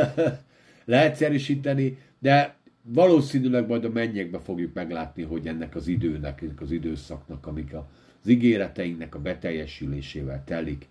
leegyszerűsíteni, 0.85 1.97
de 2.19 2.55
valószínűleg 2.81 3.67
majd 3.67 3.85
a 3.85 3.89
mennyekbe 3.89 4.39
fogjuk 4.39 4.73
meglátni, 4.73 5.23
hogy 5.23 5.47
ennek 5.47 5.75
az 5.75 5.87
időnek, 5.87 6.41
ennek 6.41 6.61
az 6.61 6.71
időszaknak, 6.71 7.47
amik 7.47 7.73
az 7.73 8.29
ígéreteinknek 8.29 9.15
a 9.15 9.19
beteljesülésével 9.19 10.43
telik, 10.43 10.87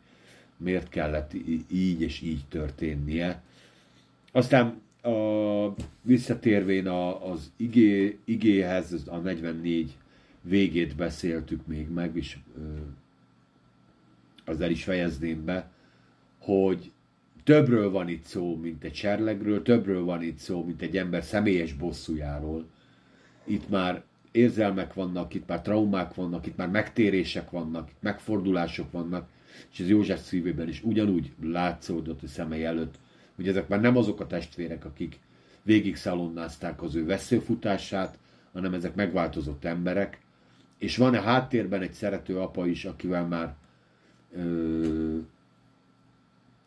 miért 0.56 0.88
kellett 0.88 1.32
így 1.70 2.00
és 2.00 2.20
így 2.20 2.44
történnie. 2.48 3.42
Aztán 4.32 4.82
a, 5.02 5.74
visszatérvén 6.02 6.86
a, 6.86 7.30
az 7.30 7.50
igé, 7.56 8.18
igéhez, 8.24 9.02
a 9.06 9.16
44 9.16 9.96
végét 10.44 10.96
beszéltük 10.96 11.66
még 11.66 11.88
meg, 11.88 12.16
és 12.16 12.38
azzal 14.44 14.70
is 14.70 14.84
fejezném 14.84 15.44
be, 15.44 15.70
hogy 16.38 16.92
többről 17.44 17.90
van 17.90 18.08
itt 18.08 18.22
szó, 18.22 18.56
mint 18.56 18.84
egy 18.84 18.94
serlegről, 18.94 19.62
többről 19.62 20.04
van 20.04 20.22
itt 20.22 20.36
szó, 20.36 20.64
mint 20.64 20.82
egy 20.82 20.96
ember 20.96 21.24
személyes 21.24 21.72
bosszújáról. 21.72 22.66
Itt 23.44 23.68
már 23.68 24.02
érzelmek 24.30 24.94
vannak, 24.94 25.34
itt 25.34 25.48
már 25.48 25.62
traumák 25.62 26.14
vannak, 26.14 26.46
itt 26.46 26.56
már 26.56 26.68
megtérések 26.68 27.50
vannak, 27.50 27.90
itt 27.90 28.02
megfordulások 28.02 28.92
vannak, 28.92 29.28
és 29.72 29.80
ez 29.80 29.88
József 29.88 30.22
szívében 30.22 30.68
is 30.68 30.82
ugyanúgy 30.82 31.32
látszódott 31.42 32.22
a 32.22 32.26
szemei 32.26 32.64
előtt, 32.64 32.94
hogy 33.36 33.48
ezek 33.48 33.68
már 33.68 33.80
nem 33.80 33.96
azok 33.96 34.20
a 34.20 34.26
testvérek, 34.26 34.84
akik 34.84 35.20
végig 35.62 35.96
szalonnázták 35.96 36.82
az 36.82 36.94
ő 36.94 37.04
veszőfutását, 37.04 38.18
hanem 38.52 38.74
ezek 38.74 38.94
megváltozott 38.94 39.64
emberek, 39.64 40.23
és 40.84 40.96
van-e 40.96 41.20
háttérben 41.20 41.82
egy 41.82 41.92
szerető 41.92 42.38
apa 42.38 42.66
is, 42.66 42.84
akivel 42.84 43.26
már 43.26 43.54
ö, 44.36 45.18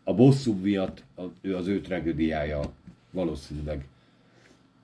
a 0.03 0.13
bosszú 0.13 0.53
miatt 0.53 1.03
a, 1.15 1.21
ő 1.41 1.55
az 1.55 1.67
ő 1.67 1.81
tragédiája 1.81 2.73
valószínűleg 3.11 3.85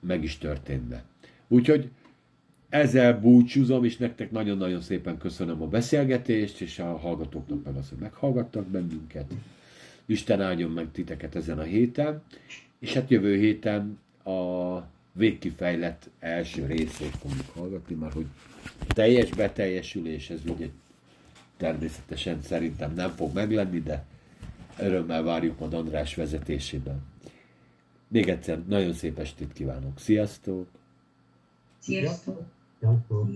meg 0.00 0.22
is 0.22 0.38
történne. 0.38 1.04
Úgyhogy 1.48 1.90
ezzel 2.68 3.20
búcsúzom, 3.20 3.84
és 3.84 3.96
nektek 3.96 4.30
nagyon-nagyon 4.30 4.80
szépen 4.80 5.18
köszönöm 5.18 5.62
a 5.62 5.66
beszélgetést, 5.66 6.60
és 6.60 6.78
a 6.78 6.96
hallgatóknak 6.96 7.64
meg 7.64 7.76
azt, 7.76 7.88
hogy 7.88 7.98
meghallgattak 7.98 8.66
bennünket. 8.66 9.32
Isten 10.06 10.40
áldjon 10.40 10.70
meg 10.70 10.90
titeket 10.92 11.34
ezen 11.34 11.58
a 11.58 11.62
héten, 11.62 12.22
és 12.78 12.92
hát 12.92 13.10
jövő 13.10 13.36
héten 13.36 13.98
a 14.24 14.78
végkifejlett 15.12 16.10
első 16.18 16.66
részét 16.66 17.16
fogjuk 17.16 17.48
hallgatni, 17.54 17.94
mert 17.94 18.12
hogy 18.12 18.26
teljes 18.88 19.30
beteljesülés, 19.30 20.30
ez 20.30 20.40
ugye 20.46 20.68
természetesen 21.56 22.42
szerintem 22.42 22.94
nem 22.94 23.10
fog 23.10 23.34
meglenni, 23.34 23.80
de 23.80 24.04
örömmel 24.78 25.22
várjuk 25.22 25.60
a 25.60 25.64
András 25.74 26.14
vezetésében. 26.14 27.02
Még 28.08 28.28
egyszer 28.28 28.66
nagyon 28.66 28.92
szép 28.92 29.18
estét 29.18 29.52
kívánok. 29.52 29.98
Sziasztok! 29.98 30.66
Sziasztok! 31.78 32.42
Sziasztok! 32.80 33.28